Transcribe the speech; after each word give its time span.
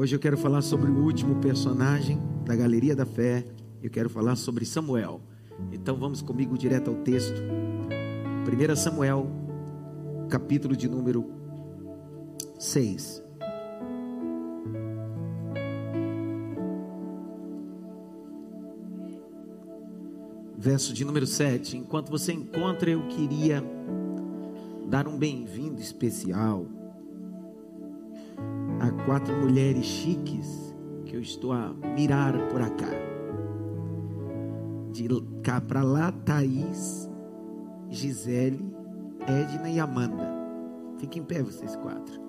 Hoje 0.00 0.14
eu 0.14 0.20
quero 0.20 0.38
falar 0.38 0.62
sobre 0.62 0.88
o 0.88 1.02
último 1.02 1.40
personagem 1.40 2.22
da 2.44 2.54
Galeria 2.54 2.94
da 2.94 3.04
Fé. 3.04 3.44
Eu 3.82 3.90
quero 3.90 4.08
falar 4.08 4.36
sobre 4.36 4.64
Samuel. 4.64 5.20
Então 5.72 5.96
vamos 5.96 6.22
comigo 6.22 6.56
direto 6.56 6.88
ao 6.88 6.96
texto. 6.98 7.42
1 7.42 8.76
Samuel, 8.76 9.26
capítulo 10.28 10.76
de 10.76 10.88
número 10.88 11.28
6. 12.60 13.24
Verso 20.56 20.94
de 20.94 21.04
número 21.04 21.26
7. 21.26 21.76
Enquanto 21.76 22.08
você 22.08 22.32
encontra, 22.32 22.88
eu 22.88 23.08
queria 23.08 23.64
dar 24.88 25.08
um 25.08 25.18
bem-vindo 25.18 25.80
especial 25.80 26.77
quatro 29.08 29.34
mulheres 29.34 29.86
chiques 29.86 30.76
que 31.06 31.16
eu 31.16 31.22
estou 31.22 31.50
a 31.50 31.72
mirar 31.96 32.34
por 32.48 32.60
cá. 32.76 32.90
De 34.92 35.08
cá 35.42 35.62
para 35.62 35.82
lá, 35.82 36.12
Thaís, 36.12 37.08
Gisele, 37.88 38.62
Edna 39.26 39.70
e 39.70 39.80
Amanda. 39.80 40.30
Fiquem 40.98 41.22
em 41.22 41.24
pé 41.24 41.42
vocês 41.42 41.74
quatro. 41.76 42.20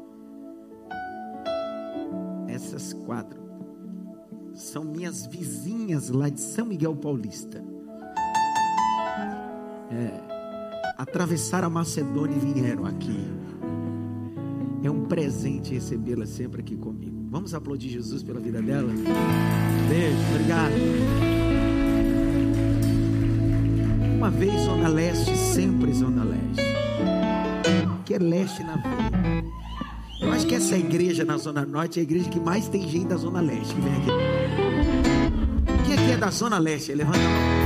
Essas 2.47 2.93
quatro 2.93 3.41
são 4.53 4.85
minhas 4.85 5.25
vizinhas 5.25 6.09
lá 6.09 6.29
de 6.29 6.39
São 6.39 6.65
Miguel 6.65 6.95
Paulista. 6.95 7.61
É, 9.91 10.93
atravessaram 10.97 11.67
a 11.67 11.71
Macedônia 11.71 12.37
e 12.37 12.53
vieram 12.53 12.85
aqui. 12.85 13.19
É 14.83 14.89
um 14.89 15.05
presente 15.05 15.73
recebê-la 15.73 16.25
sempre 16.25 16.61
aqui 16.61 16.75
comigo. 16.75 17.27
Vamos 17.29 17.53
aplaudir 17.53 17.89
Jesus 17.89 18.23
pela 18.23 18.39
vida 18.39 18.61
dela? 18.61 18.91
Beijo, 19.89 20.17
obrigado. 20.31 20.73
Uma 24.15 24.29
vez 24.29 24.61
Zona 24.61 24.87
Leste, 24.87 25.35
sempre 25.37 25.93
Zona 25.93 26.23
Leste. 26.23 26.63
Que 28.05 28.13
é 28.15 28.19
leste 28.19 28.63
na 28.63 28.75
vida. 28.75 29.49
Eu 30.21 30.31
acho 30.31 30.47
que 30.47 30.55
essa 30.55 30.77
igreja 30.77 31.23
na 31.23 31.37
Zona 31.37 31.65
Norte 31.65 31.99
é 31.99 32.01
a 32.01 32.03
igreja 32.03 32.29
que 32.29 32.39
mais 32.39 32.67
tem 32.67 32.87
gente 32.87 33.07
da 33.07 33.17
Zona 33.17 33.41
Leste 33.41 33.75
que 33.75 33.81
vem 33.81 33.93
aqui. 33.93 34.11
Quem 35.85 35.93
aqui 35.93 36.11
é 36.11 36.17
da 36.17 36.29
Zona 36.29 36.57
Leste? 36.57 36.93
Levanta 36.93 37.17
a 37.17 37.21
mão. 37.21 37.58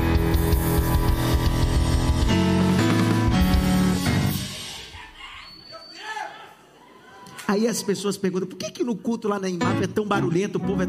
Aí 7.53 7.67
as 7.67 7.83
pessoas 7.83 8.17
perguntam: 8.17 8.47
por 8.47 8.57
que, 8.57 8.71
que 8.71 8.83
no 8.83 8.95
culto 8.95 9.27
lá 9.27 9.37
na 9.37 9.47
IMAP 9.47 9.83
é 9.83 9.87
tão 9.87 10.07
barulhento? 10.07 10.57
O 10.57 10.59
povo 10.59 10.81
é. 10.81 10.87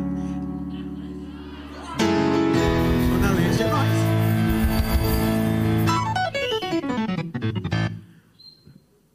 Zona 3.11 3.33
Leste 3.33 3.63
é 3.63 3.71
nós. 3.71 3.89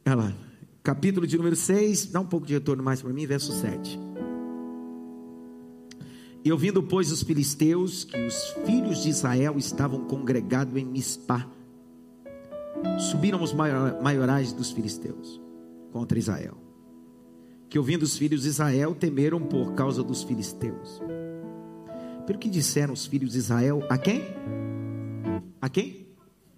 Olha 0.06 0.14
lá, 0.14 0.32
capítulo 0.84 1.26
de 1.26 1.36
número 1.36 1.56
6, 1.56 2.06
dá 2.06 2.20
um 2.20 2.26
pouco 2.26 2.46
de 2.46 2.52
retorno 2.52 2.84
mais 2.84 3.02
para 3.02 3.12
mim, 3.12 3.26
verso 3.26 3.52
7. 3.52 3.98
E 6.44 6.52
ouvindo, 6.52 6.84
pois, 6.84 7.10
os 7.10 7.24
filisteus 7.24 8.04
que 8.04 8.16
os 8.16 8.54
filhos 8.64 9.02
de 9.02 9.08
Israel 9.08 9.58
estavam 9.58 10.04
congregados 10.04 10.76
em 10.76 10.84
Mispá, 10.84 11.48
subiram 13.10 13.42
os 13.42 13.52
maiorais 13.52 14.52
dos 14.52 14.70
filisteus 14.70 15.40
contra 15.90 16.16
Israel 16.16 16.59
que 17.70 17.78
ouvindo 17.78 18.02
os 18.02 18.18
filhos 18.18 18.42
de 18.42 18.48
Israel 18.48 18.96
temeram 18.96 19.40
por 19.40 19.74
causa 19.74 20.02
dos 20.02 20.24
filisteus. 20.24 21.00
Pelo 22.26 22.38
que 22.38 22.50
disseram 22.50 22.92
os 22.92 23.06
filhos 23.06 23.30
de 23.30 23.38
Israel 23.38 23.86
a 23.88 23.96
quem? 23.96 24.24
A 25.62 25.68
quem? 25.68 26.08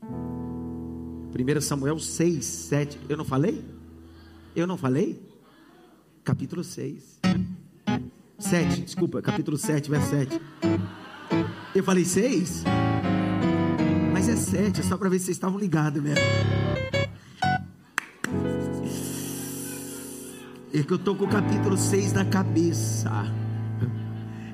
1 0.00 1.60
Samuel 1.60 1.98
6, 1.98 2.42
7. 2.42 2.98
Eu 3.10 3.18
não 3.18 3.26
falei? 3.26 3.62
Eu 4.56 4.66
não 4.66 4.78
falei? 4.78 5.20
Capítulo 6.24 6.64
6. 6.64 7.20
7, 8.38 8.80
desculpa, 8.82 9.20
capítulo 9.20 9.58
7, 9.58 9.90
verso 9.90 10.10
7. 10.10 10.40
Eu 11.74 11.84
falei 11.84 12.06
6? 12.06 12.64
Mas 14.12 14.28
é 14.28 14.36
7, 14.36 14.80
é 14.80 14.82
só 14.82 14.96
para 14.96 15.10
ver 15.10 15.18
se 15.18 15.26
vocês 15.26 15.36
estavam 15.36 15.58
ligados 15.58 16.02
mesmo. 16.02 16.24
É 20.74 20.82
que 20.82 20.90
eu 20.90 20.96
estou 20.96 21.14
com 21.14 21.26
o 21.26 21.28
capítulo 21.28 21.76
6 21.76 22.14
na 22.14 22.24
cabeça. 22.24 23.10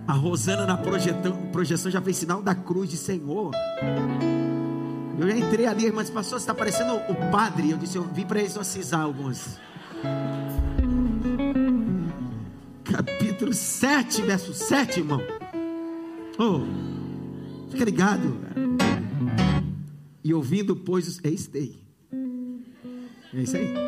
A 0.06 0.12
Rosana 0.12 0.66
na 0.66 0.76
projeção 0.76 1.90
já 1.90 2.02
fez 2.02 2.16
sinal 2.16 2.42
da 2.42 2.54
cruz 2.54 2.90
de 2.90 2.96
Senhor. 2.96 3.52
Eu 5.18 5.28
já 5.28 5.36
entrei 5.36 5.66
ali, 5.66 5.92
mas 5.92 6.10
pastor, 6.10 6.40
você 6.40 6.42
está 6.42 6.54
parecendo 6.54 6.94
o 6.94 7.30
padre. 7.30 7.70
Eu 7.70 7.78
disse, 7.78 7.96
eu 7.96 8.02
vim 8.02 8.26
para 8.26 8.42
exorcizar 8.42 9.02
alguns. 9.02 9.60
Capítulo 12.82 13.52
7, 13.52 14.22
verso 14.22 14.52
7, 14.52 14.98
irmão. 14.98 15.20
Oh, 16.36 16.62
fica 17.70 17.84
ligado. 17.84 18.38
E 20.24 20.34
ouvindo, 20.34 20.74
pois, 20.74 21.20
é 21.22 21.28
isso 21.28 21.50
aí. 21.54 21.80
É 23.34 23.42
isso 23.42 23.56
aí. 23.56 23.87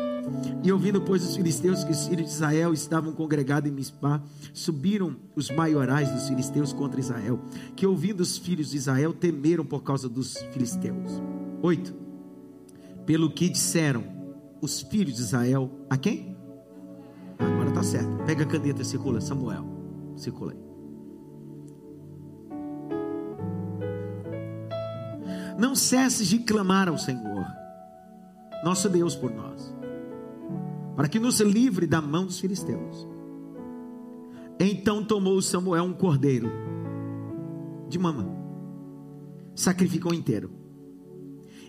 E 0.63 0.71
ouvindo, 0.71 1.01
pois, 1.01 1.23
os 1.23 1.35
filisteus 1.35 1.83
que 1.83 1.91
os 1.91 2.07
filhos 2.07 2.27
de 2.27 2.31
Israel 2.31 2.71
estavam 2.71 3.11
congregados 3.13 3.69
em 3.69 3.73
Mispá, 3.73 4.21
subiram 4.53 5.15
os 5.35 5.49
maiorais 5.49 6.11
dos 6.11 6.27
filisteus 6.27 6.71
contra 6.71 6.99
Israel, 6.99 7.39
que 7.75 7.85
ouvindo 7.85 8.21
os 8.21 8.37
filhos 8.37 8.69
de 8.69 8.77
Israel 8.77 9.11
temeram 9.11 9.65
por 9.65 9.81
causa 9.81 10.07
dos 10.07 10.37
filisteus. 10.51 11.21
8. 11.63 11.95
Pelo 13.05 13.31
que 13.31 13.49
disseram 13.49 14.03
os 14.61 14.81
filhos 14.81 15.15
de 15.15 15.21
Israel, 15.21 15.71
a 15.89 15.97
quem? 15.97 16.37
Agora 17.39 17.69
está 17.69 17.81
certo. 17.81 18.23
Pega 18.25 18.43
a 18.43 18.47
caneta, 18.47 18.83
circula, 18.83 19.19
Samuel. 19.19 19.65
Circula 20.15 20.51
aí. 20.51 20.59
Não 25.57 25.75
cesses 25.75 26.27
de 26.27 26.39
clamar 26.39 26.87
ao 26.87 26.97
Senhor, 26.97 27.45
nosso 28.63 28.87
Deus, 28.89 29.15
por 29.15 29.31
nós 29.31 29.70
para 31.01 31.09
que 31.09 31.19
nos 31.19 31.39
livre 31.39 31.87
da 31.87 31.99
mão 31.99 32.27
dos 32.27 32.39
filisteus. 32.39 33.07
Então 34.59 35.03
tomou 35.03 35.41
Samuel 35.41 35.83
um 35.85 35.93
cordeiro 35.93 36.47
de 37.89 37.97
mama, 37.97 38.29
sacrificou 39.55 40.13
inteiro, 40.13 40.51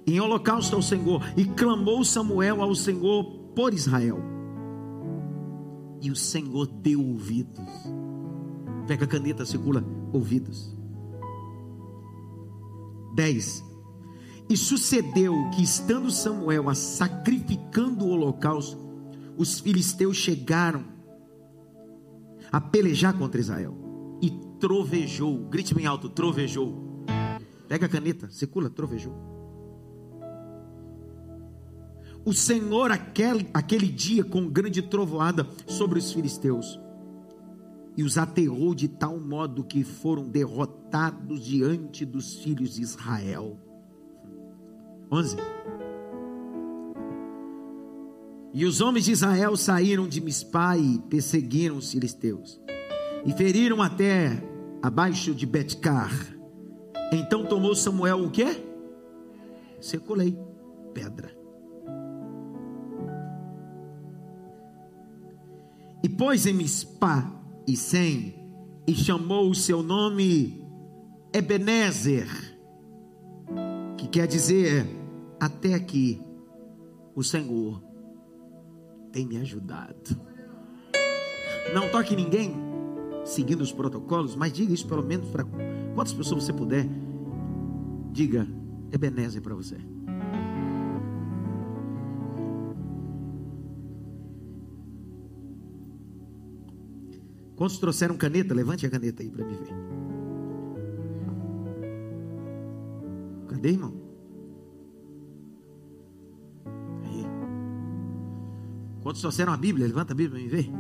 em 0.07 0.21
holocausto 0.21 0.77
ao 0.77 0.83
Senhor, 0.83 1.23
e 1.35 1.47
clamou 1.47 2.05
Samuel 2.05 2.61
ao 2.61 2.75
Senhor 2.75 3.25
por 3.55 3.73
Israel. 3.73 4.19
E 6.03 6.11
o 6.11 6.15
Senhor 6.15 6.67
deu 6.67 7.01
ouvidos. 7.01 7.71
Pega 8.87 9.07
a 9.07 9.09
caneta, 9.09 9.47
circula 9.47 9.83
ouvidos. 10.13 10.77
10. 13.15 13.65
E 14.51 14.59
sucedeu 14.59 15.49
que, 15.55 15.63
estando 15.63 16.11
Samuel 16.11 16.69
a 16.69 16.75
sacrificando 16.75 18.05
o 18.05 18.11
holocausto, 18.11 18.92
os 19.37 19.61
filisteus 19.61 20.17
chegaram 20.17 20.85
a 22.51 22.61
pelejar 22.61 23.17
contra 23.17 23.41
Israel 23.41 23.77
e 24.21 24.31
trovejou, 24.61 25.39
grite 25.49 25.75
bem 25.75 25.87
alto, 25.87 26.09
trovejou. 26.09 27.05
Pega 27.67 27.87
a 27.87 27.89
caneta, 27.89 28.29
circula, 28.31 28.69
trovejou. 28.69 29.15
O 32.25 32.33
Senhor, 32.33 32.93
aquele, 32.93 33.49
aquele 33.53 33.89
dia, 33.89 34.23
com 34.23 34.49
grande 34.49 34.81
trovoada 34.81 35.49
sobre 35.67 35.99
os 35.99 36.13
filisteus, 36.13 36.79
e 37.97 38.03
os 38.03 38.17
aterrou 38.17 38.75
de 38.75 38.89
tal 38.89 39.19
modo 39.19 39.65
que 39.65 39.83
foram 39.83 40.29
derrotados 40.29 41.45
diante 41.45 42.05
dos 42.05 42.37
filhos 42.37 42.75
de 42.75 42.83
Israel. 42.83 43.59
11. 45.11 45.37
E 48.55 48.67
os 48.67 48.83
homens 48.83 49.07
de 49.07 49.13
Israel 49.13 49.57
saíram 49.57 50.07
de 50.07 50.21
Mispá 50.21 50.77
e 50.77 50.99
perseguiram 51.09 51.79
os 51.79 51.91
filisteus. 51.91 52.61
E 53.25 53.33
feriram 53.33 53.81
até 53.81 54.43
abaixo 54.83 55.35
de 55.35 55.47
Betcar. 55.47 56.13
Então 57.13 57.47
tomou 57.47 57.75
Samuel 57.75 58.25
o 58.25 58.31
quê? 58.31 58.63
Seculei 59.81 60.37
pedra. 60.93 61.35
E 66.03 66.09
pôs 66.09 66.47
em 66.47 66.53
Mispá 66.53 67.33
e 67.67 67.77
Sem, 67.77 68.35
e 68.87 68.95
chamou 68.95 69.49
o 69.49 69.55
seu 69.55 69.83
nome 69.83 70.63
Ebenezer, 71.33 72.29
que 73.97 74.09
quer 74.09 74.27
dizer 74.27 74.85
até 75.41 75.75
aqui 75.75 76.21
o 77.15 77.23
Senhor 77.23 77.92
tem 79.13 79.27
me 79.27 79.37
ajudado. 79.37 80.19
Não 81.75 81.89
toque 81.91 82.17
ninguém. 82.17 82.57
seguindo 83.25 83.61
os 83.61 83.71
protocolos, 83.71 84.35
mas 84.35 84.53
diga 84.53 84.73
isso 84.73 84.89
pelo 84.89 85.03
menos 85.03 85.29
para 85.29 85.45
quantas 85.95 86.13
pessoas 86.13 86.43
você 86.43 86.53
puder. 86.53 86.89
Diga, 88.11 88.49
Ebenezer 88.91 89.41
para 89.41 89.55
você. 89.55 89.77
Quantos 97.55 97.79
trouxeram 97.79 98.17
caneta? 98.17 98.53
Levante 98.53 98.85
a 98.85 98.91
caneta 98.91 99.23
aí 99.23 99.31
para 99.31 99.45
me 99.45 99.55
ver. 99.55 99.73
Cadê, 103.49 103.69
irmão? 103.69 104.02
Quantos 109.03 109.21
trouxeram 109.21 109.53
a 109.53 109.57
Bíblia? 109.57 109.87
Levanta 109.87 110.13
a 110.13 110.17
Bíblia 110.17 110.43
me 110.43 110.49
ver. 110.49 110.71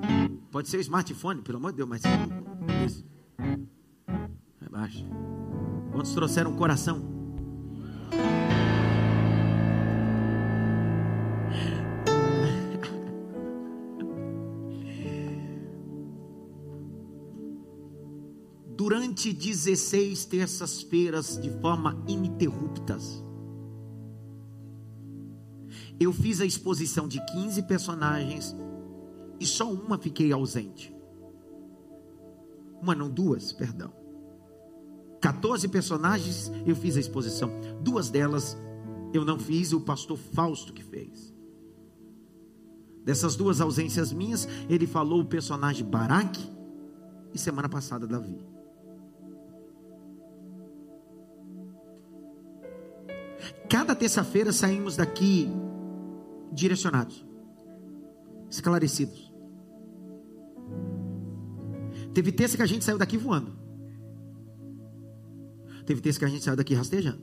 Pode 0.50 0.68
ser 0.68 0.76
o 0.76 0.80
smartphone, 0.80 1.42
pelo 1.42 1.58
amor 1.58 1.72
de 1.72 1.78
Deus, 1.78 1.88
mas. 1.88 2.02
Isso. 2.86 3.04
Rebaixa. 4.60 5.04
Quantos 5.92 6.12
trouxeram 6.14 6.52
o 6.52 6.56
coração? 6.56 7.12
durante 18.82 19.32
16 19.32 20.24
terças-feiras 20.24 21.40
de 21.40 21.48
forma 21.60 22.02
ininterruptas. 22.08 23.22
Eu 26.02 26.12
fiz 26.12 26.40
a 26.40 26.44
exposição 26.44 27.06
de 27.06 27.24
15 27.26 27.62
personagens 27.62 28.56
e 29.38 29.46
só 29.46 29.72
uma 29.72 29.96
fiquei 29.96 30.32
ausente. 30.32 30.92
Uma, 32.80 32.92
não, 32.92 33.08
duas, 33.08 33.52
perdão. 33.52 33.92
14 35.20 35.68
personagens 35.68 36.50
eu 36.66 36.74
fiz 36.74 36.96
a 36.96 37.00
exposição. 37.00 37.48
Duas 37.80 38.10
delas 38.10 38.56
eu 39.14 39.24
não 39.24 39.38
fiz, 39.38 39.72
o 39.72 39.80
pastor 39.80 40.18
Fausto 40.18 40.72
que 40.72 40.82
fez. 40.82 41.32
Dessas 43.04 43.36
duas 43.36 43.60
ausências 43.60 44.12
minhas, 44.12 44.48
ele 44.68 44.88
falou 44.88 45.20
o 45.20 45.26
personagem 45.26 45.86
Baraque 45.86 46.50
e 47.32 47.38
semana 47.38 47.68
passada 47.68 48.08
Davi. 48.08 48.44
Cada 53.70 53.94
terça-feira 53.94 54.52
saímos 54.52 54.96
daqui 54.96 55.48
direcionados, 56.52 57.24
esclarecidos. 58.50 59.32
Teve 62.12 62.30
terça 62.30 62.56
que 62.56 62.62
a 62.62 62.66
gente 62.66 62.84
saiu 62.84 62.98
daqui 62.98 63.16
voando. 63.16 63.52
Teve 65.86 66.00
terça 66.00 66.18
que 66.18 66.24
a 66.24 66.28
gente 66.28 66.44
saiu 66.44 66.56
daqui 66.56 66.74
rastejando. 66.74 67.22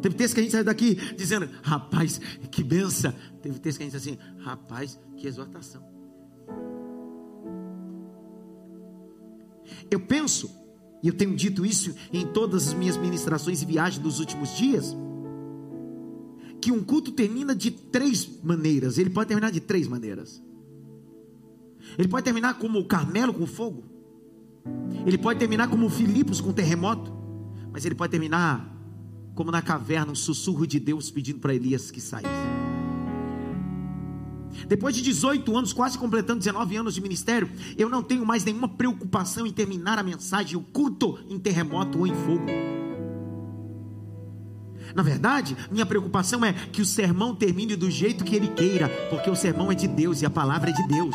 Teve 0.00 0.14
terça 0.14 0.34
que 0.34 0.40
a 0.40 0.42
gente 0.42 0.52
saiu 0.52 0.64
daqui 0.64 0.94
dizendo, 1.14 1.48
rapaz, 1.62 2.18
que 2.50 2.62
benção. 2.62 3.12
Teve 3.42 3.58
terça 3.58 3.78
que 3.78 3.84
a 3.84 3.86
gente 3.86 3.98
disse 3.98 4.10
assim, 4.10 4.42
rapaz, 4.42 4.98
que 5.16 5.26
exortação. 5.26 5.82
Eu 9.90 10.00
penso 10.00 10.50
e 11.02 11.08
eu 11.08 11.14
tenho 11.14 11.34
dito 11.34 11.64
isso 11.64 11.94
em 12.12 12.26
todas 12.26 12.68
as 12.68 12.74
minhas 12.74 12.96
ministrações 12.96 13.62
e 13.62 13.64
viagens 13.64 14.02
dos 14.02 14.20
últimos 14.20 14.56
dias, 14.56 14.96
que 16.60 16.70
um 16.70 16.82
culto 16.82 17.10
termina 17.12 17.54
de 17.54 17.70
três 17.70 18.28
maneiras. 18.42 18.98
Ele 18.98 19.10
pode 19.10 19.28
terminar 19.28 19.50
de 19.50 19.60
três 19.60 19.88
maneiras. 19.88 20.42
Ele 21.98 22.08
pode 22.08 22.24
terminar 22.24 22.54
como 22.58 22.78
o 22.78 22.84
Carmelo 22.84 23.32
com 23.32 23.46
fogo. 23.46 23.84
Ele 25.06 25.18
pode 25.18 25.38
terminar 25.38 25.68
como 25.68 25.86
o 25.86 25.90
Filipos 25.90 26.40
com 26.40 26.52
terremoto. 26.52 27.12
Mas 27.72 27.84
ele 27.84 27.94
pode 27.94 28.10
terminar 28.10 28.76
como 29.34 29.50
na 29.50 29.62
caverna, 29.62 30.12
um 30.12 30.14
sussurro 30.14 30.66
de 30.66 30.78
Deus 30.78 31.10
pedindo 31.10 31.38
para 31.38 31.54
Elias 31.54 31.90
que 31.90 32.00
saísse. 32.00 32.28
Depois 34.68 34.94
de 34.94 35.02
18 35.02 35.56
anos, 35.56 35.72
quase 35.72 35.96
completando 35.96 36.40
19 36.40 36.76
anos 36.76 36.94
de 36.94 37.00
ministério, 37.00 37.48
eu 37.78 37.88
não 37.88 38.02
tenho 38.02 38.26
mais 38.26 38.44
nenhuma 38.44 38.68
preocupação 38.68 39.46
em 39.46 39.52
terminar 39.52 39.98
a 39.98 40.02
mensagem, 40.02 40.56
o 40.56 40.60
culto 40.60 41.18
em 41.28 41.38
terremoto 41.38 41.98
ou 41.98 42.06
em 42.06 42.14
fogo. 42.14 42.46
Na 44.94 45.02
verdade, 45.02 45.56
minha 45.70 45.86
preocupação 45.86 46.44
é 46.44 46.52
que 46.52 46.82
o 46.82 46.86
sermão 46.86 47.34
termine 47.34 47.76
do 47.76 47.90
jeito 47.90 48.24
que 48.24 48.36
ele 48.36 48.48
queira, 48.48 48.88
porque 49.08 49.30
o 49.30 49.36
sermão 49.36 49.70
é 49.70 49.74
de 49.74 49.88
Deus 49.88 50.22
e 50.22 50.26
a 50.26 50.30
palavra 50.30 50.70
é 50.70 50.72
de 50.72 50.86
Deus. 50.88 51.14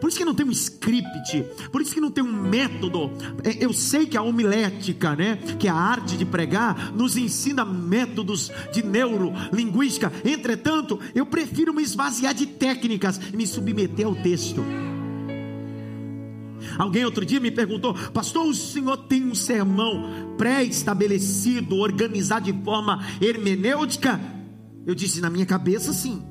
Por 0.00 0.08
isso 0.08 0.18
que 0.18 0.24
não 0.24 0.34
tem 0.34 0.44
um 0.44 0.50
script, 0.50 1.44
por 1.70 1.80
isso 1.80 1.94
que 1.94 2.00
não 2.00 2.10
tem 2.10 2.24
um 2.24 2.32
método. 2.32 3.12
É, 3.44 3.64
eu 3.64 3.72
sei 3.72 4.04
que 4.04 4.16
a 4.16 4.22
homilética, 4.22 5.14
né, 5.14 5.36
que 5.58 5.68
é 5.68 5.70
a 5.70 5.76
arte 5.76 6.16
de 6.16 6.24
pregar, 6.24 6.92
nos 6.92 7.16
ensina 7.16 7.64
métodos 7.64 8.50
de 8.72 8.82
neurolinguística. 8.82 10.12
Entretanto, 10.24 10.98
eu 11.14 11.24
prefiro 11.24 11.72
me 11.72 11.82
esvaziar 11.82 12.34
de 12.34 12.46
técnicas 12.46 13.20
e 13.32 13.36
me 13.36 13.46
submeter 13.46 14.06
ao 14.06 14.14
texto. 14.16 14.64
Alguém 16.78 17.04
outro 17.04 17.24
dia 17.24 17.40
me 17.40 17.50
perguntou, 17.50 17.94
pastor, 18.12 18.46
o 18.46 18.54
senhor 18.54 18.96
tem 18.96 19.24
um 19.24 19.34
sermão 19.34 20.31
pré-estabelecido, 20.36 21.76
organizado 21.76 22.50
de 22.50 22.64
forma 22.64 23.04
hermenêutica? 23.20 24.20
Eu 24.86 24.94
disse, 24.94 25.20
na 25.20 25.30
minha 25.30 25.46
cabeça, 25.46 25.92
sim. 25.92 26.22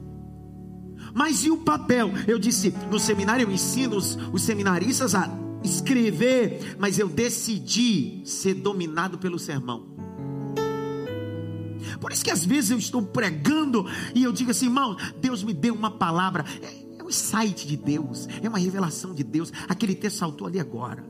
Mas 1.13 1.43
e 1.43 1.51
o 1.51 1.57
papel? 1.57 2.11
Eu 2.27 2.39
disse: 2.39 2.73
no 2.89 2.99
seminário 2.99 3.43
eu 3.43 3.51
ensino 3.51 3.97
os, 3.97 4.17
os 4.31 4.43
seminaristas 4.43 5.15
a 5.15 5.29
escrever, 5.63 6.75
mas 6.79 6.97
eu 6.97 7.07
decidi 7.07 8.21
ser 8.25 8.55
dominado 8.55 9.17
pelo 9.17 9.37
sermão. 9.37 9.91
Por 11.99 12.11
isso 12.11 12.23
que 12.23 12.31
às 12.31 12.45
vezes 12.45 12.71
eu 12.71 12.77
estou 12.77 13.01
pregando 13.01 13.85
e 14.15 14.23
eu 14.23 14.31
digo 14.31 14.51
assim, 14.51 14.65
irmão, 14.65 14.95
Deus 15.19 15.43
me 15.43 15.53
deu 15.53 15.73
uma 15.73 15.91
palavra. 15.91 16.45
É, 16.61 16.99
é 16.99 17.03
um 17.03 17.09
insight 17.09 17.67
de 17.67 17.77
Deus, 17.77 18.27
é 18.41 18.47
uma 18.47 18.57
revelação 18.57 19.13
de 19.13 19.23
Deus. 19.23 19.51
Aquele 19.67 19.93
texto 19.93 20.17
saltou 20.17 20.47
ali 20.47 20.59
agora. 20.59 21.05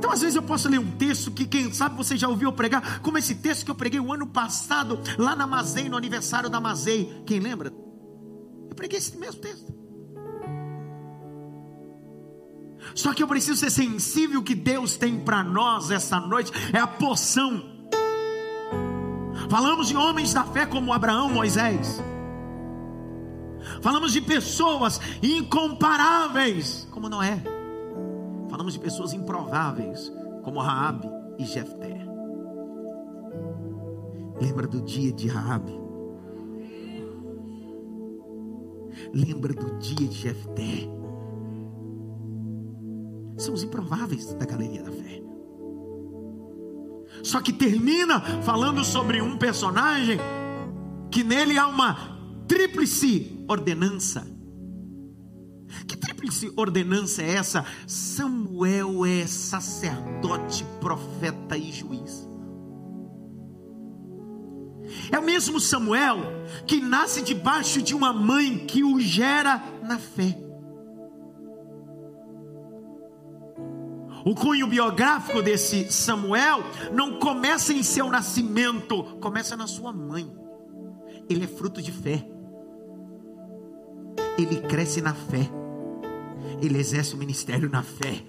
Então, 0.00 0.10
às 0.10 0.22
vezes, 0.22 0.34
eu 0.34 0.42
posso 0.42 0.66
ler 0.66 0.80
um 0.80 0.92
texto 0.92 1.30
que, 1.30 1.44
quem 1.44 1.70
sabe, 1.74 1.94
você 1.94 2.16
já 2.16 2.26
ouviu 2.26 2.50
pregar, 2.50 3.00
como 3.00 3.18
esse 3.18 3.34
texto 3.34 3.66
que 3.66 3.70
eu 3.70 3.74
preguei 3.74 4.00
o 4.00 4.10
ano 4.10 4.26
passado, 4.26 4.98
lá 5.18 5.36
na 5.36 5.46
Mazei, 5.46 5.90
no 5.90 5.96
aniversário 5.96 6.48
da 6.48 6.58
Mazei. 6.58 7.22
Quem 7.26 7.38
lembra? 7.38 7.70
Eu 8.70 8.74
preguei 8.74 8.98
esse 8.98 9.14
mesmo 9.18 9.42
texto. 9.42 9.74
Só 12.94 13.12
que 13.12 13.22
eu 13.22 13.28
preciso 13.28 13.60
ser 13.60 13.68
sensível 13.68 14.42
que 14.42 14.54
Deus 14.54 14.96
tem 14.96 15.20
para 15.20 15.44
nós 15.44 15.90
essa 15.90 16.18
noite, 16.18 16.50
é 16.72 16.78
a 16.78 16.86
poção. 16.86 17.62
Falamos 19.50 19.88
de 19.88 19.96
homens 19.98 20.32
da 20.32 20.44
fé 20.44 20.64
como 20.64 20.94
Abraão, 20.94 21.28
Moisés. 21.28 22.02
Falamos 23.82 24.14
de 24.14 24.22
pessoas 24.22 24.98
incomparáveis 25.22 26.88
como 26.90 27.06
Noé. 27.06 27.59
Falamos 28.50 28.72
de 28.72 28.80
pessoas 28.80 29.12
improváveis, 29.12 30.12
como 30.42 30.60
Raabe 30.60 31.08
e 31.38 31.44
Jefté. 31.44 32.04
Lembra 34.40 34.66
do 34.66 34.82
dia 34.82 35.12
de 35.12 35.28
Raabe? 35.28 35.78
Lembra 39.14 39.54
do 39.54 39.78
dia 39.78 40.08
de 40.08 40.16
Jefté? 40.16 40.88
São 43.38 43.54
os 43.54 43.62
improváveis 43.62 44.34
da 44.34 44.44
galeria 44.44 44.82
da 44.82 44.90
fé. 44.90 45.22
Só 47.22 47.40
que 47.40 47.52
termina 47.52 48.20
falando 48.42 48.84
sobre 48.84 49.22
um 49.22 49.38
personagem 49.38 50.18
que 51.10 51.22
nele 51.22 51.56
há 51.56 51.66
uma 51.68 52.18
tríplice 52.48 53.44
ordenança 53.48 54.26
que 55.86 55.96
tríplice 56.20 56.52
ordenança 56.54 57.22
é 57.22 57.34
essa? 57.34 57.64
Samuel 57.86 59.06
é 59.06 59.26
sacerdote, 59.26 60.64
profeta 60.78 61.56
e 61.56 61.72
juiz. 61.72 62.28
É 65.10 65.18
o 65.18 65.24
mesmo 65.24 65.58
Samuel 65.58 66.18
que 66.66 66.80
nasce 66.80 67.22
debaixo 67.22 67.80
de 67.80 67.94
uma 67.94 68.12
mãe 68.12 68.66
que 68.66 68.84
o 68.84 69.00
gera 69.00 69.62
na 69.82 69.98
fé. 69.98 70.36
O 74.22 74.34
cunho 74.34 74.66
biográfico 74.66 75.40
desse 75.40 75.90
Samuel 75.90 76.62
não 76.92 77.18
começa 77.18 77.72
em 77.72 77.82
seu 77.82 78.10
nascimento, 78.10 79.02
começa 79.20 79.56
na 79.56 79.66
sua 79.66 79.92
mãe. 79.92 80.30
Ele 81.30 81.44
é 81.44 81.48
fruto 81.48 81.80
de 81.80 81.90
fé. 81.90 82.26
Ele 84.36 84.60
cresce 84.60 85.00
na 85.00 85.14
fé 85.14 85.59
ele 86.60 86.78
exerce 86.78 87.14
o 87.14 87.18
ministério 87.18 87.68
na 87.68 87.82
fé, 87.82 88.24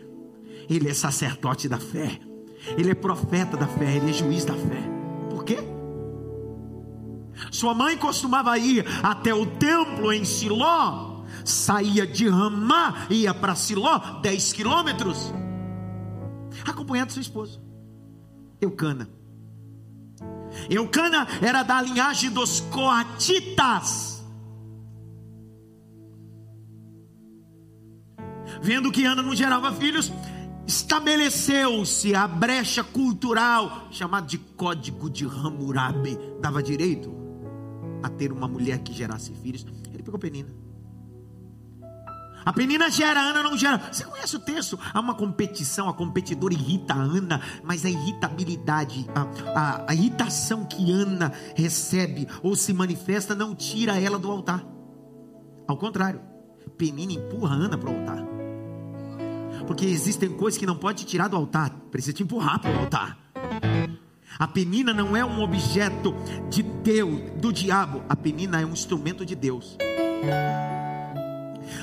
ele 0.70 0.90
é 0.90 0.94
sacerdote 0.94 1.68
da 1.68 1.78
fé, 1.78 2.20
ele 2.78 2.92
é 2.92 2.96
profeta 2.96 3.58
da 3.58 3.68
fé, 3.68 3.96
ele 3.96 4.10
é 4.10 4.14
juiz 4.14 4.46
da 4.46 4.54
fé. 4.54 4.84
Por 5.30 5.44
quê? 5.44 5.58
Sua 7.50 7.74
mãe 7.74 7.98
costumava 7.98 8.58
ir 8.58 8.86
até 9.04 9.34
o 9.34 9.46
templo 9.46 10.14
em 10.14 10.24
Siló 10.24 11.12
saía 11.46 12.06
de 12.06 12.28
Ramá, 12.28 13.08
ia 13.10 13.34
para 13.34 13.56
Siló, 13.56 14.00
10 14.22 14.54
quilômetros, 14.54 15.34
acompanhando 16.66 17.12
seu 17.12 17.22
esposo, 17.22 17.62
Eucana. 18.60 19.10
Eucana 20.70 21.28
era 21.42 21.64
da 21.64 21.82
linhagem 21.82 22.30
dos 22.30 22.60
coatitas. 22.60 24.11
Vendo 28.62 28.92
que 28.92 29.06
Ana 29.06 29.24
não 29.24 29.36
gerava 29.36 29.74
filhos, 29.74 30.12
estabeleceu-se 30.68 32.14
a 32.14 32.28
brecha 32.28 32.84
cultural, 32.84 33.88
chamada 33.90 34.28
de 34.28 34.38
Código 34.38 35.10
de 35.10 35.26
Hammurabi, 35.26 36.18
dava 36.40 36.62
direito 36.62 37.12
a 38.04 38.10
ter 38.10 38.32
uma 38.32 38.48
mulher 38.48 38.80
que 38.80 38.94
gerasse 38.94 39.34
filhos. 39.34 39.66
Ele 39.92 40.04
pegou 40.04 40.20
Penina. 40.20 40.50
A 42.44 42.52
Penina 42.52 42.90
gera, 42.90 43.20
a 43.20 43.24
Ana 43.24 43.44
não 43.44 43.58
gera. 43.58 43.78
Você 43.92 44.04
conhece 44.04 44.36
o 44.36 44.40
texto? 44.40 44.78
Há 44.94 45.00
uma 45.00 45.14
competição, 45.14 45.88
a 45.88 45.94
competidora 45.94 46.54
irrita 46.54 46.94
a 46.94 46.98
Ana, 46.98 47.42
mas 47.64 47.86
a 47.86 47.90
irritabilidade, 47.90 49.08
a, 49.14 49.60
a, 49.60 49.92
a 49.92 49.94
irritação 49.94 50.66
que 50.66 50.92
Ana 50.92 51.32
recebe 51.56 52.28
ou 52.42 52.56
se 52.56 52.74
manifesta 52.74 53.36
não 53.36 53.54
tira 53.54 54.00
ela 54.00 54.18
do 54.18 54.32
altar. 54.32 54.66
Ao 55.68 55.78
contrário, 55.78 56.22
Penina 56.78 57.14
empurra 57.14 57.56
a 57.56 57.60
Ana 57.60 57.78
para 57.78 57.92
o 57.92 58.00
altar. 58.00 58.31
Porque 59.72 59.86
existem 59.86 60.28
coisas 60.28 60.58
que 60.58 60.66
não 60.66 60.76
pode 60.76 61.06
tirar 61.06 61.30
do 61.30 61.38
altar, 61.38 61.70
precisa 61.90 62.12
te 62.12 62.24
empurrar 62.24 62.60
para 62.60 62.76
o 62.76 62.80
altar. 62.80 63.18
A 64.38 64.46
penina 64.46 64.94
não 64.94 65.16
é 65.16 65.24
um 65.24 65.42
objeto 65.42 66.14
de 66.50 66.62
Deus, 66.62 67.22
do 67.38 67.54
diabo. 67.54 68.04
A 68.10 68.14
penina 68.14 68.60
é 68.60 68.66
um 68.66 68.74
instrumento 68.74 69.26
de 69.26 69.34
Deus. 69.34 69.78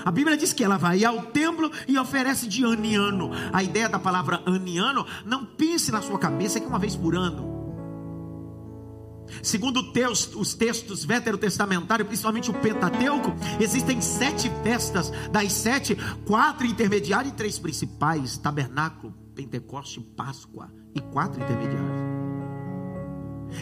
A 0.04 0.10
Bíblia 0.10 0.36
diz 0.36 0.52
que 0.52 0.62
ela 0.62 0.76
vai 0.76 1.02
ao 1.02 1.22
templo 1.22 1.72
e 1.88 1.98
oferece 1.98 2.46
de 2.46 2.62
ano 2.62 2.84
em 2.84 2.94
ano. 2.94 3.30
A 3.50 3.62
ideia 3.62 3.88
da 3.88 3.98
palavra 3.98 4.42
ano 4.44 4.68
em 4.68 4.78
ano, 4.78 5.06
não 5.24 5.46
pense 5.46 5.90
na 5.90 6.02
sua 6.02 6.18
cabeça 6.18 6.60
que 6.60 6.66
uma 6.66 6.78
vez 6.78 6.94
por 6.94 7.16
ano. 7.16 7.47
Segundo 9.42 9.92
teus, 9.92 10.34
os 10.34 10.54
textos 10.54 11.04
veterotestamentários, 11.04 12.08
principalmente 12.08 12.50
o 12.50 12.54
Pentateuco, 12.54 13.34
existem 13.60 14.00
sete 14.00 14.50
festas. 14.62 15.10
Das 15.30 15.52
sete, 15.52 15.96
quatro 16.26 16.66
intermediárias 16.66 17.32
e 17.32 17.36
três 17.36 17.58
principais: 17.58 18.38
Tabernáculo, 18.38 19.12
Pentecoste, 19.34 20.00
Páscoa 20.00 20.70
e 20.94 21.00
quatro 21.00 21.42
intermediários. 21.42 22.08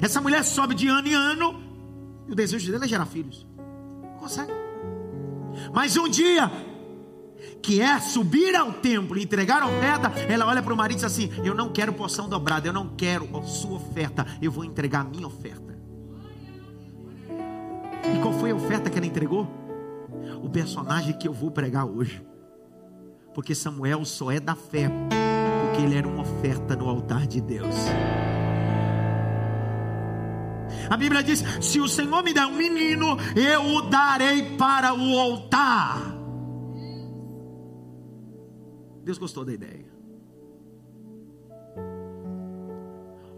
Essa 0.02 0.20
mulher 0.20 0.44
sobe 0.44 0.74
de 0.74 0.88
ano 0.88 1.08
em 1.08 1.14
ano 1.14 1.60
e 2.28 2.32
o 2.32 2.34
desejo 2.34 2.70
dela 2.70 2.84
é 2.84 2.88
gerar 2.88 3.06
filhos. 3.06 3.46
Consegue. 4.18 4.52
Mas 5.72 5.96
um 5.96 6.08
dia, 6.08 6.50
que 7.62 7.80
é 7.80 7.98
subir 8.00 8.54
ao 8.54 8.72
templo 8.72 9.18
e 9.18 9.22
entregar 9.22 9.62
a 9.62 9.66
oferta, 9.66 10.12
ela 10.28 10.46
olha 10.46 10.62
para 10.62 10.72
o 10.72 10.76
marido 10.76 10.98
e 10.98 11.00
diz 11.00 11.04
assim: 11.04 11.30
Eu 11.44 11.54
não 11.54 11.72
quero 11.72 11.92
porção 11.92 12.28
dobrada, 12.28 12.68
eu 12.68 12.72
não 12.72 12.88
quero 12.88 13.28
a 13.36 13.42
sua 13.42 13.76
oferta, 13.76 14.26
eu 14.40 14.50
vou 14.50 14.64
entregar 14.64 15.00
a 15.00 15.04
minha 15.04 15.26
oferta. 15.26 15.76
E 18.14 18.18
qual 18.20 18.32
foi 18.34 18.50
a 18.50 18.54
oferta 18.54 18.88
que 18.88 18.96
ela 18.96 19.06
entregou? 19.06 19.48
O 20.42 20.48
personagem 20.48 21.18
que 21.18 21.26
eu 21.26 21.32
vou 21.32 21.50
pregar 21.50 21.84
hoje. 21.86 22.24
Porque 23.34 23.54
Samuel 23.54 24.04
só 24.04 24.30
é 24.30 24.40
da 24.40 24.54
fé, 24.54 24.90
porque 25.60 25.82
ele 25.82 25.96
era 25.96 26.08
uma 26.08 26.22
oferta 26.22 26.74
no 26.74 26.88
altar 26.88 27.26
de 27.26 27.40
Deus. 27.40 27.74
A 30.88 30.96
Bíblia 30.96 31.22
diz: 31.22 31.44
se 31.60 31.80
o 31.80 31.88
Senhor 31.88 32.22
me 32.22 32.32
der 32.32 32.46
um 32.46 32.54
menino, 32.54 33.18
eu 33.34 33.62
o 33.62 33.82
darei 33.82 34.56
para 34.56 34.94
o 34.94 35.18
altar. 35.18 36.15
Deus 39.06 39.18
gostou 39.18 39.44
da 39.44 39.52
ideia. 39.52 39.86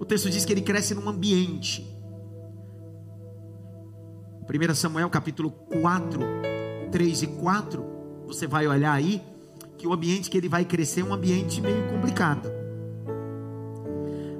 O 0.00 0.04
texto 0.06 0.30
diz 0.30 0.46
que 0.46 0.52
ele 0.54 0.62
cresce 0.62 0.94
num 0.94 1.06
ambiente. 1.06 1.86
1 4.48 4.74
Samuel 4.74 5.10
capítulo 5.10 5.50
4, 5.50 6.22
3 6.90 7.22
e 7.22 7.26
4. 7.26 7.84
Você 8.26 8.46
vai 8.46 8.66
olhar 8.66 8.94
aí 8.94 9.22
que 9.76 9.86
o 9.86 9.92
ambiente 9.92 10.30
que 10.30 10.38
ele 10.38 10.48
vai 10.48 10.64
crescer 10.64 11.02
é 11.02 11.04
um 11.04 11.12
ambiente 11.12 11.60
meio 11.60 11.86
complicado. 11.90 12.48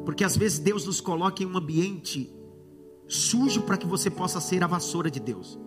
Porque 0.06 0.24
às 0.24 0.34
vezes 0.34 0.58
Deus 0.58 0.86
nos 0.86 0.98
coloca 0.98 1.42
em 1.42 1.46
um 1.46 1.58
ambiente 1.58 2.34
sujo 3.06 3.64
para 3.64 3.76
que 3.76 3.86
você 3.86 4.08
possa 4.08 4.40
ser 4.40 4.64
a 4.64 4.66
vassoura 4.66 5.10
de 5.10 5.20
Deus. 5.20 5.58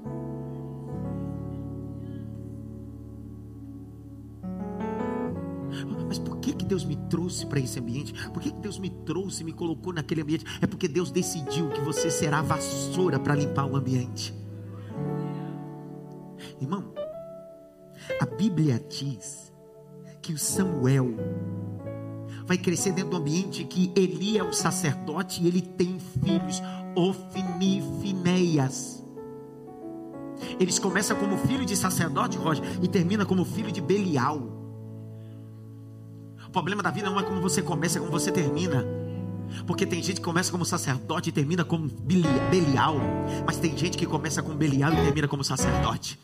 Deus 6.71 6.85
me 6.85 6.95
trouxe 6.95 7.45
para 7.45 7.59
esse 7.59 7.77
ambiente? 7.77 8.13
Por 8.29 8.41
que, 8.41 8.49
Deus 8.49 8.79
me 8.79 8.89
trouxe, 8.89 9.43
me 9.43 9.51
colocou 9.51 9.91
naquele 9.91 10.21
ambiente? 10.21 10.45
É 10.61 10.65
porque 10.65 10.87
Deus 10.87 11.11
decidiu 11.11 11.67
que 11.67 11.81
você 11.81 12.09
será 12.09 12.39
a 12.39 12.41
vassoura 12.41 13.19
para 13.19 13.35
limpar 13.35 13.65
o 13.65 13.75
ambiente. 13.75 14.33
Irmão, 16.61 16.93
a 18.21 18.25
Bíblia 18.25 18.81
diz 18.87 19.51
que 20.21 20.31
o 20.31 20.37
Samuel 20.37 21.13
vai 22.45 22.57
crescer 22.57 22.93
dentro 22.93 23.11
do 23.11 23.17
ambiente 23.17 23.65
que 23.65 23.91
Eli 23.93 24.37
é 24.37 24.43
o 24.43 24.53
sacerdote 24.53 25.43
e 25.43 25.47
ele 25.49 25.61
tem 25.61 25.99
filhos. 25.99 26.61
Ofni 26.95 27.79
e 27.79 28.01
Fineias. 28.01 29.05
Eles 30.57 30.79
começam 30.79 31.17
como 31.17 31.37
filho 31.37 31.65
de 31.65 31.75
sacerdote, 31.75 32.37
Roger, 32.37 32.63
e 32.81 32.87
termina 32.87 33.25
como 33.25 33.43
filho 33.43 33.73
de 33.73 33.81
Belial. 33.81 34.50
O 36.51 36.53
problema 36.53 36.84
da 36.84 36.91
vida 36.91 37.10
não 37.10 37.17
é 37.17 37.24
como 37.24 37.39
você 37.39 37.62
começa, 37.62 37.98
é 37.98 38.01
como 38.01 38.12
você 38.12 38.29
termina. 38.29 38.86
Porque 39.65 39.86
tem 39.86 40.03
gente 40.03 40.17
que 40.17 40.22
começa 40.22 40.51
como 40.51 40.65
sacerdote 40.65 41.29
e 41.29 41.31
termina 41.31 41.63
como 41.63 41.88
Belial. 41.88 42.98
Mas 43.46 43.55
tem 43.55 43.77
gente 43.77 43.98
que 43.98 44.05
começa 44.05 44.43
como 44.43 44.58
Belial 44.58 44.91
e 44.91 44.98
termina 44.98 45.29
como 45.29 45.46
sacerdote. 45.46 46.20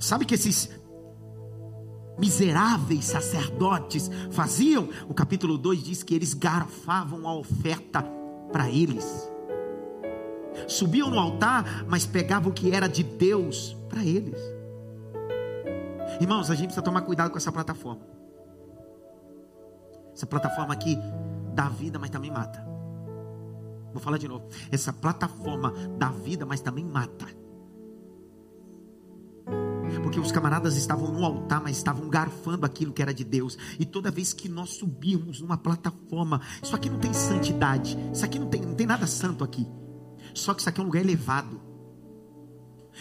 Sabe 0.00 0.24
que 0.24 0.34
esses 0.34 0.68
miseráveis 2.18 3.04
sacerdotes 3.04 4.10
faziam? 4.32 4.88
O 5.08 5.14
capítulo 5.14 5.56
2 5.56 5.84
diz 5.84 6.02
que 6.02 6.12
eles 6.12 6.34
garfavam 6.34 7.28
a 7.28 7.36
oferta 7.36 8.02
para 8.50 8.68
eles. 8.68 9.30
Subiam 10.66 11.08
no 11.08 11.20
altar, 11.20 11.84
mas 11.86 12.04
pegavam 12.04 12.50
o 12.50 12.52
que 12.52 12.72
era 12.72 12.88
de 12.88 13.04
Deus 13.04 13.76
para 13.88 14.04
eles. 14.04 14.59
Irmãos, 16.20 16.50
a 16.50 16.54
gente 16.54 16.66
precisa 16.66 16.82
tomar 16.82 17.02
cuidado 17.02 17.30
com 17.30 17.38
essa 17.38 17.50
plataforma. 17.50 18.02
Essa 20.14 20.26
plataforma 20.26 20.74
aqui 20.74 20.98
dá 21.54 21.68
vida, 21.68 21.98
mas 21.98 22.10
também 22.10 22.30
mata. 22.30 22.62
Vou 23.92 24.00
falar 24.00 24.18
de 24.18 24.28
novo. 24.28 24.46
Essa 24.70 24.92
plataforma 24.92 25.72
dá 25.98 26.10
vida, 26.10 26.44
mas 26.44 26.60
também 26.60 26.84
mata. 26.84 27.26
Porque 30.02 30.20
os 30.20 30.30
camaradas 30.30 30.76
estavam 30.76 31.10
no 31.10 31.24
altar, 31.24 31.62
mas 31.62 31.76
estavam 31.76 32.08
garfando 32.08 32.64
aquilo 32.66 32.92
que 32.92 33.02
era 33.02 33.14
de 33.14 33.24
Deus. 33.24 33.56
E 33.78 33.84
toda 33.84 34.10
vez 34.10 34.32
que 34.32 34.48
nós 34.48 34.70
subirmos 34.70 35.40
numa 35.40 35.56
plataforma, 35.56 36.40
isso 36.62 36.76
aqui 36.76 36.88
não 36.88 36.98
tem 36.98 37.12
santidade, 37.12 37.96
isso 38.12 38.24
aqui 38.24 38.38
não 38.38 38.48
tem, 38.48 38.60
não 38.60 38.74
tem 38.74 38.86
nada 38.86 39.06
santo 39.06 39.42
aqui. 39.42 39.66
Só 40.34 40.54
que 40.54 40.60
isso 40.60 40.68
aqui 40.68 40.80
é 40.80 40.82
um 40.82 40.86
lugar 40.86 41.00
elevado. 41.00 41.60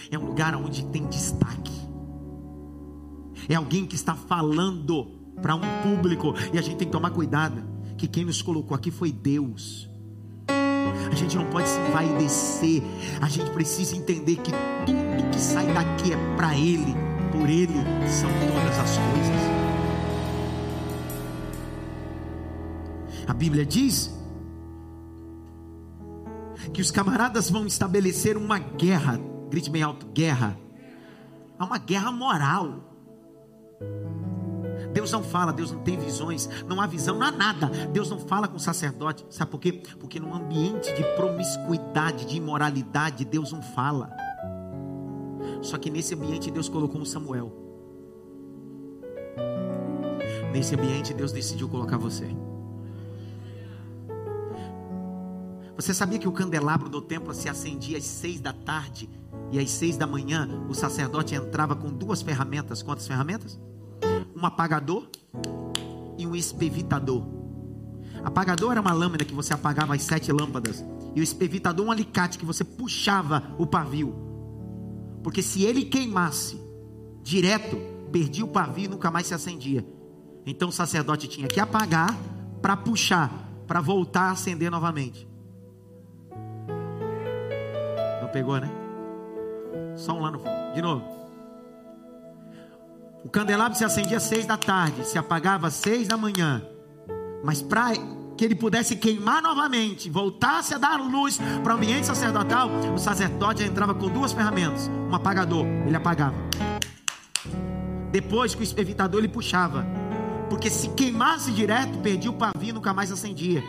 É 0.09 0.17
um 0.17 0.25
lugar 0.25 0.55
onde 0.55 0.85
tem 0.85 1.05
destaque. 1.07 1.88
É 3.48 3.55
alguém 3.55 3.86
que 3.86 3.96
está 3.96 4.15
falando 4.15 5.08
para 5.41 5.55
um 5.55 5.62
público. 5.84 6.34
E 6.53 6.58
a 6.58 6.62
gente 6.62 6.77
tem 6.77 6.88
que 6.88 6.91
tomar 6.91 7.12
cuidado. 7.12 7.63
Que 7.98 8.08
quem 8.08 8.25
nos 8.25 8.41
colocou 8.41 8.75
aqui 8.75 8.91
foi 8.91 9.12
Deus. 9.12 9.89
A 11.12 11.15
gente 11.15 11.36
não 11.36 11.46
pode 11.46 11.67
se 11.67 11.79
vai 11.91 12.08
descer. 12.17 12.84
A 13.22 13.27
gente 13.27 13.51
precisa 13.51 13.96
entender 13.96 14.38
que 14.38 14.51
tudo 14.86 15.29
que 15.31 15.39
sai 15.39 15.72
daqui 15.74 16.13
é 16.13 16.36
para 16.36 16.55
Ele, 16.55 16.96
por 17.31 17.50
Ele 17.50 17.74
são 18.08 18.29
todas 18.29 18.79
as 18.79 18.98
coisas. 18.98 19.39
A 23.27 23.34
Bíblia 23.34 23.65
diz 23.65 24.12
que 26.74 26.81
os 26.81 26.91
camaradas 26.91 27.50
vão 27.50 27.65
estabelecer 27.65 28.38
uma 28.38 28.60
guerra. 28.60 29.19
Grite 29.50 29.69
bem 29.69 29.84
alto: 29.84 30.08
guerra. 30.08 30.58
Há 31.58 31.65
uma 31.65 31.77
guerra 31.77 32.12
moral. 32.12 32.86
Deus 34.93 35.12
não 35.12 35.24
fala, 35.24 35.53
Deus 35.53 35.72
não 35.72 35.79
tem 35.79 35.98
visões, 35.98 36.50
não 36.67 36.81
há 36.81 36.88
visão, 36.88 37.17
não 37.17 37.27
há 37.27 37.31
nada. 37.31 37.67
Deus 37.91 38.10
não 38.10 38.19
fala 38.19 38.48
com 38.48 38.58
o 38.58 38.60
sacerdote. 38.60 39.25
Sabe 39.29 39.51
por 39.51 39.60
quê? 39.60 39.84
Porque 40.00 40.19
num 40.19 40.34
ambiente 40.34 40.93
de 40.93 41.03
promiscuidade, 41.15 42.25
de 42.25 42.38
imoralidade, 42.38 43.25
Deus 43.25 43.51
não 43.51 43.62
fala. 43.62 44.10
Só 45.62 45.77
que 45.77 45.89
nesse 45.89 46.15
ambiente 46.15 46.50
Deus 46.51 46.69
colocou 46.69 47.01
um 47.01 47.05
Samuel. 47.05 47.51
Nesse 50.51 50.75
ambiente 50.75 51.13
Deus 51.13 51.31
decidiu 51.31 51.69
colocar 51.69 51.98
você. 51.98 52.27
Você 55.75 55.93
sabia 55.93 56.19
que 56.19 56.27
o 56.27 56.31
candelabro 56.31 56.89
do 56.89 57.01
templo 57.01 57.34
se 57.34 57.48
acendia 57.48 57.98
às 57.98 58.03
seis 58.03 58.41
da 58.41 58.51
tarde 58.51 59.10
E 59.51 59.60
às 59.60 59.72
seis 59.72 59.98
da 59.98 60.05
manhã, 60.05 60.48
o 60.69 60.74
sacerdote 60.74 61.34
entrava 61.34 61.75
com 61.75 61.89
duas 61.89 62.22
ferramentas. 62.22 62.84
Quantas 62.84 63.08
ferramentas? 63.08 63.60
Um 64.39 64.46
apagador 64.46 65.08
e 66.17 66.25
um 66.25 66.36
espevitador. 66.36 67.27
Apagador 68.24 68.72
era 68.72 68.81
uma 68.81 68.93
lâmina 68.93 69.25
que 69.25 69.34
você 69.34 69.53
apagava 69.53 69.96
as 69.96 70.03
sete 70.03 70.31
lâmpadas. 70.31 70.84
E 71.15 71.19
o 71.19 71.24
espevitador 71.24 71.86
um 71.86 71.91
alicate 71.91 72.38
que 72.38 72.46
você 72.46 72.63
puxava 72.63 73.43
o 73.58 73.65
pavio. 73.65 74.15
Porque 75.24 75.41
se 75.41 75.63
ele 75.63 75.84
queimasse 75.84 76.60
direto, 77.24 77.77
perdia 78.12 78.46
o 78.46 78.48
pavio 78.48 78.86
e 78.86 78.88
nunca 78.88 79.12
mais 79.12 79.27
se 79.27 79.34
acendia. 79.34 79.86
Então 80.46 80.69
o 80.69 80.72
sacerdote 80.72 81.27
tinha 81.27 81.48
que 81.48 81.60
apagar 81.60 82.17
para 82.62 82.77
puxar, 82.77 83.31
para 83.67 83.81
voltar 83.81 84.29
a 84.29 84.31
acender 84.31 84.72
novamente. 84.72 85.27
Não 88.22 88.29
pegou, 88.29 88.58
né? 88.60 88.69
Só 89.96 90.13
um 90.13 90.22
lá 90.22 90.31
no 90.31 90.39
fundo. 90.39 90.74
De 90.74 90.81
novo. 90.81 91.03
O 93.23 93.29
candelabro 93.29 93.77
se 93.77 93.83
acendia 93.83 94.17
às 94.17 94.23
seis 94.23 94.45
da 94.45 94.57
tarde, 94.57 95.05
se 95.05 95.17
apagava 95.17 95.67
às 95.67 95.73
seis 95.73 96.07
da 96.07 96.15
manhã. 96.15 96.63
Mas 97.43 97.61
para 97.61 97.91
que 98.38 98.45
ele 98.45 98.55
pudesse 98.55 98.95
queimar 98.95 99.41
novamente, 99.41 100.09
voltasse 100.09 100.73
a 100.73 100.77
dar 100.77 100.97
luz 100.97 101.38
para 101.61 101.73
o 101.73 101.77
ambiente 101.77 102.07
sacerdotal, 102.07 102.69
o 102.95 102.97
sacerdote 102.97 103.63
entrava 103.63 103.93
com 103.93 104.07
duas 104.07 104.31
ferramentas: 104.31 104.89
um 105.09 105.13
apagador, 105.13 105.65
ele 105.85 105.95
apagava. 105.95 106.38
Depois 108.11 108.55
que 108.55 108.63
o 108.63 108.79
evitador 108.79 109.19
ele 109.19 109.27
puxava, 109.27 109.85
porque 110.49 110.69
se 110.69 110.89
queimasse 110.89 111.51
direto, 111.51 111.99
perdia 111.99 112.31
o 112.31 112.33
pavio 112.33 112.69
e 112.69 112.73
nunca 112.73 112.93
mais 112.93 113.11
acendia. 113.11 113.61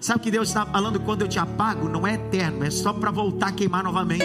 Sabe 0.00 0.20
o 0.20 0.22
que 0.22 0.30
Deus 0.30 0.48
está 0.48 0.66
falando 0.66 0.98
quando 1.00 1.22
eu 1.22 1.28
te 1.28 1.38
apago? 1.38 1.88
Não 1.88 2.06
é 2.06 2.14
eterno, 2.14 2.64
é 2.64 2.70
só 2.70 2.92
para 2.92 3.10
voltar 3.10 3.48
a 3.48 3.52
queimar 3.52 3.84
novamente. 3.84 4.24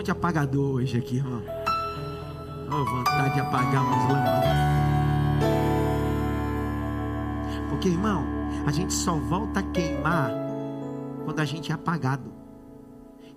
Monte 0.00 0.06
de 0.06 0.12
apagador 0.12 0.76
hoje 0.76 0.96
aqui, 0.96 1.16
irmão. 1.16 1.42
Oh, 2.68 2.84
vontade 2.86 3.34
de 3.34 3.40
apagar 3.40 3.82
umas 3.82 4.08
lâmpadas. 4.08 4.44
Porque, 7.68 7.88
irmão, 7.88 8.24
a 8.66 8.72
gente 8.72 8.94
só 8.94 9.14
volta 9.16 9.60
a 9.60 9.62
queimar 9.62 10.32
quando 11.26 11.40
a 11.40 11.44
gente 11.44 11.70
é 11.70 11.74
apagado 11.74 12.32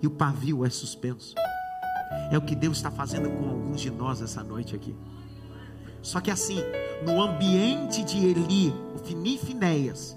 e 0.00 0.06
o 0.06 0.10
pavio 0.10 0.64
é 0.64 0.70
suspenso. 0.70 1.34
É 2.30 2.38
o 2.38 2.42
que 2.42 2.56
Deus 2.56 2.78
está 2.78 2.90
fazendo 2.90 3.28
com 3.28 3.50
alguns 3.50 3.78
de 3.78 3.90
nós 3.90 4.22
essa 4.22 4.42
noite 4.42 4.74
aqui. 4.74 4.96
Só 6.00 6.18
que 6.18 6.30
assim, 6.30 6.60
no 7.04 7.20
ambiente 7.20 8.02
de 8.04 8.24
Eli, 8.24 8.74
o 8.94 8.98
Fini 8.98 9.36
Finéias, 9.36 10.16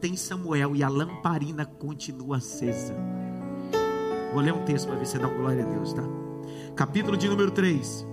tem 0.00 0.16
Samuel 0.16 0.74
e 0.74 0.82
a 0.82 0.88
lamparina 0.88 1.66
continua 1.66 2.38
acesa. 2.38 2.94
Vou 4.34 4.42
ler 4.42 4.52
um 4.52 4.64
texto 4.64 4.88
para 4.88 4.96
ver 4.96 5.06
se 5.06 5.16
dá 5.16 5.28
glória 5.28 5.64
a 5.64 5.68
Deus, 5.68 5.92
tá? 5.92 6.02
Capítulo 6.74 7.16
de 7.16 7.28
número 7.28 7.52
3, 7.52 8.04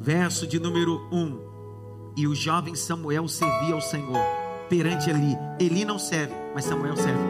verso 0.00 0.46
de 0.46 0.58
número 0.58 1.06
1. 1.12 1.52
E 2.16 2.26
o 2.26 2.34
jovem 2.34 2.74
Samuel 2.74 3.28
servia 3.28 3.74
ao 3.74 3.82
Senhor 3.82 4.18
perante 4.70 5.10
Eli. 5.10 5.36
Eli 5.60 5.84
não 5.84 5.98
serve, 5.98 6.32
mas 6.54 6.64
Samuel 6.64 6.96
serve. 6.96 7.20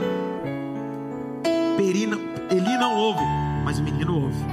Perina, 1.76 2.16
Eli 2.49 2.76
não 2.78 2.96
ouve, 2.96 3.25
mas 3.64 3.80
o 3.80 3.82
menino 3.82 4.22
ouve. 4.22 4.44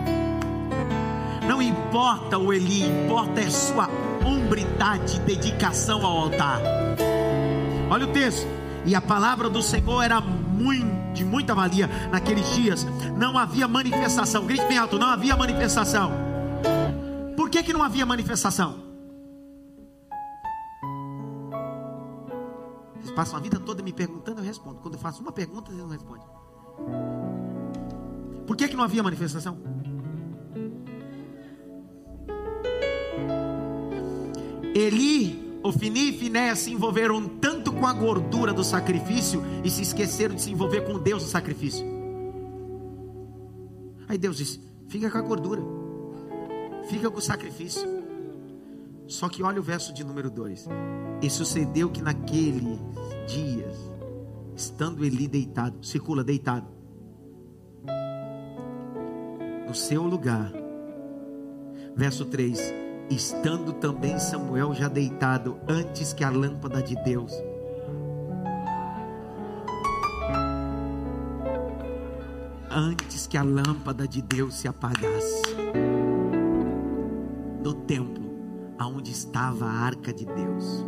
Não 1.47 1.61
importa 1.61 2.39
o 2.39 2.51
Eli, 2.51 2.81
importa 2.81 3.39
é 3.39 3.51
sua 3.51 3.87
hombridade 4.25 5.17
e 5.17 5.19
dedicação 5.19 6.03
ao 6.03 6.17
altar. 6.23 6.59
Olha 7.87 8.07
o 8.07 8.11
texto. 8.11 8.47
E 8.83 8.95
a 8.95 9.01
palavra 9.01 9.47
do 9.47 9.61
Senhor 9.61 10.01
era 10.01 10.19
muito 10.19 10.98
de 11.19 11.25
muita 11.25 11.53
valia 11.53 11.87
naqueles 12.09 12.49
dias, 12.55 12.87
não 13.17 13.37
havia 13.37 13.67
manifestação. 13.67 14.45
Grite 14.45 14.65
bem 14.65 14.77
alto, 14.77 14.97
não 14.97 15.07
havia 15.07 15.35
manifestação. 15.35 16.11
Por 17.35 17.49
que, 17.49 17.61
que 17.61 17.73
não 17.73 17.83
havia 17.83 18.05
manifestação? 18.05 18.87
Vocês 22.95 23.11
passam 23.11 23.37
a 23.37 23.41
vida 23.41 23.59
toda 23.59 23.83
me 23.83 23.91
perguntando, 23.91 24.39
eu 24.39 24.45
respondo. 24.45 24.79
Quando 24.79 24.93
eu 24.93 24.99
faço 24.99 25.21
uma 25.21 25.31
pergunta, 25.31 25.71
vocês 25.71 25.83
não 25.83 25.89
respondem. 25.89 26.25
Por 28.47 28.55
que, 28.55 28.69
que 28.69 28.75
não 28.77 28.83
havia 28.83 29.03
manifestação? 29.03 29.57
Eli 34.73 35.48
Ofini 35.61 36.09
e 36.09 36.13
Finéia 36.13 36.55
se 36.55 36.71
envolveram 36.71 37.27
tanto 37.27 37.73
com 37.73 37.85
a 37.85 37.91
gordura 37.91 38.53
do 38.53 38.63
sacrifício 38.63 39.43
e 39.63 39.69
se 39.69 39.81
esqueceram 39.81 40.35
de 40.35 40.41
se 40.41 40.51
envolver 40.51 40.81
com 40.81 40.97
Deus 40.97 41.23
no 41.23 41.29
sacrifício. 41.29 41.85
Aí 44.07 44.17
Deus 44.17 44.37
disse: 44.37 44.61
fica 44.87 45.09
com 45.09 45.17
a 45.17 45.21
gordura, 45.21 45.61
fica 46.87 47.11
com 47.11 47.17
o 47.17 47.21
sacrifício. 47.21 47.99
Só 49.05 49.27
que 49.27 49.43
olha 49.43 49.59
o 49.59 49.63
verso 49.63 49.93
de 49.93 50.03
número 50.03 50.29
2: 50.29 50.67
E 51.21 51.29
sucedeu 51.29 51.89
que 51.89 52.01
naqueles 52.01 52.79
dias, 53.27 53.75
estando 54.55 55.03
Eli 55.03 55.27
deitado, 55.27 55.85
circula 55.85 56.23
deitado, 56.23 56.67
no 59.67 59.75
seu 59.75 60.03
lugar, 60.03 60.53
verso 61.95 62.23
3 62.23 62.78
estando 63.09 63.73
também 63.73 64.19
Samuel 64.19 64.73
já 64.73 64.87
deitado 64.87 65.59
antes 65.67 66.13
que 66.13 66.23
a 66.23 66.29
lâmpada 66.29 66.81
de 66.81 66.95
Deus. 67.03 67.33
Antes 72.71 73.25
que 73.25 73.37
a 73.37 73.43
lâmpada 73.43 74.07
de 74.07 74.21
Deus 74.21 74.55
se 74.55 74.67
apagasse, 74.67 75.41
no 77.63 77.73
templo 77.73 78.29
aonde 78.77 79.11
estava 79.11 79.65
a 79.65 79.71
arca 79.71 80.13
de 80.13 80.25
Deus. 80.25 80.85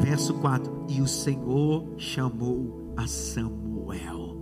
Verso 0.00 0.34
4: 0.34 0.86
E 0.88 1.00
o 1.00 1.06
Senhor 1.06 1.84
chamou 1.98 2.94
a 2.96 3.06
Samuel. 3.06 4.36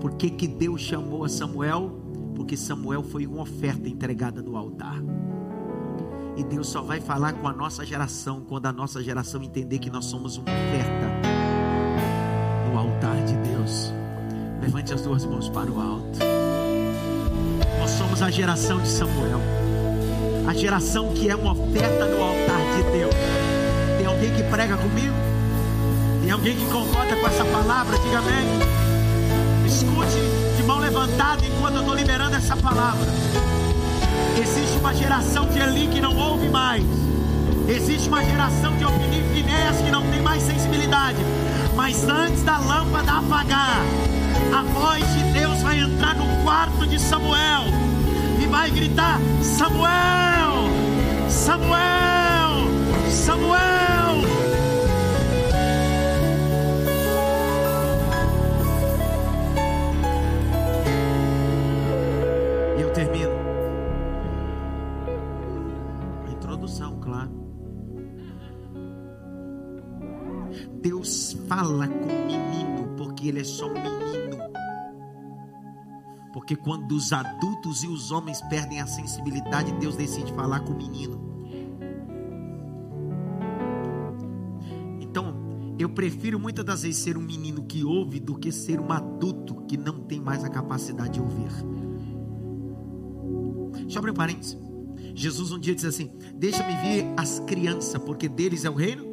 Por 0.00 0.12
que, 0.12 0.30
que 0.30 0.48
Deus 0.48 0.80
chamou 0.80 1.24
a 1.24 1.28
Samuel? 1.28 1.90
Porque 2.34 2.56
Samuel 2.56 3.02
foi 3.02 3.26
uma 3.26 3.42
oferta 3.42 3.88
entregada 3.88 4.40
no 4.40 4.56
altar. 4.56 5.02
E 6.36 6.44
Deus 6.44 6.68
só 6.68 6.82
vai 6.82 7.00
falar 7.00 7.32
com 7.34 7.46
a 7.46 7.52
nossa 7.52 7.84
geração 7.84 8.42
quando 8.48 8.66
a 8.66 8.72
nossa 8.72 9.02
geração 9.02 9.42
entender 9.42 9.78
que 9.78 9.90
nós 9.90 10.06
somos 10.06 10.36
uma 10.36 10.50
oferta 10.50 11.10
no 12.70 12.78
altar 12.78 13.22
de 13.24 13.34
Deus. 13.36 13.92
Levante 14.60 14.94
as 14.94 15.02
duas 15.02 15.24
mãos 15.24 15.48
para 15.48 15.70
o 15.70 15.80
alto. 15.80 16.18
Nós 17.78 17.90
somos 17.90 18.22
a 18.22 18.30
geração 18.30 18.80
de 18.80 18.88
Samuel. 18.88 19.40
A 20.46 20.54
geração 20.54 21.12
que 21.12 21.28
é 21.28 21.36
uma 21.36 21.52
oferta 21.52 22.06
no 22.06 22.22
altar 22.22 22.60
de 22.76 22.82
Deus. 22.90 23.14
Tem 23.98 24.06
alguém 24.06 24.34
que 24.34 24.42
prega 24.44 24.76
comigo? 24.76 25.14
Tem 26.22 26.30
alguém 26.30 26.56
que 26.56 26.66
concorda 26.66 27.16
com 27.16 27.26
essa 27.26 27.44
palavra? 27.44 27.98
Diga 27.98 28.18
amém. 28.18 28.46
Escute 29.66 30.56
de 30.56 30.62
mão 30.62 30.78
levantada 30.78 31.44
enquanto 31.44 31.74
eu 31.74 31.80
estou 31.80 31.94
liberando 31.94 32.36
essa 32.36 32.56
palavra. 32.56 33.06
Existe 34.38 34.78
uma 34.78 34.94
geração 34.94 35.46
de 35.46 35.58
Eli 35.58 35.88
que 35.88 36.00
não 36.00 36.16
ouve 36.16 36.48
mais. 36.48 36.84
Existe 37.68 38.08
uma 38.08 38.24
geração 38.24 38.76
de 38.76 38.84
Finéas 39.34 39.76
que 39.78 39.90
não 39.90 40.02
tem 40.10 40.20
mais 40.20 40.42
sensibilidade. 40.42 41.18
Mas 41.74 42.08
antes 42.08 42.42
da 42.42 42.58
lâmpada 42.58 43.12
apagar, 43.12 43.80
a 44.52 44.62
voz 44.62 45.04
de 45.14 45.22
Deus 45.32 45.60
vai 45.62 45.78
entrar 45.78 46.14
no 46.14 46.42
quarto 46.42 46.86
de 46.86 46.98
Samuel 46.98 47.64
e 48.42 48.46
vai 48.46 48.70
gritar: 48.70 49.20
Samuel, 49.42 50.68
Samuel, 51.28 52.09
fala 71.70 71.86
com 71.86 72.08
o 72.08 72.26
menino, 72.26 72.88
porque 72.96 73.28
ele 73.28 73.40
é 73.40 73.44
só 73.44 73.66
um 73.66 73.74
menino. 73.74 74.38
Porque 76.32 76.56
quando 76.56 76.92
os 76.92 77.12
adultos 77.12 77.82
e 77.82 77.86
os 77.86 78.10
homens 78.10 78.40
perdem 78.42 78.80
a 78.80 78.86
sensibilidade, 78.86 79.72
Deus 79.74 79.96
decide 79.96 80.32
falar 80.32 80.60
com 80.60 80.72
o 80.72 80.76
menino. 80.76 81.30
Então, 85.00 85.34
eu 85.78 85.88
prefiro 85.88 86.38
muitas 86.38 86.64
das 86.64 86.82
vezes 86.82 87.02
ser 87.02 87.16
um 87.16 87.22
menino 87.22 87.62
que 87.64 87.84
ouve 87.84 88.20
do 88.20 88.36
que 88.36 88.52
ser 88.52 88.80
um 88.80 88.92
adulto 88.92 89.62
que 89.66 89.76
não 89.76 90.00
tem 90.00 90.20
mais 90.20 90.44
a 90.44 90.48
capacidade 90.48 91.14
de 91.14 91.20
ouvir. 91.20 91.50
Deixa 93.82 93.96
eu 93.96 93.98
abrir 93.98 94.10
um 94.10 94.14
parênteses. 94.14 94.58
Jesus 95.14 95.50
um 95.50 95.58
dia 95.58 95.74
disse 95.74 95.86
assim: 95.88 96.12
Deixa-me 96.34 96.76
ver 96.76 97.12
as 97.16 97.40
crianças, 97.40 98.00
porque 98.02 98.28
deles 98.28 98.64
é 98.64 98.70
o 98.70 98.74
reino 98.74 99.09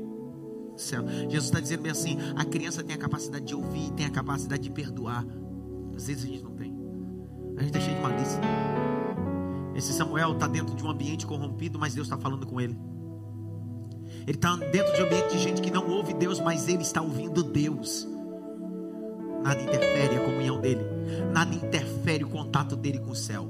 do 0.77 0.81
céu. 0.81 1.03
Jesus 1.07 1.45
está 1.45 1.59
dizendo 1.59 1.81
bem 1.81 1.91
assim: 1.91 2.17
a 2.35 2.45
criança 2.45 2.83
tem 2.83 2.95
a 2.95 2.99
capacidade 2.99 3.45
de 3.45 3.55
ouvir, 3.55 3.91
tem 3.91 4.05
a 4.05 4.09
capacidade 4.09 4.63
de 4.63 4.69
perdoar. 4.69 5.25
Às 5.95 6.07
vezes 6.07 6.23
a 6.23 6.27
gente 6.27 6.43
não 6.43 6.51
tem. 6.51 6.73
A 7.57 7.63
gente 7.63 7.77
é 7.77 7.81
cheio 7.81 7.95
de 7.95 8.01
malícia. 8.01 8.39
Esse 9.75 9.91
Samuel 9.93 10.33
está 10.33 10.47
dentro 10.47 10.75
de 10.75 10.83
um 10.83 10.89
ambiente 10.89 11.25
corrompido, 11.25 11.77
mas 11.77 11.93
Deus 11.93 12.07
está 12.07 12.17
falando 12.17 12.45
com 12.45 12.61
ele. 12.61 12.77
Ele 14.25 14.37
está 14.37 14.55
dentro 14.55 14.95
de 14.95 15.01
um 15.01 15.05
ambiente 15.05 15.29
de 15.31 15.39
gente 15.39 15.61
que 15.61 15.71
não 15.71 15.87
ouve 15.89 16.13
Deus, 16.13 16.39
mas 16.39 16.67
ele 16.67 16.83
está 16.83 17.01
ouvindo 17.01 17.43
Deus. 17.43 18.07
Nada 19.43 19.61
interfere 19.61 20.17
a 20.17 20.25
comunhão 20.25 20.59
dele, 20.59 20.81
nada 21.31 21.53
interfere 21.53 22.23
o 22.23 22.29
contato 22.29 22.75
dele 22.75 22.99
com 22.99 23.11
o 23.11 23.15
céu. 23.15 23.47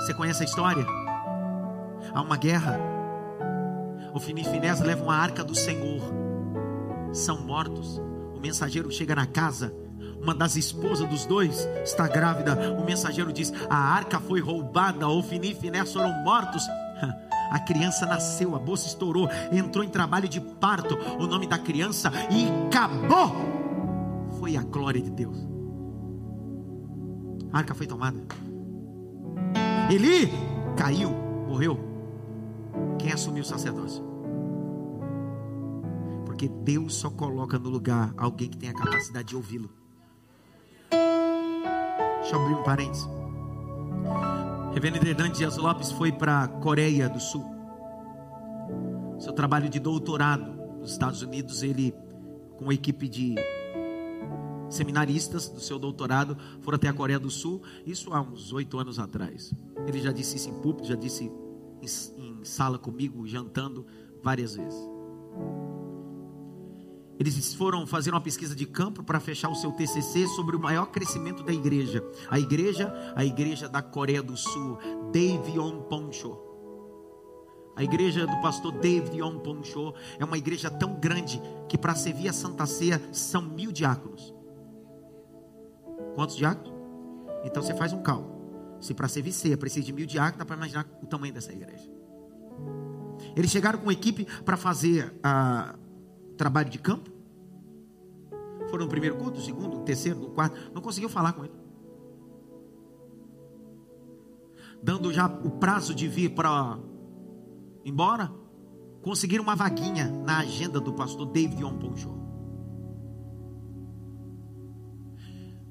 Você 0.00 0.14
conhece 0.14 0.42
a 0.42 0.44
história? 0.44 0.84
Há 2.12 2.20
uma 2.20 2.36
guerra. 2.36 2.95
O 4.16 4.18
Fini 4.18 4.42
Finés 4.42 4.80
leva 4.80 5.04
uma 5.04 5.14
arca 5.14 5.44
do 5.44 5.54
Senhor. 5.54 6.00
São 7.12 7.38
mortos. 7.42 8.00
O 8.34 8.40
mensageiro 8.40 8.90
chega 8.90 9.14
na 9.14 9.26
casa 9.26 9.74
uma 10.22 10.34
das 10.34 10.56
esposas 10.56 11.06
dos 11.06 11.26
dois 11.26 11.68
está 11.84 12.08
grávida. 12.08 12.74
O 12.80 12.84
mensageiro 12.84 13.30
diz: 13.30 13.52
A 13.68 13.76
arca 13.76 14.18
foi 14.18 14.40
roubada, 14.40 15.06
Ofni 15.06 15.50
e 15.50 15.54
Finés 15.54 15.92
foram 15.92 16.10
mortos. 16.24 16.66
A 17.52 17.60
criança 17.60 18.06
nasceu, 18.06 18.56
a 18.56 18.58
bolsa 18.58 18.88
estourou, 18.88 19.28
entrou 19.52 19.84
em 19.84 19.88
trabalho 19.88 20.28
de 20.28 20.40
parto. 20.40 20.98
O 21.16 21.28
nome 21.28 21.46
da 21.46 21.56
criança 21.56 22.10
e 22.28 22.48
acabou. 22.66 23.36
Foi 24.40 24.56
a 24.56 24.62
glória 24.62 25.00
de 25.00 25.10
Deus. 25.10 25.38
A 27.52 27.58
arca 27.58 27.72
foi 27.72 27.86
tomada. 27.86 28.18
Eli 29.88 30.32
caiu, 30.76 31.10
morreu. 31.46 31.85
Quem 32.98 33.12
assumiu 33.12 33.42
o 33.42 33.46
sacerdócio? 33.46 34.02
Porque 36.24 36.48
Deus 36.48 36.94
só 36.94 37.10
coloca 37.10 37.58
no 37.58 37.68
lugar 37.68 38.12
alguém 38.16 38.48
que 38.48 38.56
tem 38.56 38.68
a 38.68 38.74
capacidade 38.74 39.28
de 39.28 39.36
ouvi-lo. 39.36 39.70
Deixa 42.20 42.34
eu 42.34 42.42
abrir 42.42 42.54
um 42.54 42.62
parênteses. 42.62 43.08
Reverendo 44.74 45.06
Hernandes 45.06 45.38
Dias 45.38 45.56
Lopes 45.56 45.90
foi 45.92 46.12
para 46.12 46.42
a 46.42 46.48
Coreia 46.48 47.08
do 47.08 47.20
Sul. 47.20 47.44
Seu 49.18 49.32
trabalho 49.32 49.68
de 49.68 49.80
doutorado 49.80 50.52
nos 50.78 50.92
Estados 50.92 51.22
Unidos, 51.22 51.62
ele, 51.62 51.94
com 52.58 52.64
uma 52.64 52.74
equipe 52.74 53.08
de 53.08 53.34
seminaristas 54.68 55.48
do 55.48 55.60
seu 55.60 55.78
doutorado, 55.78 56.36
foram 56.60 56.76
até 56.76 56.88
a 56.88 56.92
Coreia 56.92 57.18
do 57.18 57.30
Sul, 57.30 57.62
isso 57.86 58.12
há 58.12 58.20
uns 58.20 58.52
oito 58.52 58.78
anos 58.78 58.98
atrás. 58.98 59.52
Ele 59.86 60.00
já 60.00 60.12
disse 60.12 60.36
isso 60.36 60.50
em 60.50 60.54
público, 60.54 60.86
já 60.86 60.94
disse 60.94 61.30
sala 62.46 62.78
comigo, 62.78 63.26
jantando 63.26 63.86
várias 64.22 64.56
vezes. 64.56 64.96
Eles 67.18 67.54
foram 67.54 67.86
fazer 67.86 68.10
uma 68.10 68.20
pesquisa 68.20 68.54
de 68.54 68.66
campo 68.66 69.02
para 69.02 69.18
fechar 69.18 69.48
o 69.48 69.54
seu 69.54 69.72
TCC 69.72 70.26
sobre 70.28 70.54
o 70.54 70.60
maior 70.60 70.86
crescimento 70.86 71.42
da 71.42 71.52
igreja. 71.52 72.04
A 72.28 72.38
igreja, 72.38 72.92
a 73.14 73.24
igreja 73.24 73.68
da 73.68 73.80
Coreia 73.80 74.22
do 74.22 74.36
Sul, 74.36 74.78
David 75.12 75.58
Poncho. 75.88 76.38
A 77.74 77.82
igreja 77.82 78.26
do 78.26 78.40
pastor 78.40 78.72
David 78.72 79.18
Poncho 79.42 79.94
é 80.18 80.24
uma 80.24 80.36
igreja 80.36 80.70
tão 80.70 80.94
grande 80.98 81.40
que 81.68 81.78
para 81.78 81.94
servir 81.94 82.28
a 82.28 82.32
Santa 82.32 82.66
Ceia 82.66 83.00
são 83.12 83.42
mil 83.42 83.72
diáconos. 83.72 84.34
Quantos 86.14 86.36
diáconos? 86.36 86.74
Então 87.44 87.62
você 87.62 87.74
faz 87.74 87.92
um 87.92 88.02
cálculo. 88.02 88.36
Se 88.80 88.92
para 88.92 89.08
servir 89.08 89.32
ceia 89.32 89.56
precisa 89.56 89.86
de 89.86 89.92
mil 89.92 90.06
diáconos, 90.06 90.38
dá 90.38 90.44
para 90.44 90.56
imaginar 90.56 90.86
o 91.02 91.06
tamanho 91.06 91.32
dessa 91.32 91.52
igreja. 91.52 91.95
Eles 93.36 93.50
chegaram 93.50 93.78
com 93.78 93.92
equipe 93.92 94.26
para 94.44 94.56
fazer 94.56 95.14
a 95.22 95.76
trabalho 96.38 96.70
de 96.70 96.78
campo. 96.78 97.10
Foram 98.70 98.86
no 98.86 98.90
primeiro 98.90 99.16
culto, 99.16 99.38
no 99.38 99.44
segundo, 99.44 99.76
no 99.76 99.84
terceiro, 99.84 100.18
no 100.18 100.30
quarto. 100.30 100.72
Não 100.74 100.80
conseguiu 100.80 101.10
falar 101.10 101.34
com 101.34 101.44
ele. 101.44 101.54
Dando 104.82 105.12
já 105.12 105.26
o 105.26 105.50
prazo 105.50 105.94
de 105.94 106.08
vir 106.08 106.30
para 106.30 106.78
embora, 107.84 108.32
conseguiram 109.02 109.44
uma 109.44 109.54
vaguinha 109.54 110.10
na 110.24 110.38
agenda 110.38 110.80
do 110.80 110.94
pastor 110.94 111.26
David 111.26 111.62
Onponcho. 111.62 112.16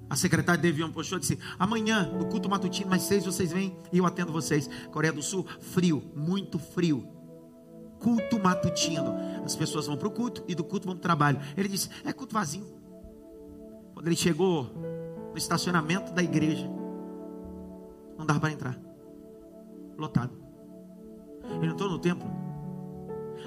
A 0.08 0.16
secretária 0.16 0.62
David 0.62 0.84
Onponcho 0.84 1.20
disse: 1.20 1.40
amanhã, 1.58 2.12
no 2.12 2.28
culto 2.28 2.48
matutino, 2.48 2.90
mais 2.90 3.04
seis, 3.04 3.26
vocês 3.26 3.52
vêm 3.52 3.76
e 3.92 3.98
eu 3.98 4.06
atendo 4.06 4.32
vocês. 4.32 4.70
Coreia 4.92 5.12
do 5.12 5.22
Sul, 5.24 5.46
frio, 5.60 6.04
muito 6.16 6.60
frio 6.60 7.15
culto 8.06 8.40
matutino. 8.40 9.16
As 9.44 9.56
pessoas 9.56 9.88
vão 9.88 9.98
para 9.98 10.08
o 10.08 10.12
culto 10.12 10.44
e 10.48 10.54
do 10.54 10.64
culto 10.64 10.86
vão 10.86 10.96
para 10.96 11.00
o 11.00 11.02
trabalho. 11.02 11.40
Ele 11.58 11.68
disse: 11.68 11.90
é 12.04 12.14
culto 12.14 12.36
vazio. 12.36 12.64
Quando 13.96 14.06
ele 14.06 14.16
chegou 14.16 14.72
no 15.32 15.38
estacionamento 15.38 16.14
da 16.14 16.22
igreja, 16.22 16.70
não 18.16 18.26
dava 18.26 18.40
para 18.40 18.52
entrar, 18.52 18.80
lotado. 19.98 20.38
Ele 21.62 21.72
entrou 21.72 21.90
no 21.90 21.98
templo, 21.98 22.30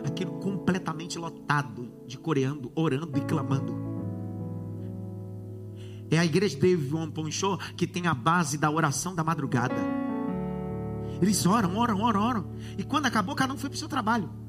aquilo 0.04 0.32
completamente 0.40 1.18
lotado 1.18 1.92
de 2.04 2.18
coreano, 2.18 2.72
orando 2.74 3.16
e 3.16 3.20
clamando. 3.20 3.76
É 6.10 6.18
a 6.18 6.24
igreja 6.24 6.56
de 6.56 6.62
David 6.62 7.12
Poncho 7.12 7.58
que 7.76 7.86
tem 7.86 8.06
a 8.06 8.14
base 8.14 8.58
da 8.58 8.70
oração 8.70 9.14
da 9.14 9.22
madrugada. 9.22 9.76
Eles 11.20 11.44
oram, 11.46 11.76
oram, 11.76 12.00
oram, 12.00 12.20
oram. 12.20 12.50
E 12.76 12.82
quando 12.82 13.06
acabou, 13.06 13.34
cada 13.36 13.52
um 13.52 13.58
foi 13.58 13.68
para 13.68 13.76
o 13.76 13.78
seu 13.78 13.88
trabalho 13.88 14.47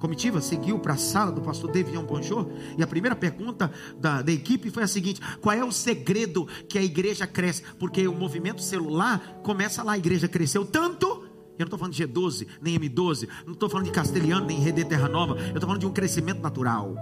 comitiva 0.00 0.40
seguiu 0.40 0.78
para 0.78 0.94
a 0.94 0.96
sala 0.96 1.30
do 1.30 1.42
pastor 1.42 1.70
Devion 1.70 2.02
Bonjour 2.02 2.50
e 2.76 2.82
a 2.82 2.86
primeira 2.86 3.14
pergunta 3.14 3.70
da, 3.98 4.22
da 4.22 4.32
equipe 4.32 4.70
foi 4.70 4.82
a 4.82 4.88
seguinte: 4.88 5.20
qual 5.40 5.54
é 5.54 5.62
o 5.62 5.70
segredo 5.70 6.48
que 6.68 6.78
a 6.78 6.82
igreja 6.82 7.26
cresce? 7.26 7.62
Porque 7.78 8.08
o 8.08 8.14
movimento 8.14 8.62
celular 8.62 9.40
começa 9.44 9.82
lá, 9.82 9.92
a 9.92 9.98
igreja 9.98 10.26
cresceu 10.26 10.64
tanto. 10.64 11.06
Eu 11.58 11.64
não 11.64 11.66
estou 11.66 11.78
falando 11.78 11.92
de 11.92 12.02
G12, 12.02 12.46
nem 12.62 12.80
M12, 12.80 13.28
não 13.44 13.52
estou 13.52 13.68
falando 13.68 13.84
de 13.84 13.92
Castelhano, 13.92 14.46
nem 14.46 14.58
Rede 14.58 14.82
Terra 14.82 15.10
Nova, 15.10 15.34
eu 15.38 15.48
estou 15.48 15.60
falando 15.60 15.80
de 15.80 15.86
um 15.86 15.92
crescimento 15.92 16.40
natural. 16.40 16.94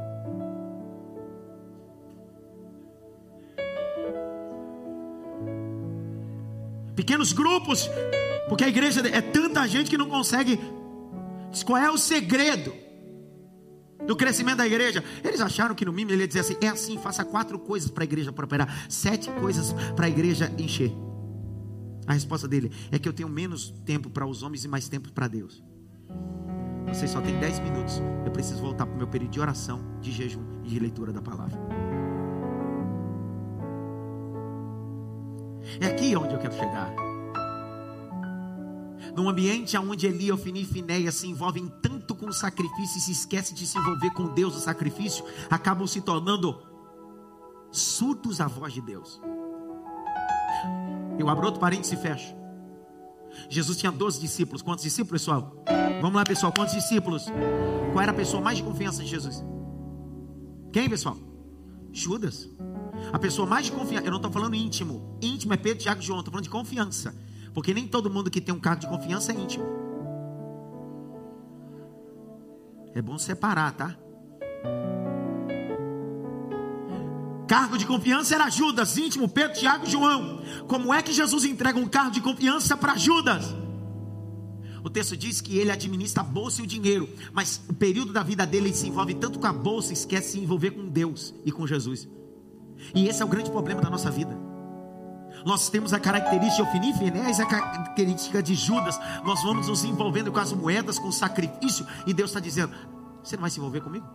Pequenos 6.96 7.32
grupos, 7.32 7.88
porque 8.48 8.64
a 8.64 8.68
igreja 8.68 9.00
é 9.06 9.20
tanta 9.20 9.64
gente 9.68 9.88
que 9.88 9.96
não 9.96 10.08
consegue. 10.08 10.58
Qual 11.64 11.78
é 11.78 11.88
o 11.88 11.96
segredo? 11.96 12.87
Do 14.06 14.16
crescimento 14.16 14.58
da 14.58 14.66
igreja. 14.66 15.02
Eles 15.24 15.40
acharam 15.40 15.74
que 15.74 15.84
no 15.84 15.92
mínimo 15.92 16.12
ele 16.12 16.22
ia 16.22 16.28
dizer 16.28 16.40
assim: 16.40 16.56
é 16.60 16.68
assim, 16.68 16.98
faça 16.98 17.24
quatro 17.24 17.58
coisas 17.58 17.90
para 17.90 18.04
a 18.04 18.06
igreja 18.06 18.32
prosperar, 18.32 18.86
sete 18.88 19.30
coisas 19.32 19.72
para 19.94 20.06
a 20.06 20.08
igreja 20.08 20.52
encher. 20.58 20.92
A 22.06 22.14
resposta 22.14 22.48
dele 22.48 22.72
é 22.90 22.98
que 22.98 23.08
eu 23.08 23.12
tenho 23.12 23.28
menos 23.28 23.70
tempo 23.84 24.08
para 24.08 24.26
os 24.26 24.42
homens 24.42 24.64
e 24.64 24.68
mais 24.68 24.88
tempo 24.88 25.12
para 25.12 25.28
Deus. 25.28 25.62
Você 26.86 27.06
só 27.06 27.20
tem 27.20 27.38
dez 27.38 27.58
minutos. 27.60 28.00
Eu 28.24 28.32
preciso 28.32 28.60
voltar 28.60 28.86
para 28.86 28.94
o 28.94 28.98
meu 28.98 29.06
período 29.06 29.32
de 29.32 29.40
oração, 29.40 29.80
de 30.00 30.10
jejum 30.10 30.42
e 30.64 30.68
de 30.68 30.78
leitura 30.78 31.12
da 31.12 31.20
palavra. 31.20 31.58
É 35.80 35.86
aqui 35.86 36.16
onde 36.16 36.32
eu 36.32 36.38
quero 36.38 36.54
chegar. 36.54 37.07
Num 39.16 39.28
ambiente 39.28 39.76
onde 39.76 40.06
Eli, 40.06 40.30
Ofini 40.32 40.62
e 40.62 40.66
Finéia 40.66 41.12
se 41.12 41.26
envolvem 41.26 41.68
tanto 41.82 42.14
com 42.14 42.26
o 42.26 42.32
sacrifício 42.32 42.98
e 42.98 43.00
se 43.00 43.12
esquecem 43.12 43.54
de 43.54 43.66
se 43.66 43.78
envolver 43.78 44.10
com 44.10 44.32
Deus 44.34 44.54
no 44.54 44.60
sacrifício, 44.60 45.24
acabam 45.50 45.86
se 45.86 46.00
tornando 46.00 46.60
surdos 47.70 48.40
à 48.40 48.46
voz 48.46 48.72
de 48.72 48.80
Deus. 48.80 49.20
Eu 51.18 51.28
abro 51.28 51.46
outro 51.46 51.60
parênteses 51.60 51.92
e 51.92 51.96
fecho. 51.96 52.34
Jesus 53.48 53.76
tinha 53.76 53.92
12 53.92 54.20
discípulos. 54.20 54.62
Quantos 54.62 54.84
discípulos, 54.84 55.22
pessoal? 55.22 55.64
Vamos 56.00 56.16
lá, 56.16 56.24
pessoal. 56.24 56.52
Quantos 56.52 56.74
discípulos? 56.74 57.26
Qual 57.92 58.02
era 58.02 58.12
a 58.12 58.14
pessoa 58.14 58.42
mais 58.42 58.56
de 58.56 58.62
confiança 58.62 59.02
de 59.02 59.08
Jesus? 59.08 59.44
Quem, 60.72 60.88
pessoal? 60.88 61.16
Judas. 61.92 62.48
A 63.12 63.18
pessoa 63.18 63.46
mais 63.46 63.66
de 63.66 63.72
confiança. 63.72 64.06
Eu 64.06 64.10
não 64.10 64.18
estou 64.18 64.30
falando 64.30 64.54
íntimo. 64.54 65.18
Íntimo 65.20 65.52
é 65.54 65.56
Pedro, 65.56 65.82
Tiago 65.82 66.00
e 66.00 66.04
João. 66.04 66.20
Estou 66.20 66.32
falando 66.32 66.44
de 66.44 66.50
confiança. 66.50 67.14
Porque 67.52 67.74
nem 67.74 67.86
todo 67.86 68.10
mundo 68.10 68.30
que 68.30 68.40
tem 68.40 68.54
um 68.54 68.60
cargo 68.60 68.80
de 68.80 68.88
confiança 68.88 69.32
é 69.32 69.34
íntimo. 69.34 69.64
É 72.94 73.02
bom 73.02 73.18
separar, 73.18 73.72
tá? 73.72 73.96
Cargo 77.46 77.78
de 77.78 77.86
confiança 77.86 78.34
era 78.34 78.50
Judas, 78.50 78.96
íntimo, 78.98 79.28
Pedro, 79.28 79.58
Tiago 79.58 79.86
e 79.86 79.90
João. 79.90 80.42
Como 80.66 80.92
é 80.92 81.00
que 81.00 81.12
Jesus 81.12 81.44
entrega 81.44 81.78
um 81.78 81.86
cargo 81.86 82.10
de 82.10 82.20
confiança 82.20 82.76
para 82.76 82.96
Judas? 82.96 83.54
O 84.84 84.90
texto 84.90 85.16
diz 85.16 85.40
que 85.40 85.58
ele 85.58 85.70
administra 85.70 86.22
a 86.22 86.26
bolsa 86.26 86.60
e 86.60 86.64
o 86.64 86.66
dinheiro, 86.66 87.08
mas 87.32 87.60
o 87.68 87.74
período 87.74 88.12
da 88.12 88.22
vida 88.22 88.46
dele 88.46 88.68
ele 88.68 88.74
se 88.74 88.86
envolve 88.86 89.14
tanto 89.14 89.38
com 89.38 89.46
a 89.46 89.52
bolsa, 89.52 89.92
esquece 89.92 90.26
de 90.26 90.32
se 90.32 90.40
envolver 90.40 90.72
com 90.72 90.88
Deus 90.88 91.34
e 91.44 91.50
com 91.50 91.66
Jesus. 91.66 92.08
E 92.94 93.08
esse 93.08 93.22
é 93.22 93.24
o 93.24 93.28
grande 93.28 93.50
problema 93.50 93.80
da 93.80 93.90
nossa 93.90 94.10
vida. 94.10 94.47
Nós 95.44 95.68
temos 95.68 95.92
a 95.92 96.00
característica 96.00 96.62
Ofini 96.62 96.92
Finés, 96.94 97.40
a 97.40 97.46
característica 97.46 98.42
de 98.42 98.54
Judas. 98.54 98.98
Nós 99.24 99.42
vamos 99.42 99.68
nos 99.68 99.84
envolvendo 99.84 100.32
com 100.32 100.40
as 100.40 100.52
moedas, 100.52 100.98
com 100.98 101.08
o 101.08 101.12
sacrifício. 101.12 101.86
E 102.06 102.12
Deus 102.12 102.30
está 102.30 102.40
dizendo: 102.40 102.74
Você 103.22 103.36
não 103.36 103.42
vai 103.42 103.50
se 103.50 103.58
envolver 103.58 103.80
comigo? 103.80 104.06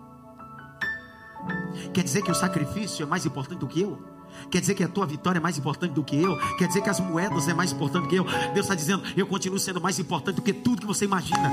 Quer 1.93 2.03
dizer 2.03 2.21
que 2.21 2.31
o 2.31 2.35
sacrifício 2.35 3.03
é 3.03 3.05
mais 3.05 3.25
importante 3.25 3.59
do 3.59 3.67
que 3.67 3.81
eu? 3.81 4.01
Quer 4.49 4.59
dizer 4.61 4.73
que 4.73 4.83
a 4.83 4.87
tua 4.87 5.05
vitória 5.05 5.39
é 5.39 5.41
mais 5.41 5.57
importante 5.57 5.93
do 5.93 6.03
que 6.03 6.21
eu? 6.21 6.37
Quer 6.57 6.67
dizer 6.67 6.81
que 6.81 6.89
as 6.89 6.99
moedas 6.99 7.47
é 7.47 7.53
mais 7.53 7.71
importante 7.71 8.03
do 8.03 8.09
que 8.09 8.15
eu? 8.15 8.23
Deus 8.53 8.65
está 8.65 8.75
dizendo: 8.75 9.03
Eu 9.15 9.27
continuo 9.27 9.59
sendo 9.59 9.81
mais 9.81 9.99
importante 9.99 10.35
do 10.35 10.41
que 10.41 10.53
tudo 10.53 10.81
que 10.81 10.87
você 10.87 11.05
imagina. 11.05 11.51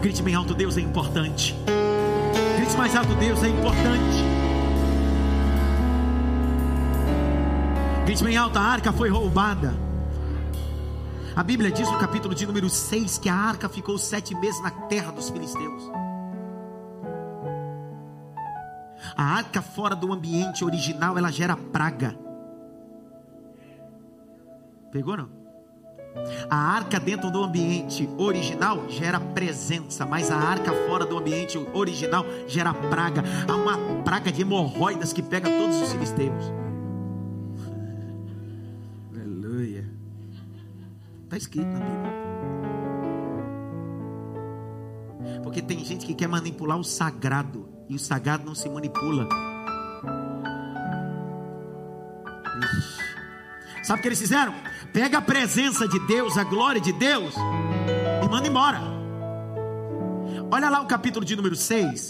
Grite 0.00 0.22
bem 0.22 0.34
alto: 0.34 0.54
Deus 0.54 0.76
é 0.76 0.80
importante. 0.80 1.54
Grite 2.56 2.76
mais 2.76 2.94
alto: 2.94 3.14
Deus 3.14 3.42
é 3.42 3.48
importante. 3.48 4.29
Grite 8.04 8.24
bem 8.24 8.36
alto: 8.36 8.58
a 8.58 8.62
arca 8.62 8.92
foi 8.92 9.08
roubada. 9.08 9.74
A 11.36 11.42
Bíblia 11.42 11.70
diz 11.70 11.90
no 11.90 11.98
capítulo 11.98 12.34
de 12.34 12.46
número 12.46 12.68
6 12.68 13.18
que 13.18 13.28
a 13.28 13.34
arca 13.34 13.68
ficou 13.68 13.96
sete 13.96 14.34
meses 14.34 14.60
na 14.62 14.70
terra 14.70 15.12
dos 15.12 15.30
filisteus. 15.30 15.90
A 19.16 19.22
arca 19.22 19.62
fora 19.62 19.94
do 19.94 20.12
ambiente 20.12 20.64
original, 20.64 21.16
ela 21.16 21.30
gera 21.30 21.56
praga. 21.56 22.16
Pegou 24.90 25.16
não? 25.16 25.28
A 26.50 26.56
arca 26.56 26.98
dentro 26.98 27.30
do 27.30 27.42
ambiente 27.42 28.08
original 28.18 28.88
gera 28.88 29.20
presença, 29.20 30.04
mas 30.04 30.30
a 30.30 30.36
arca 30.36 30.72
fora 30.88 31.06
do 31.06 31.16
ambiente 31.16 31.56
original 31.72 32.24
gera 32.48 32.74
praga. 32.74 33.22
Há 33.46 33.54
uma 33.54 34.02
praga 34.02 34.32
de 34.32 34.42
hemorroidas 34.42 35.12
que 35.12 35.22
pega 35.22 35.48
todos 35.48 35.80
os 35.80 35.92
filisteus. 35.92 36.52
Está 41.30 41.38
escrito 41.38 41.68
na 41.68 41.78
Bíblia. 41.78 42.12
Porque 45.44 45.62
tem 45.62 45.84
gente 45.84 46.04
que 46.04 46.12
quer 46.12 46.26
manipular 46.26 46.76
o 46.76 46.82
sagrado 46.82 47.68
e 47.88 47.94
o 47.94 48.00
sagrado 48.00 48.44
não 48.44 48.52
se 48.52 48.68
manipula. 48.68 49.28
Sabe 53.84 54.00
o 54.00 54.02
que 54.02 54.08
eles 54.08 54.18
fizeram? 54.18 54.52
Pega 54.92 55.18
a 55.18 55.22
presença 55.22 55.86
de 55.86 56.04
Deus, 56.08 56.36
a 56.36 56.42
glória 56.42 56.80
de 56.80 56.92
Deus 56.94 57.32
e 58.24 58.28
manda 58.28 58.48
embora. 58.48 58.80
Olha 60.50 60.68
lá 60.68 60.80
o 60.80 60.86
capítulo 60.86 61.24
de 61.24 61.36
número 61.36 61.54
6, 61.54 62.08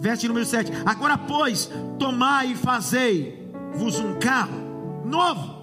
verso 0.00 0.22
de 0.22 0.28
número 0.28 0.46
7. 0.46 0.72
Agora, 0.86 1.18
pois, 1.18 1.70
tomai 1.98 2.52
e 2.52 2.56
fazei-vos 2.56 4.00
um 4.00 4.18
carro 4.18 5.04
novo. 5.04 5.58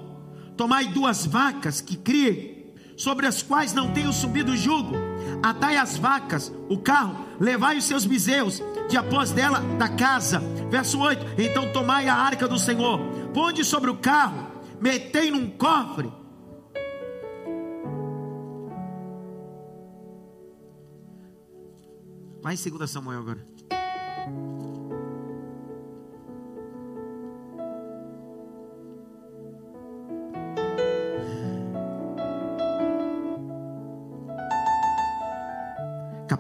Tomai 0.56 0.86
duas 0.90 1.26
vacas 1.26 1.82
que 1.82 1.98
criem, 1.98 2.55
sobre 2.96 3.28
as 3.28 3.42
quais 3.42 3.74
não 3.74 3.92
tenho 3.92 4.12
subido 4.14 4.54
o 4.54 4.58
jugo. 4.58 4.96
Atai 5.44 5.78
as 5.78 5.98
vacas, 5.98 6.52
o 6.70 6.78
carro, 6.78 7.26
levai 7.40 7.78
os 7.78 7.84
seus 7.84 8.06
bezerros 8.06 8.62
de 8.90 8.98
após 8.98 9.32
dela 9.32 9.60
da 9.78 9.90
casa. 9.90 10.40
Verso 10.70 11.00
8: 11.00 11.42
Então 11.42 11.72
tomai 11.72 12.08
a 12.08 12.16
arca 12.16 12.48
do 12.48 12.60
Senhor, 12.60 13.00
ponde 13.34 13.64
sobre 13.64 13.90
o 13.90 13.98
carro, 13.98 14.48
metei 14.80 15.32
num 15.32 15.50
cofre. 15.50 16.12
Vai 22.42 22.54
em 22.54 22.78
2 22.78 22.92
Samuel 22.92 23.20
agora. 23.20 23.46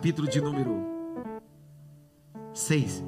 Capítulo 0.06 0.30
de 0.30 0.39
número 0.39 0.86
6. 2.54 3.04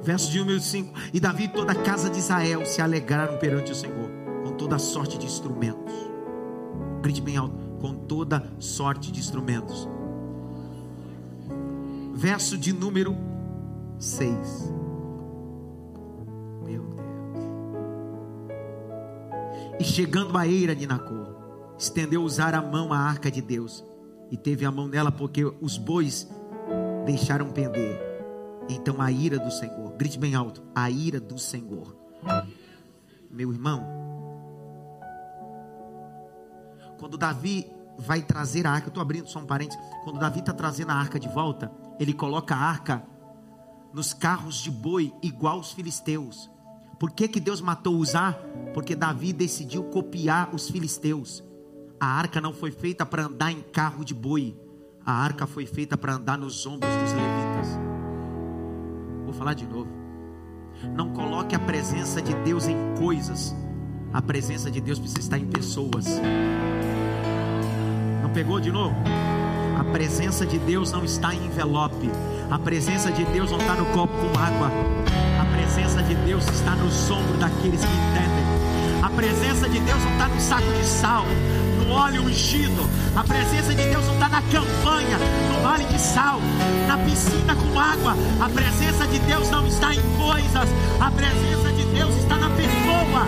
Verso 0.00 0.30
de 0.30 0.38
número 0.38 0.60
5: 0.60 0.94
E 1.12 1.18
Davi 1.18 1.46
e 1.46 1.48
toda 1.48 1.72
a 1.72 1.74
casa 1.74 2.08
de 2.08 2.20
Israel 2.20 2.64
se 2.64 2.80
alegraram 2.80 3.36
perante 3.38 3.72
o 3.72 3.74
Senhor, 3.74 4.08
com 4.44 4.52
toda 4.52 4.78
sorte 4.78 5.18
de 5.18 5.26
instrumentos. 5.26 5.92
Grite 7.02 7.20
bem 7.20 7.36
alto: 7.36 7.56
com 7.80 7.94
toda 7.94 8.48
sorte 8.60 9.10
de 9.10 9.18
instrumentos. 9.18 9.88
Verso 12.14 12.56
de 12.56 12.72
número 12.72 13.27
6. 13.98 14.78
E 19.80 19.84
chegando 19.84 20.36
à 20.36 20.44
eira 20.44 20.74
de 20.74 20.88
Nacor, 20.88 21.36
estendeu 21.78 22.22
usar 22.22 22.52
a 22.52 22.60
mão 22.60 22.92
à 22.92 22.98
arca 22.98 23.30
de 23.30 23.40
Deus, 23.40 23.84
e 24.28 24.36
teve 24.36 24.64
a 24.64 24.72
mão 24.72 24.88
nela, 24.88 25.12
porque 25.12 25.44
os 25.60 25.78
bois 25.78 26.28
deixaram 27.06 27.50
pender. 27.50 27.96
Então 28.68 29.00
a 29.00 29.10
ira 29.12 29.38
do 29.38 29.50
Senhor, 29.52 29.92
grite 29.96 30.18
bem 30.18 30.34
alto: 30.34 30.64
a 30.74 30.90
ira 30.90 31.20
do 31.20 31.38
Senhor. 31.38 31.96
Meu 33.30 33.52
irmão, 33.52 33.86
quando 36.98 37.16
Davi 37.16 37.70
vai 37.96 38.20
trazer 38.20 38.66
a 38.66 38.72
arca, 38.72 38.88
estou 38.88 39.00
abrindo 39.00 39.28
só 39.28 39.38
um 39.38 39.46
parênteses. 39.46 39.80
Quando 40.02 40.18
Davi 40.18 40.40
está 40.40 40.52
trazendo 40.52 40.90
a 40.90 40.94
arca 40.94 41.20
de 41.20 41.28
volta, 41.28 41.70
ele 42.00 42.12
coloca 42.12 42.54
a 42.54 42.58
arca 42.58 43.02
nos 43.92 44.12
carros 44.12 44.56
de 44.56 44.70
boi, 44.70 45.12
igual 45.22 45.58
os 45.60 45.72
filisteus. 45.72 46.50
Por 46.98 47.10
que, 47.10 47.28
que 47.28 47.40
Deus 47.40 47.60
matou 47.60 47.96
Uzá? 47.96 48.32
Porque 48.74 48.96
Davi 48.96 49.32
decidiu 49.32 49.84
copiar 49.84 50.54
os 50.54 50.68
filisteus. 50.68 51.44
A 52.00 52.06
arca 52.06 52.40
não 52.40 52.52
foi 52.52 52.70
feita 52.70 53.06
para 53.06 53.26
andar 53.26 53.52
em 53.52 53.60
carro 53.60 54.04
de 54.04 54.14
boi. 54.14 54.56
A 55.04 55.12
arca 55.12 55.46
foi 55.46 55.64
feita 55.66 55.96
para 55.96 56.14
andar 56.14 56.36
nos 56.36 56.66
ombros 56.66 56.92
dos 56.92 57.12
levitas. 57.12 57.78
Vou 59.24 59.32
falar 59.32 59.54
de 59.54 59.66
novo. 59.66 59.88
Não 60.94 61.12
coloque 61.12 61.54
a 61.54 61.58
presença 61.58 62.20
de 62.20 62.34
Deus 62.34 62.66
em 62.66 62.76
coisas. 62.98 63.54
A 64.12 64.22
presença 64.22 64.70
de 64.70 64.80
Deus 64.80 64.98
precisa 64.98 65.20
estar 65.20 65.38
em 65.38 65.46
pessoas. 65.46 66.06
Não 68.22 68.30
pegou 68.30 68.60
de 68.60 68.70
novo? 68.70 68.94
A 69.78 69.84
presença 69.84 70.44
de 70.44 70.58
Deus 70.58 70.92
não 70.92 71.04
está 71.04 71.34
em 71.34 71.46
envelope. 71.46 72.10
A 72.50 72.58
presença 72.58 73.10
de 73.12 73.24
Deus 73.26 73.50
não 73.50 73.58
está 73.58 73.74
no 73.74 73.86
copo 73.86 74.12
com 74.14 74.38
água 74.38 74.70
presença 75.68 76.02
de 76.02 76.14
Deus 76.14 76.44
está 76.48 76.74
nos 76.76 77.10
ombros 77.10 77.38
daqueles 77.38 77.80
que 77.80 77.86
entendem. 77.86 79.02
A 79.02 79.10
presença 79.10 79.68
de 79.68 79.78
Deus 79.80 80.02
não 80.02 80.12
está 80.12 80.28
no 80.28 80.40
saco 80.40 80.72
de 80.72 80.86
sal, 80.86 81.24
no 81.78 81.92
óleo 81.92 82.22
ungido. 82.22 82.88
A 83.14 83.22
presença 83.22 83.74
de 83.74 83.86
Deus 83.88 84.04
não 84.06 84.14
está 84.14 84.28
na 84.28 84.42
campanha, 84.42 85.18
no 85.52 85.62
vale 85.62 85.84
de 85.84 86.00
sal, 86.00 86.40
na 86.88 86.98
piscina 86.98 87.54
com 87.54 87.78
água. 87.78 88.16
A 88.40 88.48
presença 88.48 89.06
de 89.06 89.18
Deus 89.20 89.50
não 89.50 89.66
está 89.66 89.94
em 89.94 90.00
coisas. 90.16 90.68
A 91.00 91.10
presença 91.10 91.70
de 91.72 91.84
Deus 91.84 92.16
está 92.16 92.36
na 92.36 92.50
pessoa. 92.50 93.26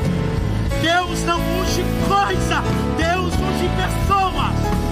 Deus 0.83 1.25
não 1.25 1.39
unge 1.61 1.85
coisa, 2.09 2.63
Deus 2.97 3.35
unge 3.35 3.69
pessoas. 3.77 4.90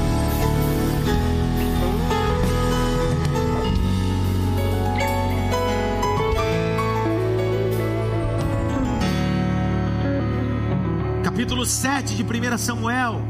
Capítulo 11.58 11.66
7 11.66 12.14
de 12.14 12.22
1 12.22 12.58
Samuel. 12.58 13.20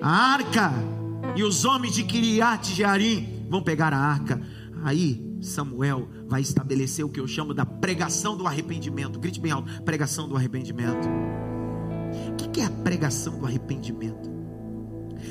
A 0.00 0.10
arca 0.10 0.72
e 1.36 1.44
os 1.44 1.64
homens 1.64 1.94
de 1.94 2.02
Kiriat 2.02 2.74
Jearim 2.74 3.46
vão 3.48 3.62
pegar 3.62 3.92
a 3.92 3.98
arca. 3.98 4.40
Aí 4.82 5.22
Samuel 5.40 6.08
vai 6.26 6.40
estabelecer 6.40 7.04
o 7.04 7.08
que 7.08 7.20
eu 7.20 7.28
chamo 7.28 7.54
da 7.54 7.64
pregação 7.64 8.36
do 8.36 8.46
arrependimento. 8.48 9.20
Grite 9.20 9.40
bem 9.40 9.52
alto: 9.52 9.82
pregação 9.82 10.28
do 10.28 10.36
arrependimento. 10.36 11.08
O 12.32 12.34
que 12.34 12.60
é 12.60 12.64
a 12.64 12.70
pregação 12.70 13.38
do 13.38 13.46
arrependimento? 13.46 14.30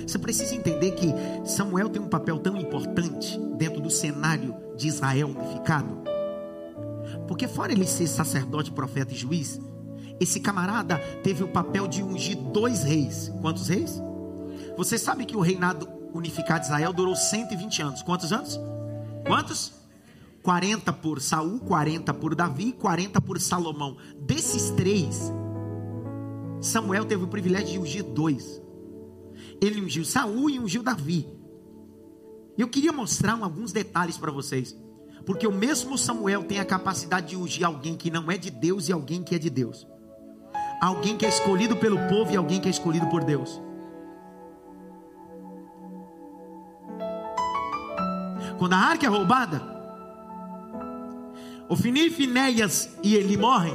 Você 0.07 0.17
precisa 0.17 0.55
entender 0.55 0.91
que 0.91 1.13
Samuel 1.43 1.89
tem 1.89 2.01
um 2.01 2.07
papel 2.07 2.39
tão 2.39 2.55
importante 2.55 3.37
dentro 3.57 3.81
do 3.81 3.89
cenário 3.89 4.55
de 4.77 4.87
Israel 4.87 5.27
unificado 5.27 6.10
porque 7.31 7.47
fora 7.47 7.71
ele 7.71 7.87
ser 7.87 8.07
sacerdote, 8.07 8.73
profeta 8.73 9.13
e 9.13 9.17
juiz, 9.17 9.57
esse 10.19 10.41
camarada 10.41 10.97
teve 11.23 11.45
o 11.45 11.47
papel 11.47 11.87
de 11.87 12.03
ungir 12.03 12.35
dois 12.35 12.83
reis. 12.83 13.31
Quantos 13.39 13.69
reis? 13.69 14.01
Você 14.75 14.97
sabe 14.97 15.23
que 15.25 15.37
o 15.37 15.39
reinado 15.39 15.87
unificado 16.13 16.59
de 16.59 16.65
Israel 16.65 16.91
durou 16.91 17.15
120 17.15 17.83
anos. 17.83 18.03
Quantos 18.03 18.33
anos? 18.33 18.59
Quantos? 19.25 19.71
40 20.43 20.91
por 20.91 21.21
Saul, 21.21 21.61
40 21.61 22.13
por 22.15 22.35
Davi 22.35 22.67
e 22.67 22.73
40 22.73 23.21
por 23.21 23.39
Salomão. 23.39 23.95
Desses 24.19 24.69
três, 24.71 25.31
Samuel 26.59 27.05
teve 27.05 27.23
o 27.23 27.29
privilégio 27.29 27.69
de 27.69 27.79
ungir 27.79 28.03
dois. 28.03 28.61
Ele 29.61 29.79
ungiu 29.79 30.03
Saul 30.03 30.49
e 30.49 30.59
ungiu 30.59 30.83
Davi. 30.83 31.29
Eu 32.57 32.67
queria 32.67 32.91
mostrar 32.91 33.41
alguns 33.41 33.71
detalhes 33.71 34.17
para 34.17 34.33
vocês. 34.33 34.75
Porque 35.25 35.45
o 35.45 35.51
mesmo 35.51 35.97
Samuel 35.97 36.43
tem 36.43 36.59
a 36.59 36.65
capacidade 36.65 37.27
de 37.27 37.35
ungir 37.35 37.65
alguém 37.65 37.95
que 37.95 38.09
não 38.09 38.31
é 38.31 38.37
de 38.37 38.49
Deus 38.49 38.89
e 38.89 38.93
alguém 38.93 39.23
que 39.23 39.35
é 39.35 39.39
de 39.39 39.49
Deus. 39.49 39.87
Alguém 40.81 41.15
que 41.15 41.25
é 41.25 41.29
escolhido 41.29 41.75
pelo 41.75 41.97
povo 42.07 42.31
e 42.31 42.35
alguém 42.35 42.59
que 42.59 42.67
é 42.67 42.71
escolhido 42.71 43.07
por 43.07 43.23
Deus. 43.23 43.61
Quando 48.57 48.73
a 48.73 48.77
arca 48.77 49.05
é 49.05 49.09
roubada, 49.09 49.61
Ofni, 51.71 52.09
Finéias 52.09 52.89
e 53.01 53.15
ele 53.15 53.37
morrem. 53.37 53.73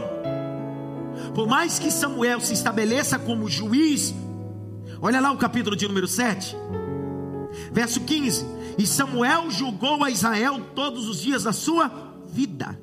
Por 1.34 1.48
mais 1.48 1.78
que 1.78 1.90
Samuel 1.90 2.40
se 2.40 2.52
estabeleça 2.52 3.18
como 3.18 3.48
juiz, 3.48 4.14
olha 5.00 5.20
lá 5.20 5.32
o 5.32 5.38
capítulo 5.38 5.74
de 5.74 5.88
número 5.88 6.06
7, 6.06 6.54
verso 7.72 8.00
15: 8.00 8.44
E 8.78 8.86
Samuel 8.86 9.50
julgou 9.50 10.04
a 10.04 10.10
Israel 10.10 10.60
todos 10.74 11.08
os 11.08 11.20
dias 11.20 11.44
da 11.44 11.52
sua 11.52 11.90
vida. 12.28 12.78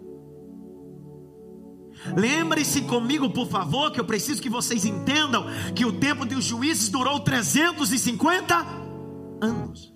Lembre-se 2.16 2.82
comigo, 2.82 3.30
por 3.30 3.48
favor, 3.48 3.92
que 3.92 4.00
eu 4.00 4.06
preciso 4.06 4.42
que 4.42 4.50
vocês 4.50 4.84
entendam 4.84 5.46
que 5.74 5.86
o 5.86 5.94
tempo 5.94 6.26
dos 6.26 6.44
juízes 6.44 6.90
durou 6.90 7.20
350 7.20 8.56
anos. 9.42 9.94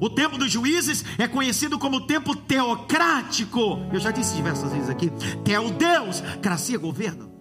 O 0.00 0.08
tempo 0.08 0.38
dos 0.38 0.50
juízes 0.50 1.04
é 1.18 1.26
conhecido 1.26 1.78
como 1.78 2.06
tempo 2.06 2.36
teocrático. 2.36 3.80
Eu 3.92 3.98
já 3.98 4.10
disse 4.10 4.36
diversas 4.36 4.72
vezes 4.72 4.88
aqui: 4.88 5.10
Teo 5.44 5.70
Deus, 5.70 6.22
cracia 6.40 6.78
governo. 6.78 7.32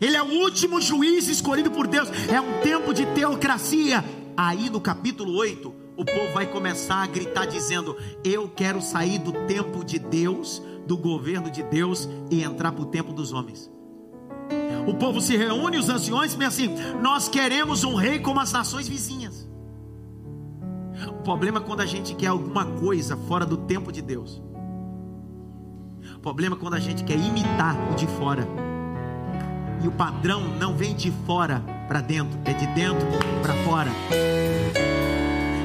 Ele 0.00 0.16
é 0.16 0.22
o 0.22 0.42
último 0.42 0.80
juiz 0.80 1.28
escolhido 1.28 1.70
por 1.70 1.86
Deus. 1.86 2.08
É 2.28 2.40
um 2.40 2.60
tempo 2.62 2.94
de 2.94 3.04
teocracia. 3.06 4.04
Aí 4.36 4.70
no 4.70 4.80
capítulo 4.80 5.34
8, 5.34 5.74
o 6.00 6.04
povo 6.04 6.32
vai 6.32 6.46
começar 6.46 7.02
a 7.02 7.06
gritar 7.06 7.44
dizendo: 7.44 7.94
Eu 8.24 8.48
quero 8.48 8.80
sair 8.80 9.18
do 9.18 9.32
tempo 9.46 9.84
de 9.84 9.98
Deus, 9.98 10.62
do 10.86 10.96
governo 10.96 11.50
de 11.50 11.62
Deus 11.62 12.08
e 12.30 12.42
entrar 12.42 12.72
para 12.72 12.82
o 12.82 12.86
tempo 12.86 13.12
dos 13.12 13.34
homens. 13.34 13.70
O 14.86 14.94
povo 14.94 15.20
se 15.20 15.36
reúne, 15.36 15.76
os 15.76 15.90
anciões, 15.90 16.34
e 16.34 16.44
assim: 16.44 16.74
Nós 17.02 17.28
queremos 17.28 17.84
um 17.84 17.94
rei 17.94 18.18
como 18.18 18.40
as 18.40 18.50
nações 18.50 18.88
vizinhas. 18.88 19.46
O 21.06 21.22
problema 21.22 21.58
é 21.58 21.62
quando 21.62 21.80
a 21.80 21.86
gente 21.86 22.14
quer 22.14 22.28
alguma 22.28 22.64
coisa 22.64 23.14
fora 23.28 23.44
do 23.44 23.58
tempo 23.58 23.92
de 23.92 24.00
Deus. 24.00 24.42
O 26.16 26.20
problema 26.20 26.56
é 26.56 26.58
quando 26.58 26.74
a 26.74 26.80
gente 26.80 27.04
quer 27.04 27.18
imitar 27.18 27.76
o 27.92 27.94
de 27.94 28.06
fora. 28.06 28.48
E 29.82 29.88
o 29.88 29.92
padrão 29.92 30.42
não 30.58 30.74
vem 30.74 30.94
de 30.94 31.10
fora 31.26 31.62
para 31.86 32.00
dentro, 32.00 32.38
é 32.44 32.54
de 32.54 32.66
dentro 32.68 33.06
para 33.42 33.54
fora. 33.64 33.90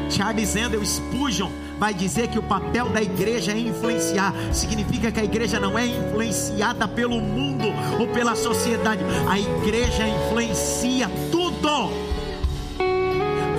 Charles 0.09 0.55
Andrew 0.55 0.85
Spurgeon 0.85 1.49
vai 1.77 1.93
dizer 1.93 2.27
que 2.29 2.39
o 2.39 2.43
papel 2.43 2.89
da 2.89 3.01
igreja 3.01 3.51
é 3.51 3.59
influenciar. 3.59 4.33
Significa 4.51 5.11
que 5.11 5.19
a 5.19 5.23
igreja 5.23 5.59
não 5.59 5.77
é 5.77 5.85
influenciada 5.85 6.87
pelo 6.87 7.19
mundo 7.19 7.65
ou 7.99 8.07
pela 8.07 8.35
sociedade. 8.35 9.03
A 9.29 9.39
igreja 9.39 10.07
influencia 10.07 11.09
tudo. 11.31 12.05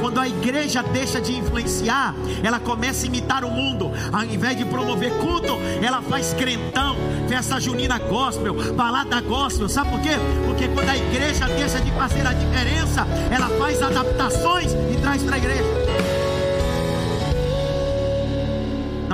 Quando 0.01 0.21
a 0.21 0.29
igreja 0.29 0.83
deixa 0.83 1.21
de 1.21 1.37
influenciar, 1.37 2.15
ela 2.43 2.61
começa 2.61 3.05
a 3.05 3.07
imitar 3.09 3.45
o 3.45 3.51
mundo. 3.51 3.91
Ao 4.13 4.25
invés 4.25 4.57
de 4.57 4.65
promover 4.65 5.11
culto, 5.19 5.59
ela 5.83 6.01
faz 6.01 6.33
crentão, 6.33 6.97
festa 7.29 7.59
junina 7.61 7.99
gospel, 7.99 8.55
balada 8.75 9.21
gospel. 9.21 9.69
Sabe 9.69 9.91
por 9.91 10.01
quê? 10.01 10.13
Porque 10.47 10.69
quando 10.69 10.89
a 10.89 10.97
igreja 10.97 11.47
deixa 11.49 11.81
de 11.81 11.91
fazer 11.91 12.27
a 12.27 12.33
diferença, 12.33 13.07
ela 13.31 13.49
faz 13.59 13.83
adaptações 13.83 14.73
e 14.93 14.97
traz 15.01 15.23
para 15.23 15.35
a 15.35 15.39
igreja. 15.39 16.06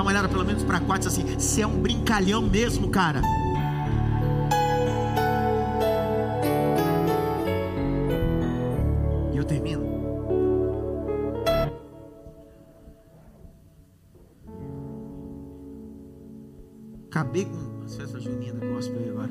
Uma 0.03 0.11
olhada 0.11 0.27
pelo 0.27 0.45
menos 0.45 0.63
para 0.63 0.79
quatro 0.81 1.07
assim: 1.07 1.23
você 1.23 1.61
é 1.61 1.67
um 1.67 1.79
brincalhão 1.79 2.41
mesmo, 2.41 2.89
cara. 2.89 3.21
Acabei 17.09 17.45
com 17.45 17.83
as 17.85 17.95
festas 17.95 18.23
juninas 18.23 18.59
gospel 18.59 18.97
aí 18.97 19.09
agora. 19.09 19.29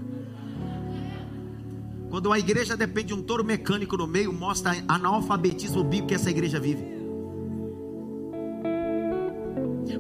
Quando 2.08 2.32
a 2.32 2.38
igreja 2.38 2.76
depende 2.76 3.08
de 3.08 3.14
um 3.14 3.22
touro 3.22 3.44
mecânico 3.44 3.96
no 3.96 4.06
meio, 4.06 4.32
mostra 4.32 4.72
analfabetismo 4.86 5.82
bíblico 5.82 6.08
que 6.08 6.14
essa 6.14 6.30
igreja 6.30 6.60
vive. 6.60 7.01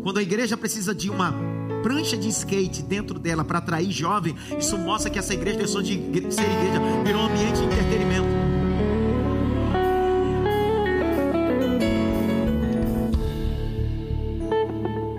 Quando 0.02 0.18
a 0.18 0.22
igreja 0.22 0.56
precisa 0.56 0.94
de 0.94 1.08
uma 1.08 1.32
prancha 1.82 2.16
de 2.16 2.28
skate 2.28 2.82
dentro 2.82 3.18
dela 3.18 3.44
para 3.44 3.58
atrair 3.58 3.90
jovem, 3.90 4.36
isso 4.58 4.76
mostra 4.78 5.10
que 5.10 5.18
essa 5.18 5.34
igreja 5.34 5.58
deixou 5.58 5.82
de 5.82 5.92
ser 5.92 6.42
igreja, 6.42 6.80
virou 7.04 7.22
um 7.22 7.26
ambiente 7.26 7.56
de 7.56 7.64
entretenimento. 7.64 8.28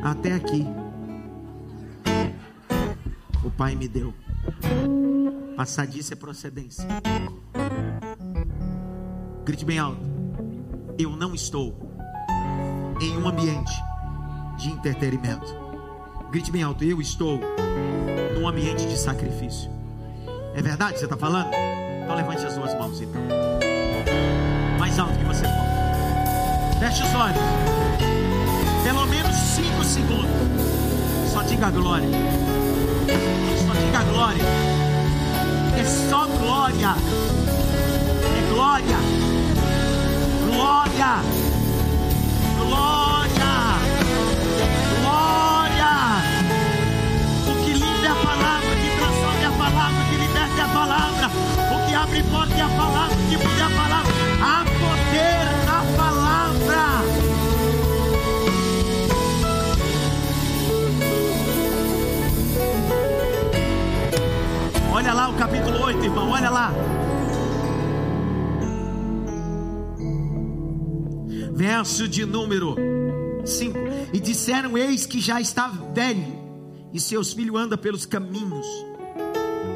Até 0.04 0.34
aqui. 0.34 0.66
Pai 3.58 3.76
me 3.76 3.88
deu. 3.88 4.14
Passadice 5.56 6.14
é 6.14 6.16
procedência. 6.16 6.88
Grite 9.46 9.64
bem 9.64 9.78
alto. 9.78 10.02
Eu 10.98 11.12
não 11.12 11.36
estou 11.36 11.78
em 13.00 13.16
um 13.18 13.28
ambiente 13.28 13.72
de 14.58 14.70
entretenimento. 14.70 15.56
Grite 16.32 16.52
bem 16.52 16.64
alto. 16.64 16.84
Eu 16.84 17.00
estou 17.02 17.40
num 18.36 18.48
ambiente 18.48 18.86
de 18.86 18.98
sacrifício. 18.98 19.70
É 20.56 20.62
verdade 20.62 20.94
que 20.94 21.00
você 21.00 21.06
está 21.06 21.18
falando? 21.18 21.50
Então 22.04 22.16
levante 22.16 22.46
as 22.46 22.56
duas 22.56 22.74
mãos 22.78 23.00
então. 23.02 23.22
Mais 24.80 24.98
alto 25.00 25.18
que 25.18 25.26
você 25.26 25.44
pode. 25.44 26.80
Feche 26.80 27.04
os 27.04 27.16
olhos. 27.16 27.38
Pelo 28.84 29.06
menos 29.08 29.36
cinco 29.36 29.84
segundos. 29.84 31.32
Só 31.32 31.42
diga 31.44 31.70
glória. 31.72 32.10
Só 33.66 33.74
diga 33.74 34.04
glória. 34.12 34.44
É 35.78 35.84
só 35.86 36.28
glória. 36.28 36.96
É. 38.26 38.54
Glória. 38.54 38.98
Glória. 40.46 41.16
Glória. 42.60 43.13
É 52.36 52.62
a 52.62 52.70
palavra, 52.70 53.16
que 53.30 53.36
é 53.36 53.64
a 53.64 53.70
palavra. 53.70 54.14
Há 54.42 54.66
poder 54.66 55.66
na 55.66 55.84
palavra. 55.98 56.84
Olha 64.92 65.14
lá 65.14 65.30
o 65.30 65.34
capítulo 65.36 65.84
8, 65.84 66.04
irmão, 66.04 66.30
olha 66.32 66.50
lá. 66.50 66.74
Verso 71.54 72.08
de 72.08 72.26
número 72.26 72.76
5. 73.46 73.78
E 74.12 74.20
disseram: 74.20 74.78
Eis 74.78 75.06
que 75.06 75.20
já 75.20 75.40
está 75.40 75.68
velho, 75.68 76.26
e 76.92 77.00
seus 77.00 77.32
filhos 77.34 77.60
andam 77.60 77.78
pelos 77.78 78.06
caminhos. 78.06 78.66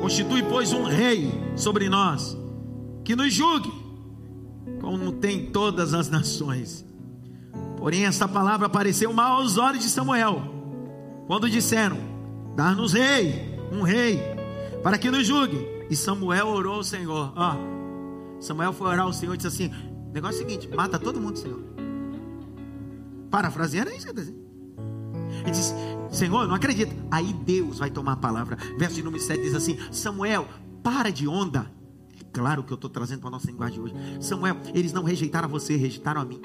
Constitui, 0.01 0.43
pois, 0.43 0.73
um 0.73 0.83
rei 0.83 1.31
sobre 1.55 1.89
nós, 1.89 2.37
que 3.07 3.15
nos 3.15 3.33
julgue, 3.33 3.71
como 4.81 5.13
tem 5.13 5.45
todas 5.45 5.93
as 5.93 6.09
nações. 6.09 6.85
Porém, 7.77 8.05
esta 8.05 8.27
palavra 8.27 8.67
pareceu 8.67 9.13
mal 9.13 9.39
aos 9.39 9.57
olhos 9.57 9.81
de 9.81 9.89
Samuel, 9.89 10.41
quando 11.25 11.49
disseram: 11.49 11.97
Dar-nos 12.53 12.91
rei, 12.91 13.57
um 13.71 13.81
rei 13.81 14.19
para 14.83 14.97
que 14.97 15.09
nos 15.09 15.25
julgue. 15.25 15.65
E 15.89 15.95
Samuel 15.95 16.47
orou 16.47 16.75
ao 16.75 16.83
Senhor. 16.83 17.31
Ó, 17.33 17.55
Samuel 18.41 18.73
foi 18.73 18.87
orar 18.87 19.05
ao 19.05 19.13
Senhor 19.13 19.35
e 19.35 19.37
disse 19.37 19.47
assim: 19.47 19.71
negócio 20.13 20.41
é 20.41 20.43
o 20.43 20.45
seguinte, 20.45 20.67
mata 20.75 20.99
todo 20.99 21.21
mundo, 21.21 21.39
Senhor. 21.39 21.63
Parafraseando 23.31 23.89
é 23.89 23.95
isso. 23.95 24.09
Ele 24.09 25.51
disse: 25.51 25.73
Senhor, 26.11 26.45
não 26.45 26.55
acredito. 26.55 26.93
Aí 27.09 27.31
Deus 27.31 27.79
vai 27.79 27.89
tomar 27.89 28.11
a 28.11 28.17
palavra. 28.17 28.57
Verso 28.77 28.95
de 28.95 29.03
número 29.03 29.23
7 29.23 29.41
diz 29.41 29.55
assim: 29.55 29.77
Samuel, 29.93 30.45
para 30.83 31.09
de 31.09 31.25
onda. 31.25 31.76
Claro 32.37 32.63
que 32.63 32.71
eu 32.71 32.75
estou 32.75 32.87
trazendo 32.87 33.21
para 33.21 33.29
a 33.29 33.31
nossa 33.31 33.47
linguagem 33.47 33.79
hoje. 33.79 33.95
Samuel, 34.21 34.57
eles 34.71 34.93
não 34.93 35.01
rejeitaram 35.01 35.49
você, 35.49 35.75
rejeitaram 35.75 36.21
a 36.21 36.25
mim. 36.25 36.39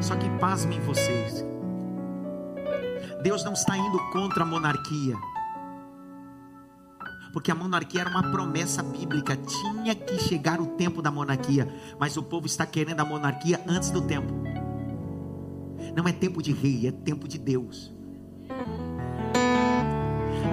Só 0.00 0.16
que 0.16 0.30
pasmem 0.40 0.80
vocês. 0.80 1.44
Deus 3.22 3.44
não 3.44 3.52
está 3.52 3.76
indo 3.76 3.98
contra 4.12 4.44
a 4.44 4.46
monarquia. 4.46 5.14
Porque 7.30 7.50
a 7.50 7.54
monarquia 7.54 8.00
era 8.00 8.08
uma 8.08 8.22
promessa 8.22 8.82
bíblica, 8.82 9.36
tinha 9.36 9.94
que 9.94 10.18
chegar 10.20 10.58
o 10.58 10.68
tempo 10.68 11.02
da 11.02 11.10
monarquia, 11.10 11.68
mas 12.00 12.16
o 12.16 12.22
povo 12.22 12.46
está 12.46 12.64
querendo 12.64 13.00
a 13.00 13.04
monarquia 13.04 13.62
antes 13.68 13.90
do 13.90 14.00
tempo. 14.00 14.32
Não 15.94 16.08
é 16.08 16.12
tempo 16.12 16.42
de 16.42 16.50
rei, 16.50 16.86
é 16.86 16.90
tempo 16.90 17.28
de 17.28 17.36
Deus. 17.36 17.94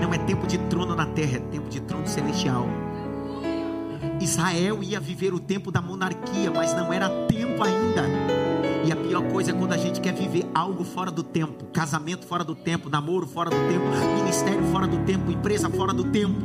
Não 0.02 0.14
é 0.14 0.18
tempo 0.18 0.48
de 0.48 0.58
trono 0.58 0.96
na 0.96 1.06
terra, 1.06 1.38
é 1.38 1.40
tempo 1.40 1.70
de 1.70 1.80
trono 1.80 2.08
celestial. 2.08 2.68
Israel 4.20 4.82
ia 4.82 5.00
viver 5.00 5.34
o 5.34 5.40
tempo 5.40 5.72
da 5.72 5.82
monarquia, 5.82 6.50
mas 6.52 6.74
não 6.74 6.92
era 6.92 7.08
tempo 7.28 7.64
ainda. 7.64 8.04
E 8.84 8.92
a 8.92 8.96
pior 8.96 9.22
coisa 9.32 9.52
é 9.52 9.54
quando 9.54 9.74
a 9.74 9.78
gente 9.78 10.02
quer 10.02 10.14
viver 10.14 10.50
algo 10.56 10.84
fora 10.84 11.12
do 11.12 11.22
tempo, 11.22 11.66
casamento 11.66 12.26
fora 12.26 12.44
do 12.44 12.56
tempo, 12.56 12.90
namoro 12.90 13.28
fora 13.28 13.52
do 13.52 13.56
tempo, 13.56 13.86
ministério 14.16 14.64
fora 14.72 14.88
do 14.88 14.98
tempo, 15.06 15.32
empresa 15.32 15.70
fora 15.70 15.94
do 15.94 16.06
tempo. 16.06 16.42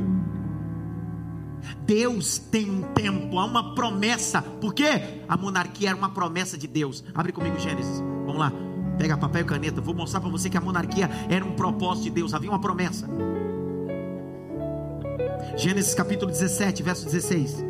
Deus 1.86 2.38
tem 2.38 2.70
um 2.70 2.82
tempo, 2.82 3.38
há 3.38 3.44
uma 3.44 3.74
promessa. 3.74 4.42
Por 4.42 4.74
quê? 4.74 5.22
A 5.26 5.36
monarquia 5.36 5.88
era 5.88 5.96
uma 5.96 6.11
promessa 6.11 6.59
de 6.59 6.66
Deus. 6.66 7.02
Abre 7.14 7.32
comigo 7.32 7.59
Gênesis. 7.59 8.00
Vamos 8.26 8.38
lá. 8.38 8.52
Pega 8.98 9.16
papel 9.16 9.42
e 9.42 9.44
caneta. 9.44 9.80
Vou 9.80 9.94
mostrar 9.94 10.20
para 10.20 10.30
você 10.30 10.50
que 10.50 10.57
a 10.57 10.61
monarquia 10.61 11.09
era 11.28 11.44
um 11.44 11.52
propósito 11.52 12.04
de 12.04 12.11
Deus. 12.11 12.34
Havia 12.34 12.50
uma 12.50 12.61
promessa. 12.61 13.09
Gênesis 15.55 15.94
capítulo 15.94 16.30
17, 16.30 16.82
verso 16.82 17.05
16. 17.05 17.64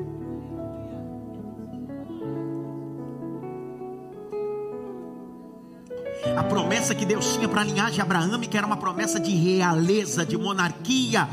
A 6.36 6.42
promessa 6.44 6.94
que 6.94 7.04
Deus 7.04 7.34
tinha 7.34 7.48
para 7.48 7.60
a 7.60 7.64
linhagem 7.64 8.00
abraâmica 8.00 8.56
era 8.56 8.66
uma 8.66 8.76
promessa 8.76 9.20
de 9.20 9.34
realeza, 9.34 10.24
de 10.24 10.36
monarquia. 10.36 11.28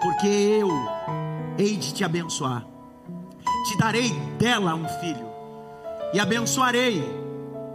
Porque 0.00 0.26
eu 0.26 0.70
hei 1.58 1.76
de 1.76 1.92
te 1.92 2.04
abençoar, 2.04 2.66
te 3.68 3.78
darei 3.78 4.10
dela 4.38 4.74
um 4.74 4.88
filho, 5.00 5.26
e 6.12 6.18
abençoarei, 6.18 7.04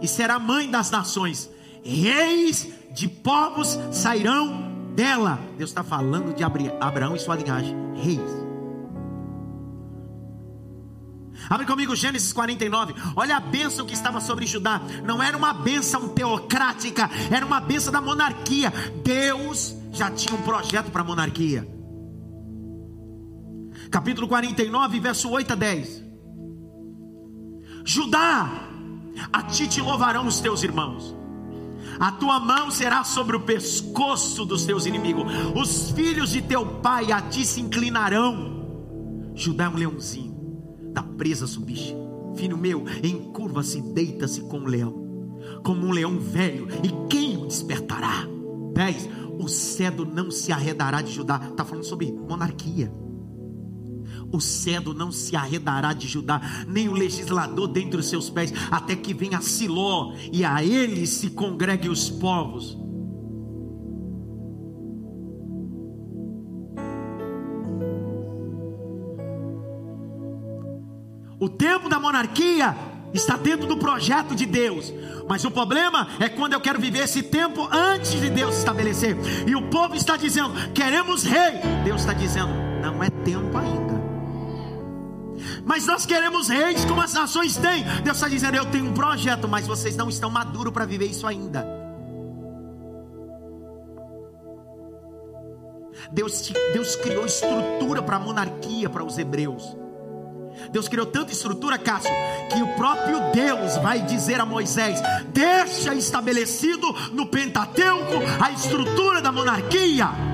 e 0.02 0.08
será 0.08 0.38
mãe 0.38 0.70
das 0.70 0.90
nações, 0.90 1.48
reis 1.82 2.68
de 2.90 3.08
povos 3.08 3.78
sairão 3.90 4.67
dela. 4.98 5.38
Deus 5.56 5.70
está 5.70 5.84
falando 5.84 6.34
de 6.34 6.42
Abraão 6.42 7.14
e 7.14 7.20
sua 7.20 7.36
linhagem, 7.36 7.72
reis. 7.94 8.48
Abre 11.48 11.64
comigo 11.64 11.94
Gênesis 11.94 12.32
49. 12.32 12.94
Olha 13.14 13.36
a 13.36 13.40
bênção 13.40 13.86
que 13.86 13.94
estava 13.94 14.20
sobre 14.20 14.44
Judá. 14.44 14.80
Não 15.04 15.22
era 15.22 15.36
uma 15.36 15.54
bênção 15.54 16.08
teocrática, 16.08 17.08
era 17.30 17.46
uma 17.46 17.60
bênção 17.60 17.92
da 17.92 18.00
monarquia. 18.00 18.72
Deus 19.04 19.76
já 19.92 20.10
tinha 20.10 20.34
um 20.34 20.42
projeto 20.42 20.90
para 20.90 21.02
a 21.02 21.04
monarquia. 21.04 21.66
Capítulo 23.92 24.26
49, 24.26 24.98
verso 24.98 25.30
8 25.30 25.52
a 25.52 25.56
10. 25.56 26.04
Judá, 27.84 28.50
a 29.32 29.42
ti 29.44 29.68
te 29.68 29.80
louvarão 29.80 30.26
os 30.26 30.40
teus 30.40 30.64
irmãos. 30.64 31.17
A 31.98 32.12
tua 32.12 32.38
mão 32.38 32.70
será 32.70 33.02
sobre 33.04 33.36
o 33.36 33.40
pescoço 33.40 34.44
dos 34.44 34.64
teus 34.64 34.86
inimigos. 34.86 35.24
Os 35.54 35.90
filhos 35.90 36.30
de 36.30 36.42
teu 36.42 36.64
pai 36.64 37.10
a 37.10 37.20
ti 37.20 37.44
se 37.44 37.60
inclinarão. 37.60 39.32
Judá 39.34 39.64
é 39.64 39.68
um 39.68 39.76
leãozinho 39.76 40.36
da 40.92 41.02
presa 41.02 41.46
subiste. 41.46 41.96
Filho 42.36 42.56
meu, 42.56 42.84
encurva-se, 43.02 43.80
deita-se 43.80 44.42
como 44.42 44.66
um 44.66 44.68
leão, 44.68 44.94
como 45.64 45.86
um 45.86 45.90
leão 45.90 46.18
velho, 46.18 46.68
e 46.84 47.08
quem 47.08 47.36
o 47.36 47.46
despertará? 47.46 48.26
10. 48.74 49.08
O 49.40 49.48
cedo 49.48 50.04
não 50.04 50.30
se 50.30 50.52
arredará 50.52 51.02
de 51.02 51.12
Judá. 51.12 51.40
Está 51.50 51.64
falando 51.64 51.84
sobre 51.84 52.12
monarquia. 52.12 52.92
O 54.30 54.40
cedo 54.40 54.92
não 54.92 55.10
se 55.10 55.34
arredará 55.34 55.92
de 55.92 56.06
Judá, 56.06 56.40
nem 56.66 56.88
o 56.88 56.92
legislador 56.92 57.68
dentre 57.68 57.98
os 57.98 58.08
seus 58.08 58.28
pés, 58.28 58.52
até 58.70 58.94
que 58.94 59.14
venha 59.14 59.40
Siló 59.40 60.12
e 60.32 60.44
a 60.44 60.62
ele 60.62 61.06
se 61.06 61.30
congregue 61.30 61.88
os 61.88 62.10
povos. 62.10 62.76
O 71.40 71.48
tempo 71.48 71.88
da 71.88 72.00
monarquia 72.00 72.76
está 73.14 73.36
dentro 73.36 73.66
do 73.66 73.76
projeto 73.76 74.34
de 74.34 74.44
Deus. 74.44 74.92
Mas 75.28 75.44
o 75.44 75.50
problema 75.50 76.08
é 76.18 76.28
quando 76.28 76.54
eu 76.54 76.60
quero 76.60 76.80
viver 76.80 77.04
esse 77.04 77.22
tempo 77.22 77.68
antes 77.70 78.12
de 78.12 78.28
Deus 78.30 78.58
estabelecer. 78.58 79.16
E 79.46 79.54
o 79.54 79.62
povo 79.68 79.94
está 79.94 80.16
dizendo: 80.16 80.52
queremos 80.72 81.22
rei. 81.22 81.60
Deus 81.84 82.00
está 82.00 82.12
dizendo: 82.12 82.52
não 82.82 83.02
é 83.02 83.10
tempo 83.10 83.56
ainda. 83.56 83.87
Mas 85.68 85.84
nós 85.84 86.06
queremos 86.06 86.48
reis 86.48 86.82
como 86.86 87.02
as 87.02 87.12
nações 87.12 87.58
têm. 87.58 87.84
Deus 88.02 88.16
está 88.16 88.26
dizendo: 88.26 88.56
eu 88.56 88.64
tenho 88.64 88.86
um 88.86 88.94
projeto, 88.94 89.46
mas 89.46 89.66
vocês 89.66 89.94
não 89.94 90.08
estão 90.08 90.30
maduros 90.30 90.72
para 90.72 90.86
viver 90.86 91.04
isso 91.04 91.26
ainda. 91.26 91.64
Deus, 96.10 96.50
Deus 96.72 96.96
criou 96.96 97.26
estrutura 97.26 98.00
para 98.00 98.16
a 98.16 98.18
monarquia 98.18 98.88
para 98.88 99.04
os 99.04 99.18
hebreus. 99.18 99.76
Deus 100.72 100.88
criou 100.88 101.04
tanta 101.04 101.32
estrutura, 101.32 101.76
Cássio, 101.76 102.10
que 102.50 102.62
o 102.62 102.74
próprio 102.74 103.30
Deus 103.32 103.76
vai 103.76 104.00
dizer 104.00 104.40
a 104.40 104.46
Moisés: 104.46 105.02
deixa 105.34 105.94
estabelecido 105.94 106.90
no 107.12 107.26
Pentateuco 107.26 108.14
a 108.42 108.50
estrutura 108.52 109.20
da 109.20 109.30
monarquia. 109.30 110.27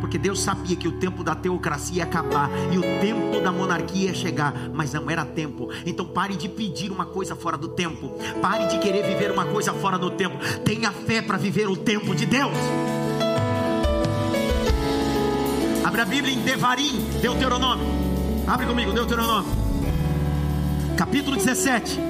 Porque 0.00 0.18
Deus 0.18 0.40
sabia 0.40 0.74
que 0.74 0.88
o 0.88 0.92
tempo 0.92 1.22
da 1.22 1.34
teocracia 1.34 1.98
ia 1.98 2.04
acabar 2.04 2.48
e 2.72 2.78
o 2.78 2.82
tempo 3.00 3.40
da 3.40 3.52
monarquia 3.52 4.08
ia 4.08 4.14
chegar, 4.14 4.54
mas 4.72 4.92
não 4.92 5.10
era 5.10 5.24
tempo. 5.24 5.68
Então 5.84 6.06
pare 6.06 6.36
de 6.36 6.48
pedir 6.48 6.90
uma 6.90 7.06
coisa 7.06 7.36
fora 7.36 7.56
do 7.56 7.68
tempo. 7.68 8.10
Pare 8.40 8.66
de 8.66 8.78
querer 8.78 9.04
viver 9.04 9.30
uma 9.30 9.44
coisa 9.44 9.72
fora 9.74 9.98
do 9.98 10.10
tempo. 10.10 10.36
Tenha 10.64 10.90
fé 10.90 11.20
para 11.20 11.36
viver 11.36 11.68
o 11.68 11.76
tempo 11.76 12.14
de 12.14 12.26
Deus. 12.26 12.56
Abra 15.84 16.02
a 16.02 16.06
Bíblia 16.06 16.34
em 16.34 16.40
Devarim, 16.40 17.00
Deuteronômio. 17.20 17.84
Abre 18.46 18.66
comigo, 18.66 18.92
Deuteronômio, 18.92 19.50
capítulo 20.96 21.36
17, 21.36 22.00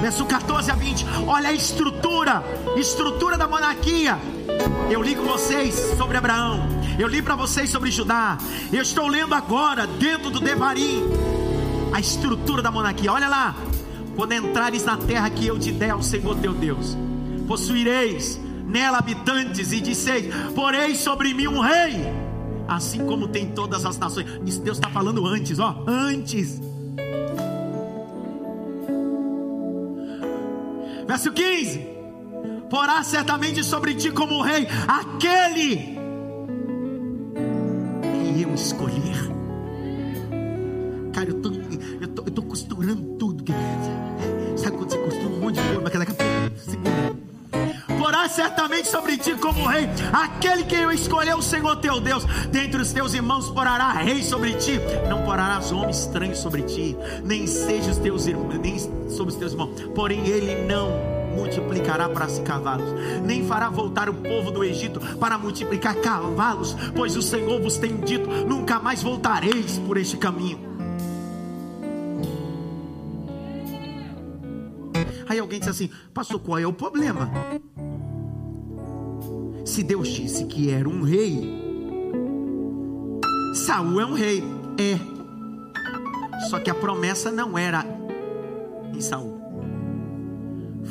verso 0.00 0.24
14 0.24 0.70
a 0.70 0.74
20. 0.74 1.06
Olha 1.26 1.48
a 1.48 1.52
estrutura, 1.52 2.42
estrutura 2.76 3.38
da 3.38 3.46
monarquia. 3.46 4.18
Eu 4.90 5.02
li 5.02 5.14
com 5.14 5.24
vocês 5.24 5.74
sobre 5.96 6.16
Abraão, 6.16 6.68
eu 6.98 7.08
li 7.08 7.22
para 7.22 7.34
vocês 7.34 7.70
sobre 7.70 7.90
Judá. 7.90 8.38
Eu 8.72 8.82
estou 8.82 9.06
lendo 9.06 9.34
agora, 9.34 9.86
dentro 9.86 10.30
do 10.30 10.40
Devarim, 10.40 11.02
a 11.92 12.00
estrutura 12.00 12.62
da 12.62 12.70
monarquia. 12.70 13.12
Olha 13.12 13.28
lá, 13.28 13.54
quando 14.16 14.32
entrares 14.32 14.84
na 14.84 14.96
terra 14.96 15.30
que 15.30 15.46
eu 15.46 15.58
te 15.58 15.72
der 15.72 15.90
ao 15.90 16.02
Senhor 16.02 16.36
teu 16.36 16.52
Deus, 16.52 16.96
possuireis 17.46 18.38
nela 18.66 18.98
habitantes, 18.98 19.72
e 19.72 19.80
disseis: 19.80 20.32
Porém 20.54 20.94
sobre 20.94 21.32
mim 21.32 21.46
um 21.46 21.60
rei 21.60 22.22
assim 22.68 23.04
como 23.04 23.28
tem 23.28 23.46
todas 23.48 23.84
as 23.84 23.98
nações. 23.98 24.26
Isso 24.46 24.60
Deus 24.60 24.78
está 24.78 24.88
falando 24.88 25.26
antes, 25.26 25.58
ó, 25.58 25.84
antes. 25.86 26.60
Verso 31.06 31.32
15: 31.32 31.91
Porá 32.72 33.02
certamente 33.02 33.62
sobre 33.62 33.94
ti 33.94 34.10
como 34.10 34.40
rei. 34.40 34.66
Aquele 34.88 35.94
que 38.34 38.42
eu 38.42 38.54
escolher. 38.54 39.30
Cara, 41.12 41.28
eu 41.28 41.42
tô, 41.42 41.50
eu 42.00 42.08
tô, 42.08 42.22
eu 42.22 42.30
tô 42.30 42.42
costurando 42.42 43.02
tudo. 43.18 43.44
Sabe 44.56 44.78
quando 44.78 44.90
você 44.90 44.98
costura 45.00 45.28
um 45.28 45.38
monte 45.38 45.56
de 45.56 45.62
coisa, 45.64 45.80
mas 45.82 45.92
daqui 45.92 46.12
a 46.12 46.14
pouco 46.14 47.22
porá 47.98 48.26
certamente 48.28 48.88
sobre 48.88 49.18
ti 49.18 49.34
como 49.34 49.66
rei, 49.66 49.88
aquele 50.12 50.64
que 50.64 50.74
eu 50.74 50.90
escolheu, 50.90 51.36
o 51.36 51.42
Senhor 51.42 51.76
teu 51.76 52.00
Deus, 52.00 52.24
dentre 52.50 52.82
os 52.82 52.92
teus 52.92 53.14
irmãos 53.14 53.48
porará 53.50 53.92
rei 53.92 54.24
sobre 54.24 54.54
ti, 54.54 54.80
não 55.08 55.22
porarás 55.22 55.70
homem 55.70 55.90
estranho 55.90 56.34
sobre 56.34 56.62
ti, 56.62 56.96
nem 57.22 57.46
seja 57.46 57.92
os 57.92 57.98
teus 57.98 58.26
irmãos, 58.26 58.58
nem 58.58 58.76
sobre 59.08 59.32
os 59.32 59.38
teus 59.38 59.52
irmãos, 59.52 59.80
porém 59.94 60.26
ele 60.26 60.66
não 60.66 61.11
multiplicará 61.34 62.08
para 62.08 62.28
si 62.28 62.42
cavalos, 62.42 62.88
nem 63.24 63.44
fará 63.46 63.68
voltar 63.68 64.08
o 64.08 64.14
povo 64.14 64.50
do 64.50 64.62
Egito 64.62 65.00
para 65.18 65.38
multiplicar 65.38 65.96
cavalos, 65.96 66.76
pois 66.94 67.16
o 67.16 67.22
Senhor 67.22 67.60
vos 67.60 67.76
tem 67.76 67.96
dito: 67.96 68.28
nunca 68.46 68.78
mais 68.78 69.02
voltareis 69.02 69.78
por 69.78 69.96
este 69.96 70.16
caminho. 70.16 70.72
Aí 75.28 75.38
alguém 75.38 75.58
diz 75.58 75.68
assim: 75.68 75.90
Pastor, 76.12 76.38
qual 76.40 76.58
é 76.58 76.66
o 76.66 76.72
problema? 76.72 77.30
Se 79.64 79.82
Deus 79.82 80.08
disse 80.08 80.44
que 80.44 80.70
era 80.70 80.86
um 80.88 81.02
rei, 81.02 81.62
Saul 83.54 84.00
é 84.00 84.04
um 84.04 84.12
rei, 84.12 84.42
é. 84.78 84.98
Só 86.50 86.58
que 86.58 86.70
a 86.70 86.74
promessa 86.74 87.30
não 87.30 87.56
era 87.56 87.82
em 88.92 89.00
Saul. 89.00 89.31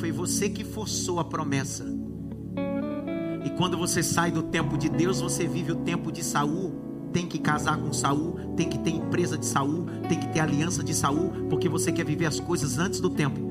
Foi 0.02 0.12
você 0.12 0.50
que 0.50 0.64
forçou 0.64 1.20
a 1.20 1.24
promessa. 1.24 1.86
E 3.46 3.52
quando 3.52 3.78
você 3.78 4.02
sai 4.02 4.32
do 4.32 4.42
tempo 4.42 4.76
de 4.76 4.90
Deus, 4.90 5.22
você 5.22 5.46
vive 5.46 5.74
o 5.74 5.76
tempo 5.76 6.12
de 6.12 6.24
Saul. 6.24 6.74
Tem 7.14 7.28
que 7.28 7.38
casar 7.38 7.78
com 7.78 7.94
Saul, 7.94 8.56
tem 8.58 8.68
que 8.68 8.80
ter 8.80 8.90
empresa 8.90 9.38
de 9.38 9.46
Saul, 9.46 9.86
tem 10.10 10.20
que 10.20 10.28
ter 10.30 10.40
aliança 10.40 10.84
de 10.84 10.96
Saul, 10.96 11.46
porque 11.52 11.70
você 11.70 11.92
quer 11.92 12.04
viver 12.04 12.26
as 12.26 12.40
coisas 12.40 12.80
antes 12.80 13.00
do 13.00 13.12
tempo. 13.12 13.51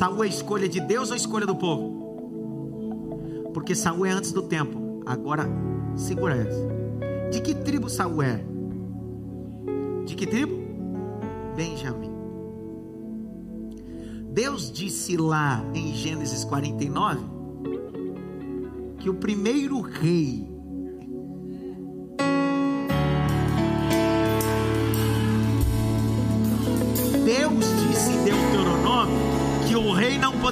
Saul 0.00 0.24
é 0.24 0.28
escolha 0.28 0.66
de 0.66 0.80
Deus 0.80 1.10
ou 1.10 1.14
escolha 1.14 1.44
do 1.44 1.54
povo? 1.54 3.50
Porque 3.52 3.74
Saul 3.74 4.06
é 4.06 4.10
antes 4.10 4.32
do 4.32 4.40
tempo. 4.40 5.02
Agora, 5.04 5.46
segura 5.94 6.36
essa. 6.36 6.66
De 7.30 7.42
que 7.42 7.54
tribo 7.54 7.86
Saul 7.90 8.22
é? 8.22 8.42
De 10.06 10.14
que 10.14 10.26
tribo? 10.26 10.54
Benjamim. 11.54 12.10
Deus 14.32 14.72
disse 14.72 15.18
lá 15.18 15.62
em 15.74 15.92
Gênesis 15.92 16.44
49 16.44 17.20
que 19.00 19.10
o 19.10 19.14
primeiro 19.16 19.82
rei 19.82 20.49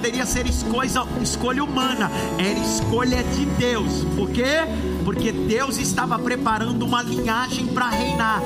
poderia 0.09 0.25
ser 0.25 0.47
escolha, 0.47 1.05
escolha 1.21 1.63
humana, 1.63 2.11
era 2.39 2.59
escolha 2.59 3.23
de 3.23 3.45
Deus. 3.45 4.05
Por 4.17 4.31
quê? 4.31 4.65
Porque 5.05 5.31
Deus 5.31 5.77
estava 5.77 6.19
preparando 6.19 6.87
uma 6.87 7.03
linhagem 7.03 7.67
para 7.67 7.91
reinar, 7.91 8.41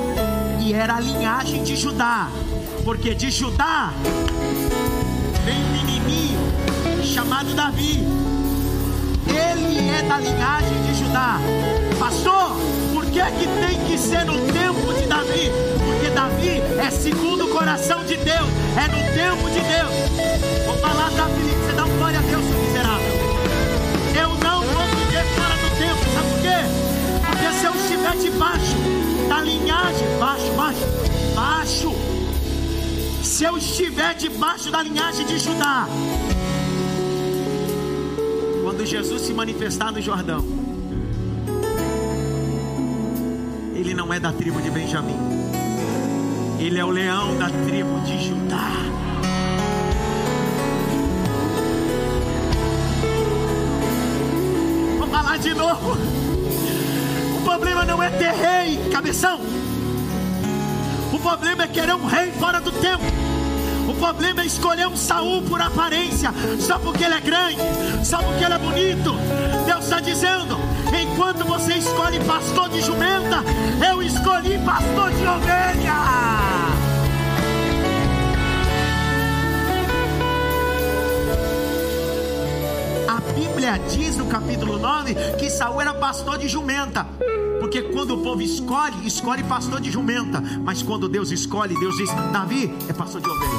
e 0.59 0.73
era 0.73 0.95
a 0.95 0.99
linhagem 0.99 1.63
de 1.63 1.77
Judá, 1.77 2.27
porque 2.83 3.15
de 3.15 3.31
Judá 3.31 3.93
vem 5.45 5.55
um 5.55 5.71
menininho 5.71 6.41
chamado 7.01 7.53
Davi. 7.53 8.03
Ele 9.25 9.89
é 9.89 10.01
da 10.01 10.19
linhagem 10.19 10.81
de 10.81 10.99
Judá. 10.99 11.39
Pastor, 11.97 12.57
por 12.93 13.05
que 13.05 13.21
que 13.21 13.47
tem 13.65 13.85
que 13.87 13.97
ser 13.97 14.25
no 14.25 14.33
tempo 14.51 14.93
de 14.99 15.07
Davi? 15.07 15.72
Davi 16.23 16.61
é 16.79 16.89
segundo 16.89 17.47
o 17.47 17.49
coração 17.49 18.05
de 18.05 18.15
Deus, 18.15 18.47
é 18.77 18.87
no 18.87 18.97
tempo 19.13 19.49
de 19.49 19.59
Deus. 19.59 20.65
Vou 20.65 20.77
falar 20.77 21.09
da 21.11 21.25
Felipe, 21.25 21.57
você 21.57 21.73
dá 21.73 21.83
um 21.83 21.97
glória 21.97 22.17
a 22.17 22.21
Deus, 22.21 22.45
seu 22.45 22.59
miserável. 22.59 23.13
Eu 24.15 24.29
não 24.41 24.61
vou 24.61 24.85
viver 24.87 25.25
fora 25.35 25.55
do 25.57 25.69
tempo, 25.77 25.99
sabe 26.13 26.29
por 26.29 26.39
quê? 26.39 26.59
Porque 27.27 27.51
se 27.59 27.65
eu 27.65 27.75
estiver 27.75 28.15
debaixo 28.15 28.77
da 29.27 29.41
linhagem, 29.41 30.07
baixo, 30.17 30.51
baixo, 30.53 30.85
baixo. 31.35 31.91
Se 33.21 33.43
eu 33.43 33.57
estiver 33.57 34.13
debaixo 34.13 34.71
da 34.71 34.81
linhagem 34.81 35.25
de 35.25 35.37
Judá, 35.39 35.89
quando 38.63 38.85
Jesus 38.85 39.23
se 39.23 39.33
manifestar 39.33 39.91
no 39.91 40.01
Jordão, 40.01 40.41
ele 43.75 43.93
não 43.93 44.13
é 44.13 44.21
da 44.21 44.31
tribo 44.31 44.61
de 44.61 44.71
Benjamim, 44.71 45.33
ele 46.65 46.79
é 46.79 46.85
o 46.85 46.89
leão 46.89 47.37
da 47.37 47.49
tribo 47.49 47.99
de 48.05 48.29
Judá. 48.29 48.71
Vou 54.97 55.07
falar 55.09 55.37
de 55.37 55.53
novo. 55.53 55.97
O 57.37 57.41
problema 57.43 57.83
não 57.83 58.01
é 58.01 58.09
ter 58.11 58.31
rei, 58.31 58.79
cabeção. 58.89 59.41
O 61.11 61.19
problema 61.19 61.63
é 61.63 61.67
querer 61.67 61.95
um 61.95 62.05
rei 62.05 62.31
fora 62.31 62.61
do 62.61 62.71
tempo. 62.71 63.03
O 63.89 63.93
problema 63.95 64.41
é 64.41 64.45
escolher 64.45 64.87
um 64.87 64.95
Saul 64.95 65.41
por 65.41 65.61
aparência, 65.61 66.33
só 66.61 66.79
porque 66.79 67.03
ele 67.03 67.15
é 67.15 67.19
grande, 67.19 67.57
só 68.05 68.19
porque 68.23 68.41
ele 68.41 68.53
é 68.53 68.57
bonito. 68.57 69.13
Deus 69.65 69.83
está 69.83 69.99
dizendo: 69.99 70.57
enquanto 70.97 71.43
você 71.43 71.73
escolhe 71.73 72.21
pastor 72.21 72.69
de 72.69 72.79
jumenta, 72.79 73.43
eu 73.85 74.01
escolhi 74.01 74.57
pastor 74.59 75.11
de 75.11 75.27
ovelha. 75.27 76.42
Bíblia 83.63 83.79
diz 83.87 84.17
no 84.17 84.25
capítulo 84.25 84.77
9 84.77 85.15
que 85.39 85.49
Saul 85.49 85.79
era 85.79 85.93
pastor 85.93 86.37
de 86.37 86.49
jumenta. 86.49 87.07
Porque 87.61 87.81
quando 87.81 88.15
o 88.15 88.21
povo 88.21 88.41
escolhe, 88.41 89.07
escolhe 89.07 89.41
pastor 89.41 89.79
de 89.79 89.89
jumenta. 89.89 90.41
Mas 90.41 90.83
quando 90.83 91.07
Deus 91.07 91.31
escolhe, 91.31 91.73
Deus 91.79 91.95
diz: 91.95 92.09
Davi 92.33 92.75
é 92.89 92.93
pastor 92.93 93.21
de 93.21 93.29
ovelha. 93.29 93.49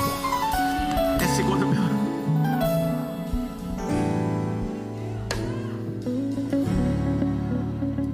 É 1.23 1.29
segundo 1.29 1.67
meu. 1.67 1.83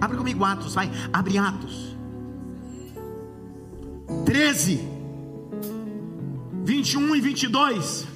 Abre 0.01 0.17
comigo 0.17 0.45
Atos, 0.45 0.77
vai. 0.77 0.89
Abre 1.13 1.39
Atos. 1.39 1.97
13, 4.25 4.81
21 6.63 7.17
e 7.17 7.21
22. 7.21 8.10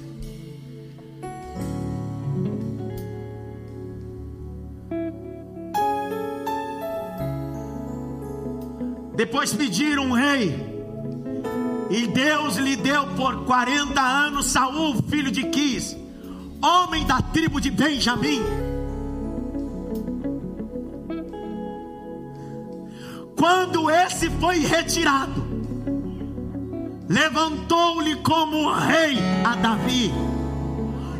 Depois 9.45 9.53
pediram 9.53 10.07
um 10.07 10.11
rei. 10.11 10.55
E 11.91 12.07
Deus 12.07 12.55
lhe 12.55 12.75
deu 12.75 13.05
por 13.15 13.45
40 13.45 14.01
anos 14.01 14.47
Saul, 14.47 14.95
filho 15.07 15.29
de 15.29 15.43
Quis, 15.43 15.95
homem 16.59 17.05
da 17.05 17.21
tribo 17.21 17.61
de 17.61 17.69
Benjamim. 17.69 18.41
Quando 23.37 23.91
esse 23.91 24.31
foi 24.31 24.59
retirado, 24.61 25.45
levantou-lhe 27.07 28.15
como 28.17 28.73
rei 28.73 29.19
a 29.43 29.55
Davi, 29.55 30.11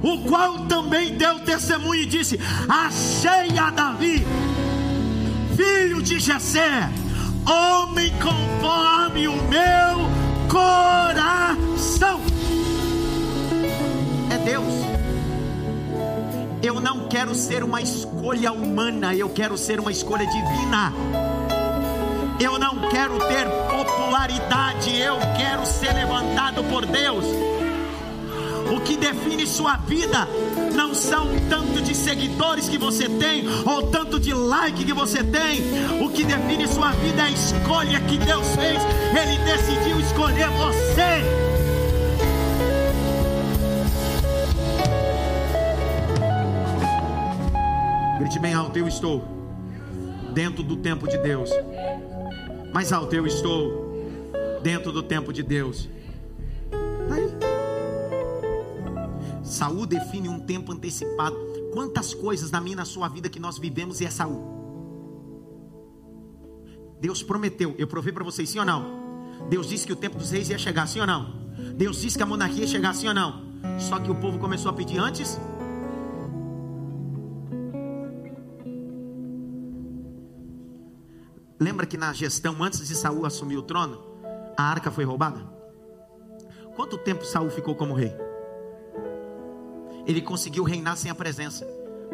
o 0.02 0.28
qual 0.28 0.66
também 0.66 1.16
deu 1.16 1.42
testemunho 1.42 2.02
e 2.02 2.08
disse: 2.08 2.40
Achei 2.68 3.56
a 3.60 3.70
Davi, 3.70 4.26
filho 5.56 6.02
de 6.02 6.20
Jessé, 6.20 6.90
homem 7.50 8.12
conforme 8.20 9.28
o 9.28 9.36
meu 9.44 10.50
coração. 10.50 12.20
É 14.32 14.38
Deus. 14.38 14.74
Eu 16.62 16.80
não 16.80 17.08
quero 17.08 17.36
ser 17.36 17.64
uma 17.64 17.82
escolha 17.82 18.52
humana, 18.52 19.14
eu 19.14 19.30
quero 19.30 19.58
ser 19.58 19.80
uma 19.80 19.92
escolha 19.92 20.26
divina. 20.26 20.92
Eu 22.40 22.60
não 22.60 22.90
quero 22.90 23.18
ter 23.20 23.48
popularidade, 23.70 25.00
eu 25.00 25.18
quero 25.38 25.66
ser 25.66 25.94
levantado 25.94 26.64
por 26.66 26.86
Deus. 26.86 27.55
O 28.74 28.80
que 28.82 28.98
define 28.98 29.46
sua 29.46 29.78
vida 29.78 30.28
não 30.74 30.94
são 30.94 31.28
tanto 31.50 31.82
de 31.82 31.96
seguidores 31.96 32.68
que 32.68 32.78
você 32.78 33.08
tem 33.08 33.44
ou 33.66 33.84
tanto 33.84 34.20
de 34.20 34.34
like 34.34 34.84
que 34.84 34.94
você 34.94 35.24
tem. 35.24 35.62
O 36.02 36.10
que 36.10 36.24
define 36.24 36.68
sua 36.68 36.92
vida 36.92 37.22
é 37.22 37.26
a 37.26 37.32
escolha 37.32 38.00
que 38.02 38.18
Deus 38.18 38.48
fez. 38.56 38.82
Ele 39.12 39.38
decidiu 39.46 40.00
escolher 40.00 40.50
você. 40.50 41.46
Grite 48.20 48.40
bem 48.40 48.54
alto, 48.54 48.80
eu 48.80 48.88
estou 48.88 49.24
dentro 50.34 50.64
do 50.64 50.78
tempo 50.78 51.08
de 51.08 51.18
Deus. 51.18 51.50
Mais 52.74 52.92
alto, 52.92 53.16
eu 53.16 53.28
estou 53.28 53.86
dentro 54.64 54.92
do 54.92 55.04
tempo 55.04 55.32
de 55.32 55.44
Deus. 55.44 55.88
Saúl 59.56 59.86
define 59.86 60.28
um 60.28 60.40
tempo 60.40 60.74
antecipado. 60.74 61.38
Quantas 61.72 62.14
coisas 62.14 62.52
na 62.52 62.60
minha 62.60 62.74
e 62.74 62.76
na 62.76 62.86
sua 62.86 63.08
vida 63.08 63.30
que 63.30 63.40
nós 63.40 63.58
vivemos 63.58 64.02
e 64.02 64.06
é 64.06 64.10
Saúl. 64.10 64.54
Deus 67.00 67.24
prometeu, 67.24 67.74
eu 67.78 67.88
provei 67.88 68.12
para 68.12 68.24
vocês, 68.24 68.50
sim 68.50 68.60
ou 68.60 68.66
não? 68.66 69.06
Deus 69.50 69.68
disse 69.68 69.86
que 69.86 69.94
o 69.94 69.96
tempo 69.96 70.18
dos 70.18 70.32
reis 70.32 70.50
ia 70.50 70.58
chegar, 70.58 70.88
sim 70.88 71.00
ou 71.00 71.08
não? 71.08 71.54
Deus 71.78 72.02
disse 72.02 72.18
que 72.18 72.24
a 72.24 72.26
monarquia 72.26 72.62
ia 72.62 72.68
chegar, 72.68 72.94
sim 72.94 73.08
ou 73.08 73.14
não? 73.14 73.46
Só 73.80 73.98
que 73.98 74.12
o 74.12 74.16
povo 74.16 74.38
começou 74.40 74.70
a 74.70 74.74
pedir 74.74 74.98
antes. 74.98 75.40
Lembra 81.58 81.86
que 81.86 81.98
na 81.98 82.12
gestão 82.12 82.62
antes 82.62 82.86
de 82.86 82.94
Saul 82.94 83.26
assumir 83.26 83.58
o 83.58 83.64
trono, 83.64 84.02
a 84.58 84.64
arca 84.64 84.92
foi 84.92 85.06
roubada? 85.06 85.40
Quanto 86.76 86.98
tempo 86.98 87.24
Saul 87.24 87.50
ficou 87.50 87.74
como 87.76 87.94
rei? 87.94 88.25
Ele 90.08 90.22
conseguiu 90.22 90.64
reinar 90.64 90.98
sem 90.98 91.10
a 91.10 91.16
presença, 91.16 91.66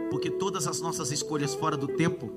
porque 0.09 0.29
todas 0.29 0.65
as 0.67 0.79
nossas 0.79 1.11
escolhas 1.11 1.53
fora 1.53 1.75
do 1.75 1.87
tempo. 1.87 2.31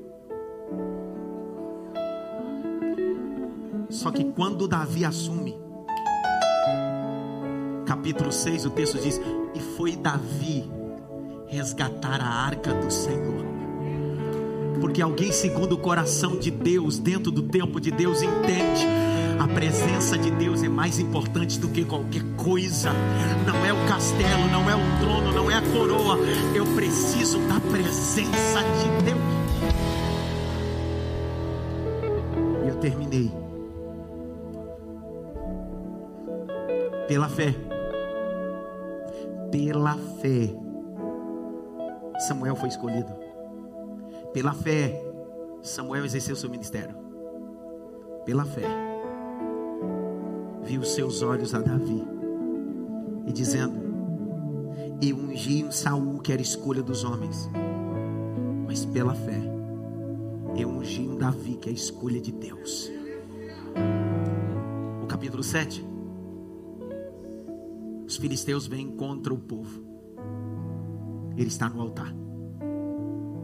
Só 3.89 4.11
que 4.11 4.25
quando 4.25 4.67
Davi 4.67 5.05
assume, 5.05 5.57
capítulo 7.87 8.33
6, 8.33 8.67
o 8.67 8.71
texto 8.71 8.99
diz: 8.99 9.21
E 9.55 9.61
foi 9.77 9.95
Davi 9.95 10.69
resgatar 11.47 12.21
a 12.21 12.29
arca 12.29 12.75
do 12.75 12.91
Senhor. 12.91 13.45
Porque 14.81 15.01
alguém 15.01 15.31
segundo 15.31 15.75
o 15.75 15.79
coração 15.79 16.37
de 16.37 16.51
Deus, 16.51 16.99
dentro 16.99 17.31
do 17.31 17.43
tempo 17.43 17.81
de 17.81 17.93
Deus, 17.93 18.23
entende 18.23 18.87
a 19.45 19.49
presença 19.49 20.17
de 20.17 20.31
Deus 20.31 20.63
é 20.63 20.69
mais 20.71 20.99
importante 20.99 21.61
do 21.61 21.69
que 21.69 21.85
qualquer 21.85 22.23
coisa. 22.35 22.91
Não 23.47 23.67
é 23.67 23.73
o 23.75 23.87
castelo, 23.87 24.47
não 24.51 24.71
é 24.71 24.75
o 24.75 25.01
trono, 25.01 25.33
não 25.33 25.51
é 25.51 25.57
a 25.57 25.61
coroa. 25.61 26.17
Eu 26.55 26.65
preciso 26.75 27.39
da 27.41 27.61
presença 27.61 28.63
de 28.63 29.05
Deus. 29.05 29.21
E 32.65 32.69
eu 32.69 32.77
terminei. 32.77 33.31
Pela 37.07 37.29
fé. 37.29 37.55
Pela 39.53 39.99
fé. 40.23 40.55
Samuel 42.27 42.57
foi 42.57 42.71
escolhido. 42.71 43.13
Pela 44.33 44.55
fé, 44.55 45.05
Samuel 45.61 46.07
exerceu 46.07 46.35
seu 46.35 46.49
ministério. 46.49 46.97
Pela 48.25 48.47
fé 48.47 48.94
viu 50.65 50.83
seus 50.83 51.23
olhos 51.23 51.55
a 51.55 51.61
Davi 51.61 52.03
e 53.27 53.33
dizendo: 53.33 53.77
Eu 55.01 55.17
ungi 55.17 55.63
um 55.63 55.71
Saul 55.71 56.19
que 56.21 56.33
era 56.33 56.41
escolha 56.41 56.83
dos 56.83 57.05
homens, 57.05 57.51
mas 58.67 58.85
pela 58.87 59.15
fé 59.15 59.41
eu 60.57 60.69
ungi 60.69 61.07
um 61.07 61.17
Davi 61.17 61.57
que 61.57 61.69
é 61.69 61.73
a 61.73 61.75
escolha 61.75 62.21
de 62.21 62.33
Deus. 62.33 62.91
O 65.03 65.07
capítulo 65.07 65.43
7. 65.43 65.85
Os 68.07 68.17
filisteus 68.17 68.67
vêm 68.67 68.91
contra 68.97 69.33
o 69.33 69.39
povo. 69.39 69.83
Ele 71.37 71.49
está 71.49 71.69
no 71.69 71.81
altar, 71.81 72.15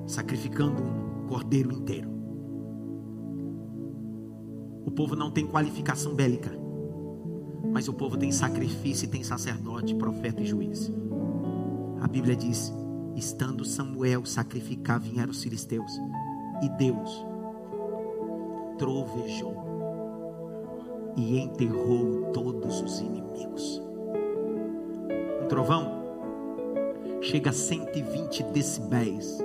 sacrificando 0.06 0.82
um 0.82 1.26
cordeiro 1.26 1.72
inteiro. 1.72 2.08
O 4.84 4.90
povo 4.90 5.16
não 5.16 5.30
tem 5.30 5.46
qualificação 5.46 6.14
bélica 6.14 6.59
mas 7.72 7.88
o 7.88 7.92
povo 7.92 8.16
tem 8.16 8.32
sacrifício, 8.32 9.08
tem 9.08 9.22
sacerdote, 9.22 9.94
profeta 9.94 10.42
e 10.42 10.46
juiz. 10.46 10.92
A 12.00 12.08
Bíblia 12.08 12.36
diz: 12.36 12.72
estando 13.14 13.64
Samuel 13.64 14.24
sacrificar, 14.24 15.00
vieram 15.00 15.30
os 15.30 15.42
filisteus, 15.42 15.92
e 16.62 16.68
Deus 16.76 17.24
trovejou 18.78 19.54
e 21.16 21.38
enterrou 21.38 22.30
todos 22.32 22.80
os 22.80 23.00
inimigos. 23.00 23.82
Um 25.42 25.48
trovão 25.48 26.00
chega 27.20 27.50
a 27.50 27.52
120 27.52 28.42
decibéis. 28.44 29.38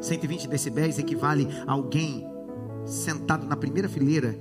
120 0.00 0.46
decibéis 0.46 0.98
equivale 0.98 1.48
a 1.66 1.72
alguém 1.72 2.26
sentado 2.84 3.46
na 3.46 3.56
primeira 3.56 3.88
fileira 3.88 4.38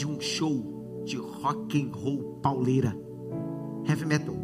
de 0.00 0.06
um 0.06 0.18
show 0.18 1.02
de 1.04 1.18
rock 1.18 1.78
and 1.78 1.94
roll 1.94 2.40
pauleira, 2.40 2.96
heavy 3.86 4.06
metal. 4.06 4.34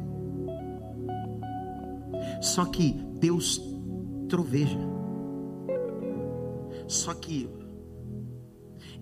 Só 2.42 2.66
que 2.66 2.92
Deus 3.18 3.58
troveja. 4.28 4.78
Só 6.86 7.14
que 7.14 7.48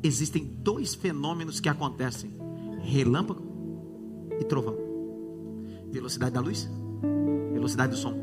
existem 0.01 0.45
dois 0.45 0.95
fenômenos 0.95 1.59
que 1.59 1.69
acontecem: 1.69 2.31
relâmpago 2.83 3.43
e 4.39 4.45
trovão. 4.45 4.77
Velocidade 5.91 6.35
da 6.35 6.41
luz, 6.41 6.71
velocidade 7.53 7.95
do 7.95 7.99
som. 7.99 8.15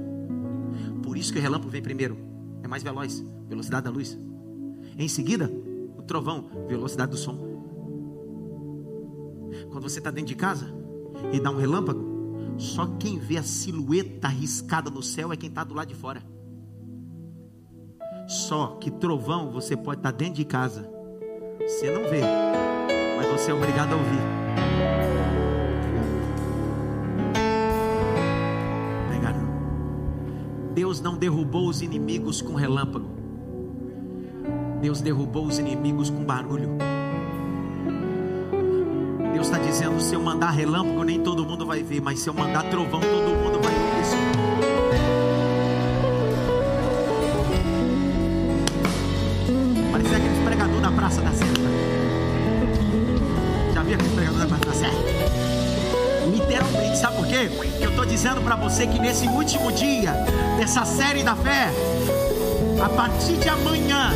Por 1.03 1.17
isso 1.17 1.34
que 1.34 1.39
o 1.39 1.41
relâmpago 1.41 1.69
vem 1.69 1.82
primeiro, 1.82 2.17
é 2.63 2.67
mais 2.69 2.82
veloz, 2.82 3.21
velocidade 3.49 3.84
da 3.84 3.91
luz. 3.91 4.17
Em 4.97 5.09
seguida, 5.09 5.51
o 5.97 6.01
trovão, 6.01 6.45
velocidade 6.69 7.11
do 7.11 7.17
som. 7.17 7.50
Quando 9.72 9.89
você 9.89 9.99
está 9.99 10.11
dentro 10.11 10.28
de 10.28 10.36
casa 10.36 10.67
e 11.32 11.39
dá 11.39 11.49
um 11.49 11.57
relâmpago, 11.57 12.55
só 12.57 12.86
quem 12.99 13.17
vê 13.17 13.38
a 13.38 13.43
silhueta 13.43 14.28
arriscada 14.28 14.89
no 14.89 15.01
céu 15.01 15.32
é 15.32 15.38
quem 15.38 15.49
está 15.49 15.63
do 15.63 15.74
lado 15.74 15.88
de 15.88 15.95
fora. 15.95 16.22
Só 18.28 18.78
que 18.80 18.91
trovão 18.91 19.51
você 19.51 19.76
pode 19.76 19.99
estar 19.99 20.11
tá 20.11 20.17
dentro 20.17 20.36
de 20.36 20.45
casa, 20.45 20.89
você 21.59 21.89
não 21.89 22.09
vê, 22.09 22.22
mas 23.17 23.32
você 23.32 23.51
é 23.51 23.53
obrigado 23.53 23.93
a 23.93 23.95
ouvir. 23.95 24.41
Deus 30.74 31.01
não 31.01 31.17
derrubou 31.17 31.67
os 31.67 31.82
inimigos 31.82 32.41
com 32.41 32.55
relâmpago. 32.55 33.09
Deus 34.82 35.01
derrubou 35.01 35.45
os 35.45 35.59
inimigos 35.59 36.09
com 36.09 36.24
barulho. 36.24 36.69
Deus 39.34 39.47
está 39.47 39.57
dizendo: 39.57 39.99
se 40.01 40.13
eu 40.13 40.21
mandar 40.21 40.51
relâmpago, 40.51 41.03
nem 41.03 41.19
todo 41.19 41.45
mundo 41.45 41.65
vai 41.65 41.82
ver, 41.82 42.01
mas 42.01 42.19
se 42.19 42.27
eu 42.27 42.34
mandar 42.34 42.63
trovão, 42.63 42.99
todo 42.99 43.36
mundo 43.36 43.59
vai 43.61 43.73
ver 43.73 44.01
isso. 44.01 44.15
Parecia 49.91 50.17
aquele 50.17 50.43
pregador 50.45 50.82
da 50.82 50.91
Praça 50.91 51.21
da 51.21 51.32
Sé. 51.32 51.45
Já 53.73 53.84
viu 53.84 53.95
aquele 53.95 54.15
pregador 54.15 54.39
da 54.39 54.47
Praça 54.47 54.65
da 54.65 54.73
Sé? 54.73 54.89
Literalmente, 56.32 56.97
sabe 56.97 57.17
por 57.17 57.27
quê? 57.27 57.49
Eu 57.79 57.89
estou 57.89 58.05
dizendo 58.05 58.41
para 58.41 58.55
você 58.55 58.88
que 58.88 58.99
nesse 58.99 59.27
último 59.27 59.71
dia 59.71 60.13
dessa 60.57 60.86
série 60.86 61.23
da 61.23 61.36
fé, 61.36 61.69
a 62.84 62.89
partir 62.89 63.34
de 63.34 63.49
amanhã, 63.49 64.11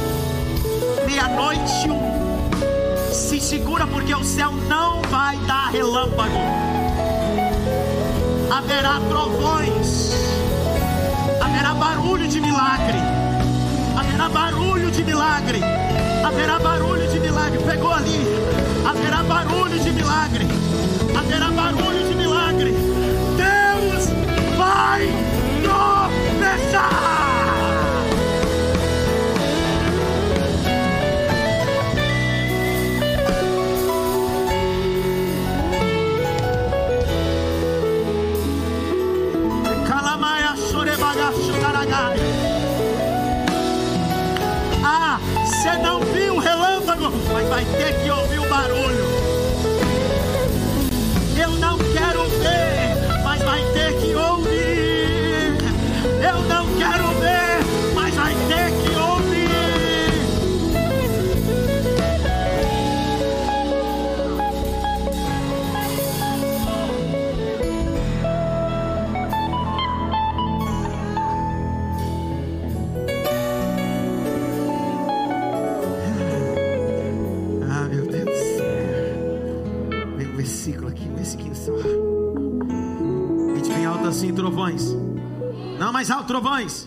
meia-noite 1.06 1.88
segura, 3.58 3.88
porque 3.88 4.14
o 4.14 4.22
céu 4.22 4.52
não 4.68 5.02
vai 5.04 5.38
dar 5.48 5.70
relâmpago. 5.72 6.38
Haverá 8.52 9.00
trovões, 9.08 10.12
haverá 11.42 11.74
barulho 11.74 12.28
de 12.28 12.42
milagre, 12.42 13.00
haverá 13.98 14.28
barulho 14.28 14.92
de 14.92 15.04
milagre, 15.06 15.62
haverá 16.26 16.60
barulho 16.60 17.08
de 17.08 17.20
milagre. 17.22 17.60
Pegou 17.64 17.94
ali, 17.94 18.20
haverá 18.86 19.24
barulho 19.24 19.80
de 19.80 19.92
milagre, 19.92 20.48
haverá 21.18 21.50
barulho 21.52 22.08
de 22.10 22.16
milagre. 22.16 22.74
Deus 23.38 24.10
vai 24.58 25.08
tropeçar. 25.64 27.25
Relâmpago, 47.56 47.56
mas 47.56 47.68
vai 47.78 48.25
mais 85.96 86.12
alto, 86.12 86.28
trovões. 86.28 86.86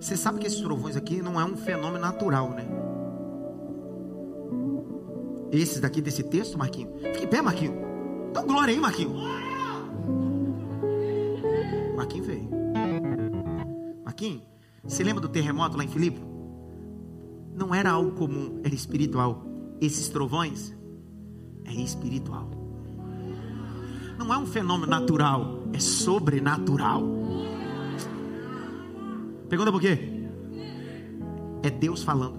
Você 0.00 0.16
sabe 0.16 0.38
que 0.38 0.46
esses 0.46 0.62
trovões 0.62 0.96
aqui 0.96 1.20
não 1.20 1.38
é 1.38 1.44
um 1.44 1.54
fenômeno 1.54 1.98
natural, 1.98 2.48
né? 2.48 2.66
Esses 5.52 5.80
daqui 5.80 6.00
desse 6.00 6.22
texto, 6.22 6.56
Marquinho. 6.56 6.90
Fique 7.12 7.24
em 7.24 7.28
pé, 7.28 7.42
Marquinho. 7.42 7.74
Dá 8.32 8.40
glória 8.40 8.72
aí, 8.72 8.80
Marquinho. 8.80 9.16
Marquinho 11.94 12.24
veio. 12.24 12.48
Marquinho, 14.02 14.40
você 14.82 15.04
lembra 15.04 15.20
do 15.20 15.28
terremoto 15.28 15.76
lá 15.76 15.84
em 15.84 15.88
Filipe? 15.88 16.22
Não 17.54 17.74
era 17.74 17.90
algo 17.90 18.12
comum, 18.12 18.62
era 18.64 18.74
espiritual. 18.74 19.44
Esses 19.78 20.08
trovões 20.08 20.74
é 21.66 21.72
espiritual. 21.74 22.57
Não 24.18 24.34
é 24.34 24.36
um 24.36 24.46
fenômeno 24.46 24.90
natural, 24.90 25.62
é 25.72 25.78
sobrenatural. 25.78 27.02
Pergunta 29.48 29.70
por 29.70 29.80
quê? 29.80 29.98
É 31.62 31.70
Deus 31.70 32.02
falando. 32.02 32.36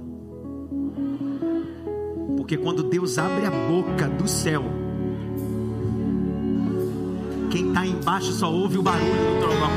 Porque 2.37 2.57
quando 2.57 2.83
Deus 2.83 3.17
abre 3.17 3.45
a 3.45 3.51
boca 3.51 4.07
do 4.09 4.27
céu, 4.27 4.63
quem 7.49 7.69
está 7.69 7.85
embaixo 7.85 8.31
só 8.33 8.51
ouve 8.51 8.77
o 8.77 8.83
barulho 8.83 9.09
do 9.09 9.39
trovão. 9.39 9.71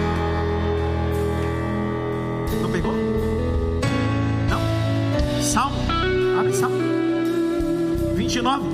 Não 2.60 2.70
pegou? 2.70 2.92
Não? 4.50 5.42
Salmo, 5.42 5.76
abre 6.38 6.52
Salmo 6.52 6.76
29. 8.14 8.68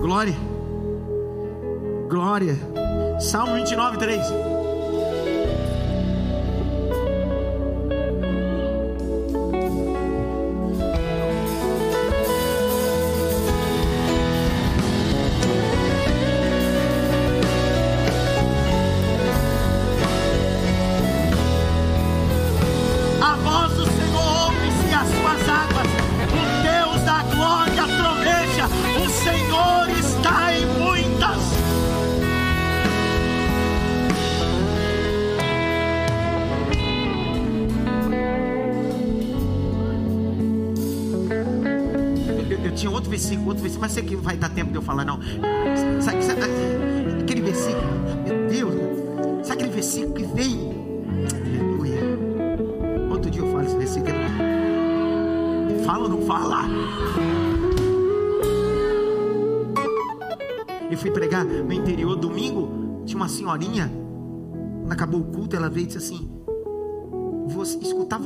Glória, 0.00 0.34
glória. 2.14 2.56
Salmo 3.18 3.54
29, 3.54 3.98
3. 3.98 4.63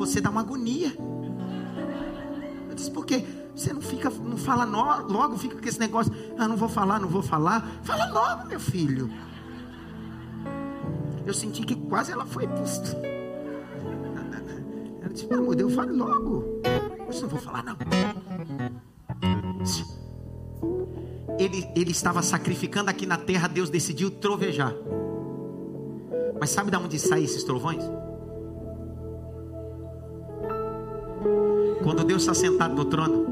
Você 0.09 0.21
dá 0.21 0.31
uma 0.31 0.41
agonia. 0.41 0.93
Eu 2.69 2.75
disse, 2.75 2.91
por 2.91 3.05
quê? 3.05 3.25
Você 3.55 3.73
não 3.73 3.81
fica, 3.81 4.11
não 4.11 4.37
fala 4.37 4.65
no, 4.65 5.09
logo, 5.09 5.37
fica 5.37 5.57
com 5.57 5.69
esse 5.69 5.81
negócio, 5.81 6.13
ah, 6.39 6.47
não 6.47 6.57
vou 6.57 6.69
falar, 6.69 7.01
não 7.01 7.09
vou 7.09 7.23
falar. 7.23 7.67
Fala 7.83 8.07
logo, 8.07 8.47
meu 8.47 8.61
filho. 8.61 9.11
Eu 11.27 11.35
senti 11.35 11.63
que 11.63 11.75
quase 11.75 12.13
ela 12.13 12.25
foi. 12.25 12.45
Ela 12.45 12.63
disse, 15.13 15.27
pelo 15.27 15.43
amor 15.43 15.57
de 15.57 15.65
Deus, 15.65 15.75
fale 15.75 15.93
logo. 15.93 16.61
Eu 16.65 17.21
não 17.21 17.29
vou 17.29 17.41
falar, 17.41 17.65
não. 17.65 17.77
Ele, 21.39 21.69
ele 21.77 21.91
estava 21.91 22.23
sacrificando 22.23 22.91
aqui 22.91 23.07
na 23.07 23.17
terra, 23.17 23.47
Deus 23.49 23.71
decidiu 23.71 24.11
trovejar. 24.11 24.75
Mas 26.41 26.51
sabe 26.51 26.71
de 26.71 26.77
onde 26.77 26.99
saem 26.99 27.25
esses 27.25 27.43
trovões? 27.45 27.83
Quando 31.83 32.05
Deus 32.05 32.23
está 32.23 32.35
sentado 32.35 32.75
no 32.75 32.85
trono, 32.85 33.27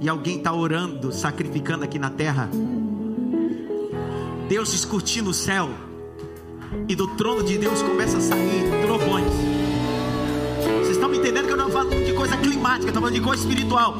e 0.00 0.08
alguém 0.08 0.38
está 0.38 0.52
orando, 0.52 1.12
sacrificando 1.12 1.84
aqui 1.84 1.98
na 1.98 2.10
terra, 2.10 2.48
Deus 4.48 4.72
escurtindo 4.72 5.30
o 5.30 5.34
céu, 5.34 5.68
e 6.88 6.94
do 6.94 7.06
trono 7.16 7.42
de 7.42 7.58
Deus 7.58 7.82
começa 7.82 8.16
a 8.18 8.20
sair 8.20 8.64
trovões. 8.82 9.32
Vocês 10.80 10.96
estão 10.96 11.08
me 11.08 11.18
entendendo 11.18 11.46
que 11.46 11.52
eu 11.52 11.56
não 11.56 11.66
estou 11.66 11.82
falando 11.82 12.04
de 12.04 12.12
coisa 12.12 12.36
climática, 12.36 12.86
estou 12.86 13.02
falando 13.02 13.14
de 13.14 13.20
coisa 13.20 13.42
espiritual. 13.42 13.96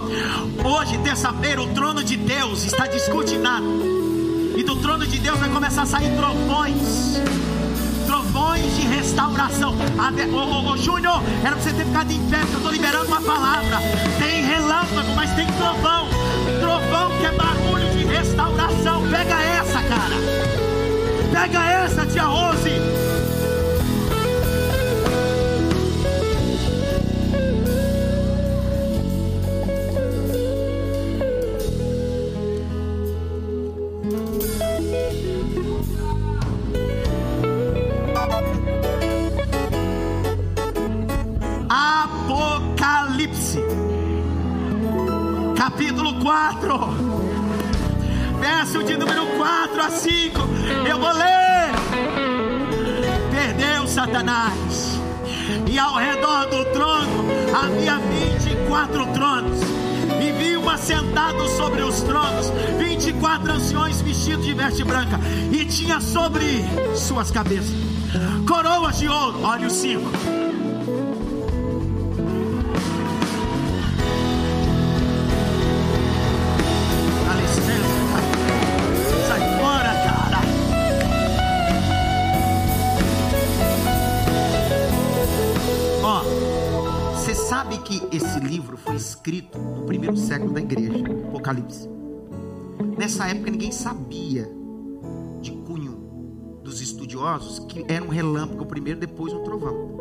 Hoje, 0.65 0.99
terça-feira, 0.99 1.63
o 1.63 1.69
trono 1.75 2.03
de 2.03 2.17
Deus 2.17 2.65
está 2.65 2.87
descortinado, 2.87 3.67
e 4.57 4.63
do 4.63 4.77
trono 4.77 5.07
de 5.07 5.19
Deus 5.19 5.39
vai 5.39 5.51
começar 5.51 5.83
a 5.83 5.87
sair 5.87 6.17
trovões 6.17 7.21
de 8.59 8.83
restauração. 8.83 9.75
Ô, 10.33 10.37
ô, 10.37 10.73
ô 10.73 10.77
Júnior, 10.77 11.23
era 11.45 11.57
para 11.57 11.63
você 11.63 11.73
ter 11.73 11.85
ficado 11.85 12.11
em 12.11 12.21
pé, 12.29 12.41
eu 12.41 12.57
estou 12.57 12.73
liberando 12.73 13.07
uma 13.07 13.21
palavra. 13.21 13.79
Tem 14.19 14.45
relâmpago, 14.45 15.15
mas 15.15 15.31
tem 15.35 15.47
trovão. 15.47 16.09
Trovão 16.61 17.19
que 17.19 17.27
é 17.27 17.33
barulho 17.33 17.91
de 17.91 18.05
restauração. 18.05 19.03
Pega 19.11 19.41
essa, 19.43 19.83
cara. 19.83 20.15
Pega 21.33 21.65
essa, 21.65 22.07
tia 22.07 22.25
Rose. 22.25 23.10
Capítulo 45.71 46.15
4, 46.15 46.79
verso 48.41 48.83
de 48.83 48.97
número 48.97 49.25
4 49.37 49.83
a 49.83 49.91
5. 49.91 50.41
Eu 50.89 50.99
vou 50.99 51.13
ler. 51.13 51.71
Perdeu 53.31 53.87
Satanás, 53.87 55.01
e 55.67 55.79
ao 55.79 55.95
redor 55.95 56.47
do 56.47 56.65
trono 56.73 57.25
havia 57.55 57.99
24 57.99 59.07
tronos. 59.13 59.61
E 60.21 60.33
vi 60.33 60.57
um 60.57 60.69
assentado 60.69 61.49
sobre 61.51 61.83
os 61.83 62.01
tronos, 62.03 62.51
24 62.79 63.53
anciões 63.53 64.01
vestidos 64.03 64.45
de 64.45 64.53
veste 64.53 64.83
branca, 64.83 65.21
e 65.53 65.65
tinha 65.67 66.01
sobre 66.01 66.65
suas 66.97 67.31
cabeças 67.31 67.77
coroas 68.47 68.99
de 68.99 69.09
ouro. 69.09 69.41
Olha 69.45 69.69
o 69.69 69.71
5 69.71 70.40
escrito 89.21 89.59
no 89.59 89.85
primeiro 89.85 90.17
século 90.17 90.51
da 90.51 90.61
igreja, 90.61 91.05
Apocalipse. 91.29 91.87
Nessa 92.97 93.29
época 93.29 93.51
ninguém 93.51 93.71
sabia 93.71 94.51
de 95.43 95.51
cunho 95.51 96.61
dos 96.65 96.81
estudiosos 96.81 97.59
que 97.59 97.85
era 97.87 98.03
um 98.03 98.09
relâmpago 98.09 98.65
primeiro, 98.65 98.99
depois 98.99 99.35
um 99.35 99.43
trovão. 99.43 100.01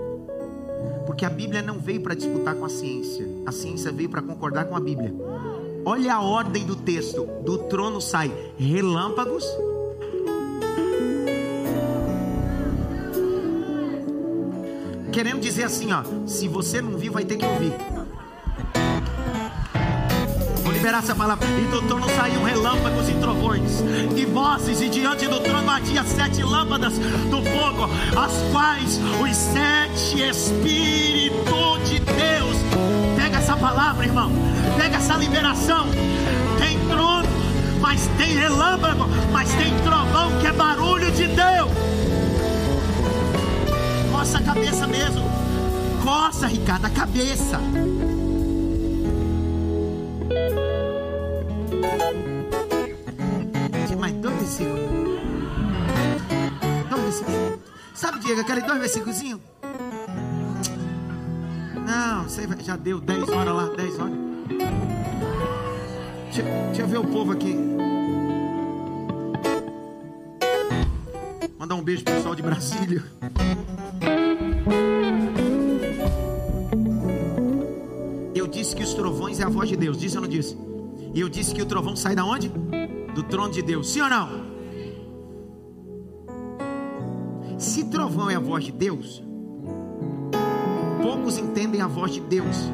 Porque 1.06 1.26
a 1.26 1.30
Bíblia 1.30 1.62
não 1.62 1.80
veio 1.80 2.02
para 2.02 2.16
disputar 2.16 2.56
com 2.56 2.64
a 2.64 2.70
ciência, 2.70 3.28
a 3.46 3.52
ciência 3.52 3.92
veio 3.92 4.08
para 4.08 4.22
concordar 4.22 4.66
com 4.66 4.76
a 4.78 4.80
Bíblia. 4.80 5.14
Olha 5.84 6.16
a 6.16 6.22
ordem 6.22 6.66
do 6.66 6.78
texto: 6.78 7.26
do 7.44 7.58
trono 7.58 8.00
sai 8.00 8.32
relâmpagos 8.58 9.46
querendo 15.12 15.42
dizer 15.42 15.64
assim, 15.66 15.92
ó, 15.92 16.04
se 16.26 16.48
você 16.48 16.82
não 16.82 16.98
viu, 16.98 17.12
vai 17.12 17.26
ter 17.26 17.36
que 17.36 17.46
ouvir. 17.46 17.74
Liberar 20.90 21.04
essa 21.04 21.14
palavra. 21.14 21.48
E 21.48 21.66
do 21.68 21.84
trono 21.84 22.08
saíam 22.16 22.44
relâmpagos 22.44 23.08
e 23.10 23.14
trovões, 23.14 23.84
e 24.18 24.26
vozes, 24.26 24.82
e 24.82 24.90
diante 24.90 25.28
do 25.28 25.40
trono 25.40 25.70
ardia 25.70 26.04
sete 26.04 26.42
lâmpadas 26.42 26.98
do 26.98 27.44
fogo, 27.44 27.88
as 28.18 28.32
quais 28.52 29.00
os 29.22 29.38
sete 29.38 30.20
Espíritos 30.20 31.88
de 31.88 32.00
Deus. 32.00 32.58
Pega 33.16 33.38
essa 33.38 33.56
palavra, 33.56 34.04
irmão. 34.04 34.32
Pega 34.78 34.98
essa 34.98 35.16
liberação. 35.16 35.86
Tem 36.58 36.80
trono, 36.88 37.30
mas 37.80 38.08
tem 38.18 38.34
relâmpago, 38.34 39.08
mas 39.32 39.54
tem 39.54 39.72
trovão 39.84 40.40
que 40.42 40.48
é 40.48 40.52
barulho 40.54 41.12
de 41.12 41.28
Deus. 41.28 41.72
Coça 44.12 44.40
a 44.40 44.42
cabeça 44.42 44.88
mesmo. 44.88 45.24
Coça, 46.04 46.48
Ricardo, 46.48 46.86
a 46.86 46.90
cabeça. 46.90 47.60
Versículos. 54.50 54.80
Dois 56.90 57.04
versículos. 57.04 57.60
Sabe, 57.94 58.20
Diego, 58.20 58.42
aquele 58.42 58.62
dois 58.62 58.80
versículos? 58.80 59.22
Não, 61.86 62.24
você 62.24 62.48
já 62.62 62.76
deu 62.76 63.00
10 63.00 63.30
horas 63.30 63.56
lá, 63.56 63.70
10 63.76 64.00
horas. 64.00 64.14
Deixa, 66.26 66.44
deixa 66.44 66.82
eu 66.82 66.88
ver 66.88 66.98
o 66.98 67.08
povo 67.08 67.32
aqui. 67.32 67.56
Mandar 71.58 71.76
um 71.76 71.84
beijo 71.84 72.04
pro 72.04 72.14
pessoal 72.14 72.36
de 72.36 72.42
Brasília. 72.42 73.04
Eu 78.34 78.48
disse 78.48 78.76
que 78.76 78.84
os 78.84 78.94
trovões 78.94 79.40
é 79.40 79.44
a 79.44 79.50
voz 79.50 79.68
de 79.68 79.76
Deus, 79.76 79.98
disse 79.98 80.16
ou 80.16 80.22
não 80.22 80.30
disse? 80.30 80.58
E 81.14 81.20
eu 81.20 81.28
disse 81.28 81.54
que 81.54 81.62
o 81.62 81.66
trovão 81.66 81.96
sai 81.96 82.16
da 82.16 82.24
onde? 82.24 82.52
Do 83.20 83.24
trono 83.24 83.52
de 83.52 83.62
Deus, 83.62 83.90
sim 83.90 84.00
ou 84.00 84.10
não? 84.10 84.30
Se 87.58 87.84
trovão 87.90 88.30
é 88.30 88.36
a 88.36 88.40
voz 88.40 88.64
de 88.64 88.72
Deus, 88.72 89.22
poucos 91.02 91.38
entendem 91.38 91.82
a 91.82 91.88
voz 91.88 92.14
de 92.14 92.22
Deus, 92.22 92.72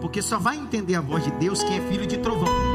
porque 0.00 0.22
só 0.22 0.38
vai 0.38 0.56
entender 0.56 0.94
a 0.94 1.00
voz 1.00 1.24
de 1.24 1.32
Deus 1.32 1.64
quem 1.64 1.78
é 1.78 1.80
filho 1.88 2.06
de 2.06 2.18
trovão. 2.18 2.73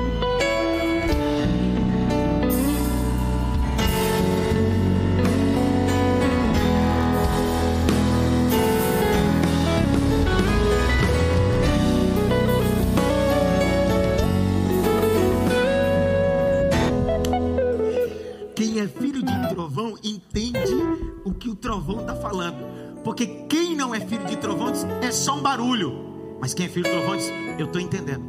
Quem 26.60 26.66
é 26.66 26.70
filho 26.70 26.84
de 26.84 26.92
trovão 26.92 27.16
diz, 27.16 27.32
eu 27.58 27.68
estou 27.68 27.80
entendendo. 27.80 28.22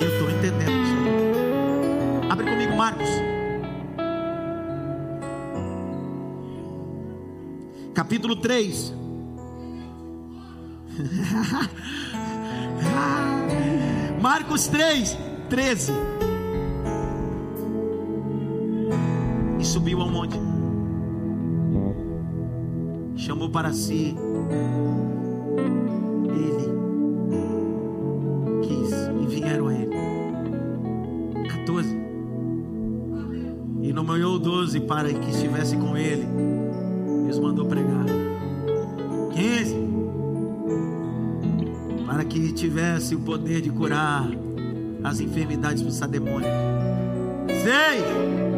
Eu 0.00 0.08
estou 0.08 0.30
entendendo. 0.30 0.64
Senhor. 0.64 2.32
Abre 2.32 2.50
comigo, 2.50 2.74
Marcos. 2.74 3.06
Capítulo 7.92 8.36
3. 8.36 8.94
Marcos 14.22 14.68
3, 14.68 15.18
13. 15.50 15.92
E 19.60 19.64
subiu 19.66 20.00
ao 20.00 20.08
monte 20.08 20.38
chamou 23.28 23.50
para 23.50 23.74
si. 23.74 24.16
Para 34.98 35.12
que 35.12 35.30
estivesse 35.30 35.76
com 35.76 35.96
ele. 35.96 36.26
Deus 37.24 37.38
mandou 37.38 37.66
pregar. 37.66 38.04
15. 39.32 39.76
Para 42.04 42.24
que 42.24 42.52
tivesse 42.52 43.14
o 43.14 43.20
poder 43.20 43.60
de 43.60 43.70
curar 43.70 44.28
as 45.04 45.20
enfermidades 45.20 45.82
dos 45.82 46.00
demônios. 46.00 46.50
6 47.46 48.57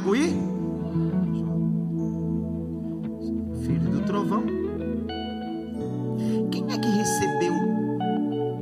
Tiago 0.00 0.16
e 0.16 0.28
filho 3.62 3.90
do 3.90 4.00
trovão. 4.06 4.44
Quem 6.50 6.64
é 6.72 6.78
que 6.78 6.88
recebeu 6.88 7.52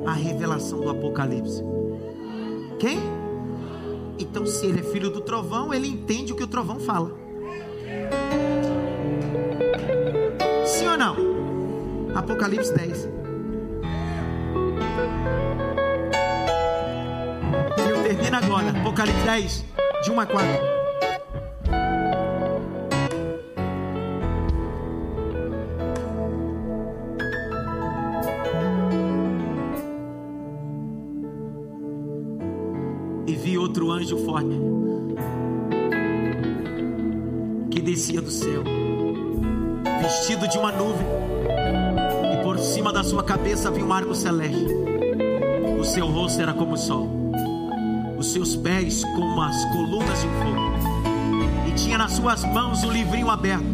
a 0.04 0.12
revelação 0.12 0.80
do 0.80 0.90
Apocalipse? 0.90 1.62
Quem? 2.80 2.98
Então, 4.18 4.44
se 4.46 4.66
ele 4.66 4.80
é 4.80 4.82
filho 4.82 5.10
do 5.10 5.20
trovão, 5.20 5.72
ele 5.72 5.86
entende 5.86 6.32
o 6.32 6.36
que 6.36 6.42
o 6.42 6.48
trovão 6.48 6.80
fala. 6.80 7.16
Sim 10.66 10.88
ou 10.88 10.98
não? 10.98 11.16
Apocalipse 12.16 12.74
10. 12.74 13.08
termina 18.02 18.38
agora. 18.38 18.70
Apocalipse 18.70 19.22
10, 19.24 19.64
de 20.02 20.10
1 20.10 20.20
a 20.20 20.26
4. 20.26 20.77
Como 46.58 46.74
o 46.74 46.78
sol 46.78 47.18
os 48.18 48.32
seus 48.32 48.56
pés 48.56 49.04
como 49.14 49.40
as 49.40 49.64
colunas 49.66 50.20
de 50.20 50.26
fogo, 50.26 51.68
e 51.68 51.72
tinha 51.72 51.96
nas 51.96 52.12
suas 52.12 52.42
mãos 52.44 52.82
o 52.82 52.90
livrinho 52.90 53.30
aberto, 53.30 53.64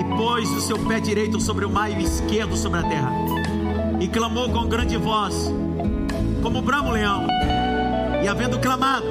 e 0.00 0.16
pôs 0.16 0.50
o 0.50 0.60
seu 0.60 0.76
pé 0.80 0.98
direito 0.98 1.40
sobre 1.40 1.64
o 1.64 1.70
mar 1.70 1.88
e 1.90 1.94
o 1.94 2.00
esquerdo 2.00 2.56
sobre 2.56 2.80
a 2.80 2.82
terra, 2.82 3.12
e 4.00 4.08
clamou 4.08 4.50
com 4.50 4.66
grande 4.66 4.96
voz, 4.96 5.52
como 6.42 6.60
bramo 6.60 6.90
leão, 6.90 7.28
e 8.22 8.26
havendo 8.26 8.58
clamado, 8.58 9.06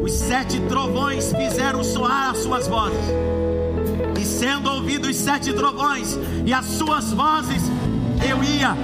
os 0.00 0.12
sete 0.12 0.60
trovões 0.68 1.32
fizeram 1.32 1.82
soar 1.82 2.30
as 2.30 2.38
suas 2.38 2.68
vozes, 2.68 3.04
e 4.20 4.24
sendo 4.24 4.70
ouvidos 4.70 5.10
os 5.10 5.16
sete 5.16 5.52
trovões 5.52 6.16
e 6.46 6.52
as 6.52 6.66
suas 6.66 7.12
vozes, 7.12 7.62
eu 8.28 8.44
ia 8.44 8.76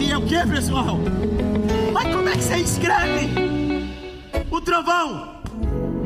Ele 0.00 0.12
é 0.12 0.16
o 0.16 0.22
que, 0.22 0.46
pessoal? 0.46 0.96
Mas 1.92 2.14
como 2.14 2.28
é 2.28 2.32
que 2.36 2.42
você 2.44 2.58
escreve 2.58 3.30
o 4.48 4.60
trovão? 4.60 5.40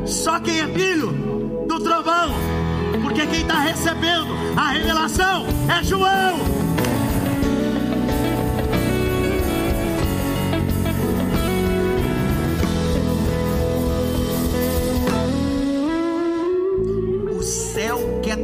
Só 0.06 0.40
quem 0.40 0.60
é 0.60 0.66
filho 0.66 1.12
do 1.68 1.78
trovão, 1.78 2.30
porque 3.02 3.26
quem 3.26 3.42
está 3.42 3.60
recebendo 3.60 4.28
a 4.56 4.70
revelação 4.70 5.44
é 5.68 5.84
João. 5.84 6.40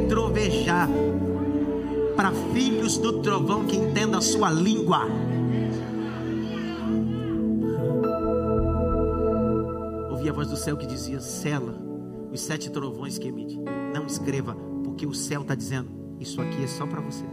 Trovejar 0.09 0.89
para 2.17 2.33
filhos 2.53 2.99
do 2.99 3.21
trovão 3.21 3.65
que 3.65 3.77
entenda 3.77 4.19
a 4.19 4.21
sua 4.21 4.51
língua. 4.51 5.07
Céu 10.69 10.77
que 10.77 10.87
dizia: 10.87 11.19
Sela 11.19 11.79
os 12.31 12.41
sete 12.41 12.71
trovões 12.71 13.19
que 13.19 13.27
emite. 13.27 13.59
Não 13.95 14.05
escreva, 14.05 14.55
porque 14.85 15.07
o 15.07 15.15
céu 15.15 15.41
está 15.41 15.55
dizendo: 15.55 15.91
Isso 16.21 16.41
aqui 16.43 16.63
é 16.63 16.67
só 16.67 16.87
para 16.87 17.01
você. 17.01 17.25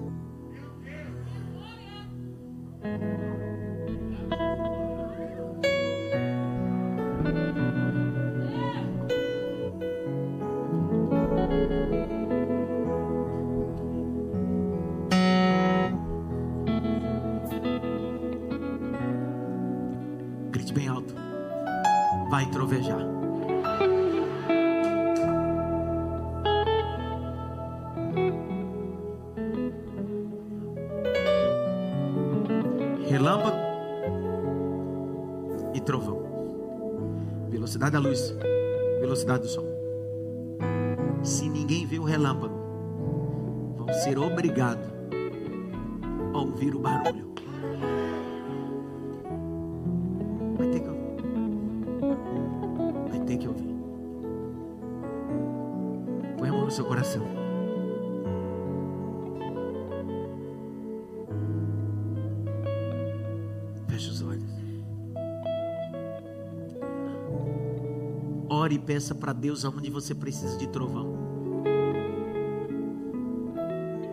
Peça 68.85 69.15
para 69.15 69.33
Deus 69.33 69.65
aonde 69.65 69.89
você 69.89 70.13
precisa 70.13 70.57
de 70.57 70.67
trovão. 70.67 71.15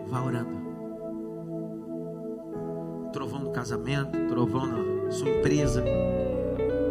Vá 0.07 0.23
orando. 0.23 0.63
Trovão 3.11 3.39
no 3.41 3.51
casamento, 3.51 4.17
trovão 4.27 4.65
na 4.65 5.11
sua 5.11 5.29
empresa, 5.29 5.83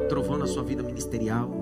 trovão 0.09 0.39
na 0.39 0.47
sua 0.47 0.63
vida 0.63 0.83
ministerial. 0.83 1.62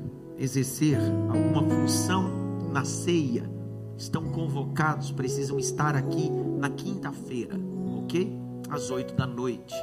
exercer 0.41 0.97
alguma 1.29 1.63
função 1.69 2.31
na 2.71 2.83
ceia. 2.83 3.49
Estão 3.97 4.23
convocados, 4.23 5.11
precisam 5.11 5.59
estar 5.59 5.95
aqui 5.95 6.29
na 6.57 6.69
quinta-feira, 6.69 7.55
ok? 8.03 8.39
Às 8.69 8.89
oito 8.89 9.13
da 9.13 9.27
noite. 9.27 9.75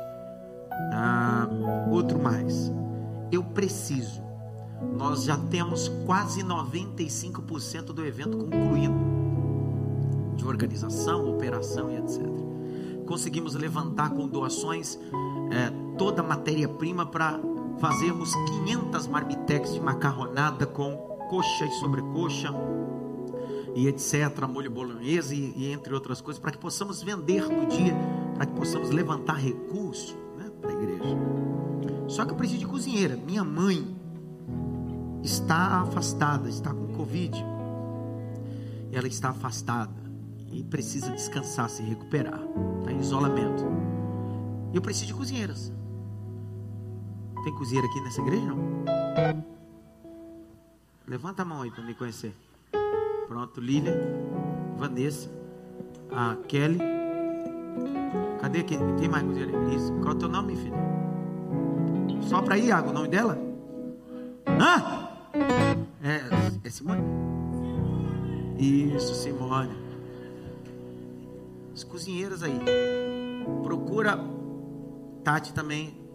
Ah, 0.92 1.48
outro 1.90 2.20
mais. 2.20 2.72
Eu 3.30 3.44
preciso. 3.44 4.22
Nós 4.96 5.24
já 5.24 5.36
temos 5.36 5.88
quase 6.06 6.42
95% 6.42 7.86
do 7.86 8.04
evento 8.04 8.36
concluído 8.36 8.94
de 10.36 10.44
organização, 10.44 11.28
operação 11.30 11.90
e 11.90 11.96
etc 11.96 12.48
conseguimos 13.08 13.54
levantar 13.54 14.10
com 14.10 14.28
doações 14.28 14.98
é, 15.50 15.72
toda 15.96 16.20
a 16.20 16.24
matéria-prima 16.24 17.06
para 17.06 17.40
fazermos 17.78 18.34
500 18.34 19.06
marmitex 19.06 19.72
de 19.72 19.80
macarronada 19.80 20.66
com 20.66 20.96
coxa 21.28 21.64
e 21.64 21.70
sobrecoxa 21.72 22.52
e 23.74 23.86
etc, 23.86 24.46
molho 24.48 24.70
bolonhesa 24.70 25.34
e, 25.34 25.52
e 25.56 25.72
entre 25.72 25.94
outras 25.94 26.20
coisas, 26.20 26.40
para 26.40 26.50
que 26.50 26.58
possamos 26.58 27.02
vender 27.02 27.42
no 27.48 27.66
dia, 27.66 27.94
para 28.34 28.46
que 28.46 28.52
possamos 28.52 28.90
levantar 28.90 29.34
recursos 29.34 30.16
né, 30.36 30.50
para 30.60 30.70
a 30.70 30.74
igreja. 30.74 31.16
Só 32.08 32.24
que 32.24 32.32
eu 32.32 32.36
preciso 32.36 32.60
de 32.60 32.66
cozinheira. 32.66 33.16
Minha 33.16 33.44
mãe 33.44 33.94
está 35.22 35.82
afastada, 35.82 36.48
está 36.48 36.72
com 36.72 36.88
Covid. 36.94 37.36
Ela 38.90 39.06
está 39.06 39.28
afastada 39.28 39.92
e 40.50 40.64
precisa 40.64 41.10
descansar, 41.10 41.68
se 41.68 41.82
recuperar. 41.82 42.40
Está 42.80 42.92
em 42.92 42.98
isolamento. 42.98 43.64
Eu 44.72 44.80
preciso 44.80 45.08
de 45.08 45.14
cozinheiras. 45.14 45.72
Tem 47.48 47.56
cozinheira 47.56 47.88
aqui 47.88 47.98
nessa 48.02 48.20
igreja? 48.20 48.54
Levanta 51.06 51.40
a 51.40 51.44
mão 51.46 51.62
aí 51.62 51.70
para 51.70 51.82
me 51.82 51.94
conhecer. 51.94 52.36
Pronto, 53.26 53.58
Lilian, 53.58 53.96
Vanessa, 54.76 55.30
a 56.12 56.36
Kelly. 56.46 56.78
Cadê 58.38 58.62
quem? 58.62 58.78
Tem 58.96 59.08
mais 59.08 59.24
cozinheira? 59.24 59.74
Isso. 59.74 59.90
Qual 59.94 60.08
é 60.08 60.14
o 60.14 60.18
teu 60.18 60.28
nome, 60.28 60.56
filho? 60.56 60.74
Só 62.20 62.42
para 62.42 62.58
ir, 62.58 62.66
Iago, 62.66 62.90
o 62.90 62.92
nome 62.92 63.08
dela? 63.08 63.38
Hã? 64.46 65.08
É, 66.02 66.66
é 66.66 66.70
Simone? 66.70 67.02
Isso, 68.58 69.14
Simone. 69.14 69.74
As 71.72 71.82
cozinheiras 71.82 72.42
aí. 72.42 72.60
Procura 73.62 74.18
Tati 75.24 75.54
também. 75.54 76.07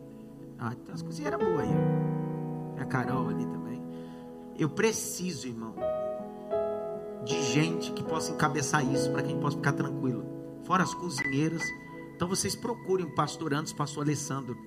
Ah, 0.66 0.70
tem 0.70 0.94
umas 0.94 1.02
cozinheiras 1.02 1.38
boas 1.44 1.60
aí. 1.60 1.76
A 2.80 2.86
Carol 2.86 3.28
ali 3.28 3.46
também. 3.46 3.86
Eu 4.58 4.70
preciso, 4.70 5.46
irmão, 5.46 5.76
de 7.26 7.42
gente 7.52 7.92
que 7.92 8.02
possa 8.02 8.32
encabeçar 8.32 8.82
isso 8.86 9.12
para 9.12 9.24
quem 9.24 9.38
possa 9.42 9.58
ficar 9.58 9.74
tranquilo. 9.74 10.26
Fora 10.64 10.84
as 10.84 10.94
cozinheiras. 10.94 11.62
Então 12.16 12.30
vocês 12.30 12.56
procurem 12.56 13.06
o 13.06 13.14
pastor 13.14 13.54
antes, 13.54 13.74
pastor 13.74 14.06
Alessandro, 14.06 14.58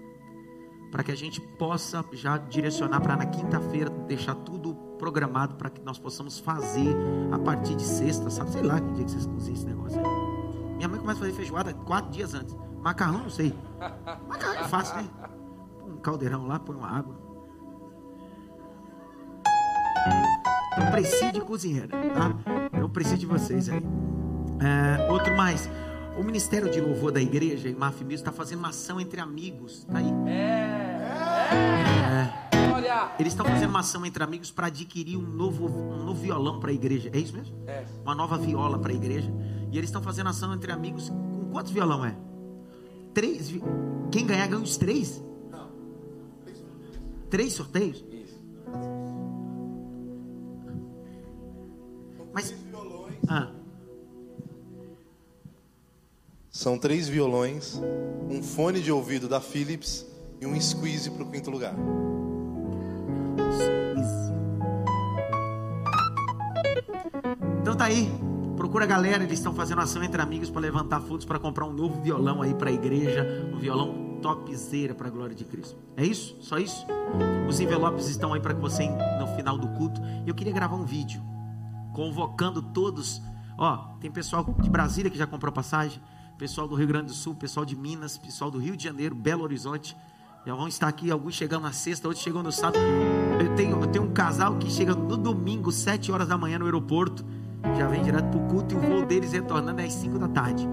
para 0.90 1.03
que 1.03 1.12
a 1.12 1.14
gente 1.14 1.40
possa 1.40 2.05
já 2.12 2.36
direcionar 2.36 3.01
para 3.01 3.16
na 3.16 3.24
quinta-feira 3.24 3.88
deixar 4.07 4.34
tudo 4.34 4.74
programado 4.99 5.55
para 5.55 5.70
que 5.70 5.80
nós 5.80 5.99
possamos 5.99 6.38
fazer 6.38 6.94
a 7.32 7.38
partir 7.38 7.74
de 7.74 7.84
sexta, 7.84 8.28
sabe? 8.28 8.51
Sei 8.51 8.62
lá 8.62 8.78
que 8.78 8.92
dia 8.92 9.05
que 9.07 9.12
vocês 9.12 9.24
cozinham 9.24 9.57
esse 9.57 9.66
negócio 9.66 9.99
aí. 9.99 10.76
Minha 10.76 10.88
mãe 10.88 11.01
começa 11.01 11.20
a 11.20 11.22
fazer 11.22 11.32
feijoada 11.32 11.72
quatro 11.72 12.11
dias 12.11 12.34
antes. 12.34 12.55
Macarrão, 12.82 13.22
não 13.22 13.30
sei. 13.30 13.55
Macarrão 14.28 14.61
é 14.61 14.64
fácil, 14.64 14.97
né? 14.97 15.09
Caldeirão 16.07 16.46
lá, 16.46 16.61
põe 16.61 16.76
uma 16.76 16.88
água. 16.88 17.16
Eu 20.78 20.90
preciso 20.92 21.32
de 21.32 21.40
cozinheira, 21.40 21.88
tá? 21.88 22.32
Eu 22.78 22.88
preciso 22.88 23.18
de 23.18 23.26
vocês 23.26 23.68
aí. 23.68 23.82
É, 24.61 25.11
outro 25.11 25.36
mais. 25.36 25.68
O 26.16 26.22
Ministério 26.22 26.70
de 26.70 26.80
Louvor 26.80 27.11
da 27.11 27.20
Igreja, 27.20 27.68
Imaf 27.68 28.04
Music, 28.04 28.20
está 28.20 28.30
fazendo 28.30 28.61
uma 28.61 28.68
ação 28.68 29.00
entre 29.00 29.20
amigos. 29.20 29.84
Tá 29.86 29.98
aí? 29.98 30.07
É. 30.28 31.50
é. 32.52 32.72
Olha. 32.72 33.11
Eles 33.18 33.32
estão 33.32 33.44
fazendo 33.44 33.70
uma 33.70 33.80
ação 33.80 34.07
entre 34.07 34.22
amigos 34.22 34.52
para 34.52 34.68
adquirir 34.68 35.16
um 35.16 35.26
novo, 35.26 35.66
um 35.66 36.04
novo 36.04 36.22
violão 36.22 36.61
para 36.61 36.70
a 36.70 36.72
igreja. 36.72 37.11
É 37.12 37.18
isso 37.18 37.34
mesmo? 37.36 37.57
É. 37.66 37.84
Uma 38.04 38.14
nova 38.14 38.38
viola 38.38 38.78
para 38.78 38.92
a 38.92 38.94
igreja. 38.94 39.34
E 39.72 39.76
eles 39.76 39.88
estão 39.88 40.00
fazendo 40.00 40.28
ação 40.28 40.54
entre 40.54 40.70
amigos. 40.70 41.09
Com 41.09 41.50
quantos 41.50 41.72
violão 41.72 42.04
é? 42.04 42.16
Três. 43.12 43.52
Quem 44.12 44.24
ganhar 44.24 44.46
ganha 44.46 44.62
os 44.62 44.76
três? 44.76 45.26
Três 47.31 47.53
sorteios? 47.53 48.05
Isso. 48.11 48.39
Mas. 52.33 52.55
Ah. 53.29 53.51
São 56.51 56.79
três 56.79 57.09
violões, 57.09 57.81
um 58.31 58.43
fone 58.43 58.81
de 58.81 58.91
ouvido 58.91 59.29
da 59.29 59.41
Philips 59.41 60.07
e 60.41 60.47
um 60.47 60.59
squeeze 60.61 61.11
para 61.11 61.22
o 61.22 61.31
quinto 61.31 61.51
lugar. 61.51 61.74
Então 67.61 67.77
tá 67.77 67.87
aí. 67.87 68.11
Procura 68.57 68.85
a 68.85 68.89
galera, 68.89 69.22
eles 69.22 69.39
estão 69.39 69.55
fazendo 69.55 69.83
ação 69.83 70.03
entre 70.03 70.20
amigos 70.22 70.49
para 70.49 70.62
levantar 70.62 71.01
fundos 71.01 71.27
para 71.27 71.39
comprar 71.39 71.66
um 71.66 71.72
novo 71.72 72.01
violão 72.01 72.41
aí 72.41 72.55
para 72.55 72.70
a 72.70 72.72
igreja, 72.72 73.27
um 73.53 73.59
violão 73.59 74.05
topzera 74.16 74.94
para 74.94 75.08
a 75.08 75.10
glória 75.10 75.34
de 75.34 75.44
Cristo. 75.44 75.76
É 75.96 76.04
isso? 76.04 76.36
Só 76.40 76.58
isso? 76.58 76.86
Os 77.48 77.60
envelopes 77.60 78.08
estão 78.08 78.32
aí 78.32 78.40
para 78.40 78.54
você 78.54 78.88
no 79.18 79.26
final 79.36 79.56
do 79.56 79.68
culto. 79.68 80.00
Eu 80.26 80.34
queria 80.34 80.52
gravar 80.52 80.76
um 80.76 80.84
vídeo 80.84 81.22
convocando 81.92 82.60
todos. 82.60 83.22
Ó, 83.58 83.76
tem 84.00 84.10
pessoal 84.10 84.44
de 84.60 84.68
Brasília 84.68 85.10
que 85.10 85.16
já 85.16 85.26
comprou 85.26 85.52
passagem 85.52 86.00
pessoal 86.36 86.68
do 86.68 86.74
Rio 86.74 86.86
Grande 86.86 87.06
do 87.06 87.14
Sul, 87.14 87.34
pessoal 87.34 87.64
de 87.64 87.74
Minas, 87.74 88.18
pessoal 88.18 88.50
do 88.50 88.58
Rio 88.58 88.76
de 88.76 88.84
Janeiro, 88.84 89.14
Belo 89.14 89.42
Horizonte. 89.42 89.96
Já 90.46 90.54
vão 90.54 90.68
estar 90.68 90.86
aqui, 90.86 91.10
alguns 91.10 91.34
chegando 91.34 91.62
na 91.62 91.72
sexta, 91.72 92.06
outros 92.06 92.22
chegando 92.22 92.44
no 92.44 92.52
sábado. 92.52 92.78
Eu 93.40 93.54
tenho, 93.56 93.80
eu 93.80 93.86
tenho 93.86 94.04
um 94.04 94.12
casal 94.12 94.56
que 94.56 94.70
chega 94.70 94.94
no 94.94 95.16
domingo, 95.16 95.72
sete 95.72 96.12
horas 96.12 96.28
da 96.28 96.38
manhã 96.38 96.58
no 96.58 96.66
aeroporto. 96.66 97.24
Já 97.76 97.88
vem 97.88 98.02
direto 98.02 98.28
para 98.28 98.38
o 98.38 98.48
culto 98.48 98.74
e 98.74 98.78
o 98.78 98.80
voo 98.80 99.04
deles 99.04 99.32
retornando 99.32 99.80
às 99.82 99.92
cinco 99.92 100.18
da 100.18 100.28
tarde. 100.28 100.68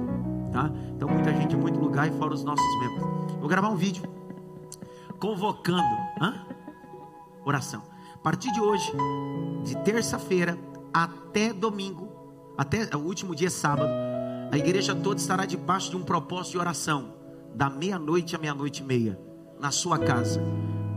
Tá? 0.54 0.72
Então 0.96 1.10
muita 1.10 1.34
gente, 1.34 1.56
muito 1.56 1.80
lugar 1.80 2.08
e 2.08 2.12
fora 2.12 2.34
os 2.34 2.44
nossos 2.44 2.80
membros. 2.80 3.34
Vou 3.40 3.50
gravar 3.50 3.70
um 3.70 3.76
vídeo 3.76 4.04
convocando 5.20 5.98
hã? 6.22 6.46
oração. 7.44 7.82
A 8.14 8.18
partir 8.20 8.52
de 8.52 8.62
hoje, 8.62 8.92
de 9.64 9.76
terça-feira 9.78 10.58
até 10.94 11.52
domingo, 11.52 12.08
até 12.58 12.96
o 12.96 13.00
último 13.00 13.36
dia 13.36 13.50
sábado, 13.50 13.90
a 14.52 14.58
igreja 14.58 14.94
toda 14.94 15.20
estará 15.20 15.46
debaixo 15.46 15.90
de 15.90 15.98
um 15.98 16.04
propósito 16.04 16.52
de 16.52 16.58
oração, 16.60 17.16
da 17.56 17.70
meia-noite 17.70 18.36
à 18.36 18.40
meia-noite 18.40 18.84
e 18.84 18.86
meia, 18.86 19.20
na 19.60 19.72
sua 19.72 19.98
casa. 19.98 20.42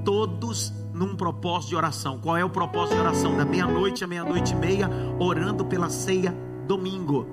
Todos 0.04 0.72
num 0.92 1.16
propósito 1.16 1.70
de 1.70 1.76
oração. 1.76 2.20
Qual 2.20 2.36
é 2.36 2.44
o 2.44 2.50
propósito 2.50 2.94
de 2.94 3.00
oração? 3.00 3.36
Da 3.36 3.44
meia-noite 3.44 4.04
à 4.04 4.06
meia-noite 4.06 4.52
e 4.52 4.56
meia, 4.56 4.88
orando 5.18 5.64
pela 5.64 5.88
ceia 5.88 6.34
domingo. 6.66 7.26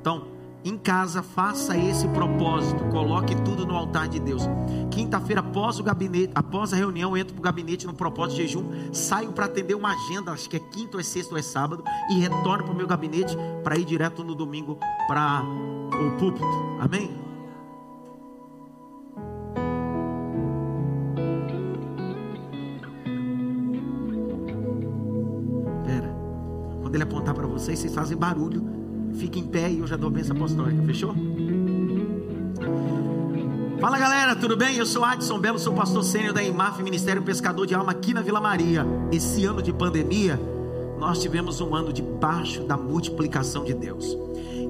Então, 0.00 0.39
em 0.64 0.76
casa, 0.76 1.22
faça 1.22 1.76
esse 1.76 2.06
propósito, 2.08 2.84
coloque 2.84 3.34
tudo 3.42 3.64
no 3.64 3.74
altar 3.74 4.08
de 4.08 4.20
Deus. 4.20 4.42
Quinta-feira, 4.90 5.40
após 5.40 5.78
o 5.78 5.82
gabinete, 5.82 6.32
após 6.34 6.72
a 6.72 6.76
reunião, 6.76 7.16
entro 7.16 7.34
para 7.34 7.40
o 7.40 7.42
gabinete 7.42 7.86
no 7.86 7.94
propósito 7.94 8.36
de 8.36 8.42
jejum, 8.46 8.92
saio 8.92 9.32
para 9.32 9.46
atender 9.46 9.74
uma 9.74 9.92
agenda, 9.92 10.32
acho 10.32 10.48
que 10.48 10.56
é 10.56 10.60
quinta 10.60 10.96
ou 10.96 11.00
é 11.00 11.02
sexta 11.02 11.32
ou 11.32 11.38
é 11.38 11.42
sábado, 11.42 11.82
e 12.10 12.20
retorno 12.20 12.64
para 12.64 12.72
o 12.72 12.76
meu 12.76 12.86
gabinete 12.86 13.36
para 13.64 13.78
ir 13.78 13.84
direto 13.84 14.22
no 14.22 14.34
domingo 14.34 14.78
para 15.08 15.42
o 15.42 16.18
púlpito. 16.18 16.46
Amém? 16.78 17.10
Pera, 25.86 26.14
quando 26.82 26.94
ele 26.94 27.04
apontar 27.04 27.34
para 27.34 27.46
vocês, 27.46 27.78
vocês 27.78 27.94
fazem 27.94 28.16
barulho 28.16 28.79
Fique 29.16 29.38
em 29.38 29.44
pé 29.44 29.70
e 29.70 29.80
eu 29.80 29.86
já 29.86 29.96
dou 29.96 30.08
a 30.08 30.12
bênção 30.12 30.36
apostólica. 30.36 30.82
Fechou? 30.84 31.14
Fala 33.80 33.98
galera, 33.98 34.36
tudo 34.36 34.56
bem? 34.56 34.76
Eu 34.76 34.84
sou 34.84 35.02
Adson 35.02 35.38
Belo, 35.38 35.58
sou 35.58 35.72
pastor 35.72 36.04
sênior 36.04 36.34
da 36.34 36.42
IMAF, 36.42 36.82
Ministério 36.82 37.22
Pescador 37.22 37.66
de 37.66 37.74
Alma 37.74 37.92
aqui 37.92 38.12
na 38.12 38.20
Vila 38.20 38.40
Maria. 38.40 38.86
Esse 39.10 39.46
ano 39.46 39.62
de 39.62 39.72
pandemia, 39.72 40.38
nós 40.98 41.18
tivemos 41.18 41.62
um 41.62 41.74
ano 41.74 41.90
debaixo 41.90 42.62
da 42.62 42.76
multiplicação 42.76 43.64
de 43.64 43.72
Deus. 43.72 44.18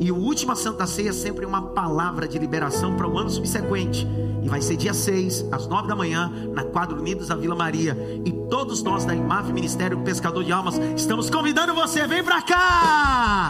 E 0.00 0.12
o 0.12 0.16
última 0.16 0.54
Santa 0.54 0.86
Ceia 0.86 1.10
é 1.10 1.12
sempre 1.12 1.44
uma 1.44 1.60
palavra 1.60 2.28
de 2.28 2.38
liberação 2.38 2.96
para 2.96 3.06
o 3.06 3.18
ano 3.18 3.28
subsequente. 3.28 4.06
E 4.42 4.48
vai 4.48 4.62
ser 4.62 4.76
dia 4.76 4.94
6, 4.94 5.46
às 5.50 5.66
9 5.66 5.88
da 5.88 5.96
manhã, 5.96 6.32
na 6.54 6.62
Quadro 6.62 6.98
Unidos 6.98 7.28
da 7.28 7.34
Vila 7.34 7.56
Maria. 7.56 7.96
E 8.24 8.32
todos 8.48 8.80
nós 8.82 9.04
da 9.04 9.14
IMAF, 9.14 9.52
Ministério 9.52 9.98
Pescador 10.02 10.44
de 10.44 10.52
Almas, 10.52 10.78
estamos 10.96 11.28
convidando 11.28 11.74
você, 11.74 12.06
vem 12.06 12.22
para 12.22 12.40
cá! 12.42 13.48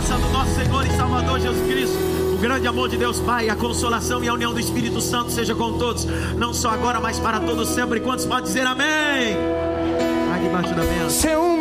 Graça 0.00 0.16
do 0.16 0.30
nosso 0.30 0.54
Senhor 0.54 0.86
e 0.86 0.90
Salvador 0.96 1.40
Jesus 1.40 1.66
Cristo, 1.66 1.96
o 2.32 2.38
grande 2.38 2.66
amor 2.66 2.88
de 2.88 2.96
Deus 2.96 3.20
Pai, 3.20 3.50
a 3.50 3.56
consolação 3.56 4.24
e 4.24 4.28
a 4.28 4.32
união 4.32 4.52
do 4.54 4.58
Espírito 4.58 4.98
Santo 4.98 5.30
seja 5.30 5.54
com 5.54 5.76
todos, 5.76 6.06
não 6.36 6.54
só 6.54 6.70
agora, 6.70 6.98
mas 6.98 7.18
para 7.18 7.38
todos 7.38 7.68
sempre. 7.68 8.00
Quantos 8.00 8.24
podem 8.24 8.44
dizer 8.44 8.66
amém? 8.66 9.36
Vai 10.30 10.40
debaixo 10.40 10.74
da 10.74 10.82
bênção. 10.82 11.59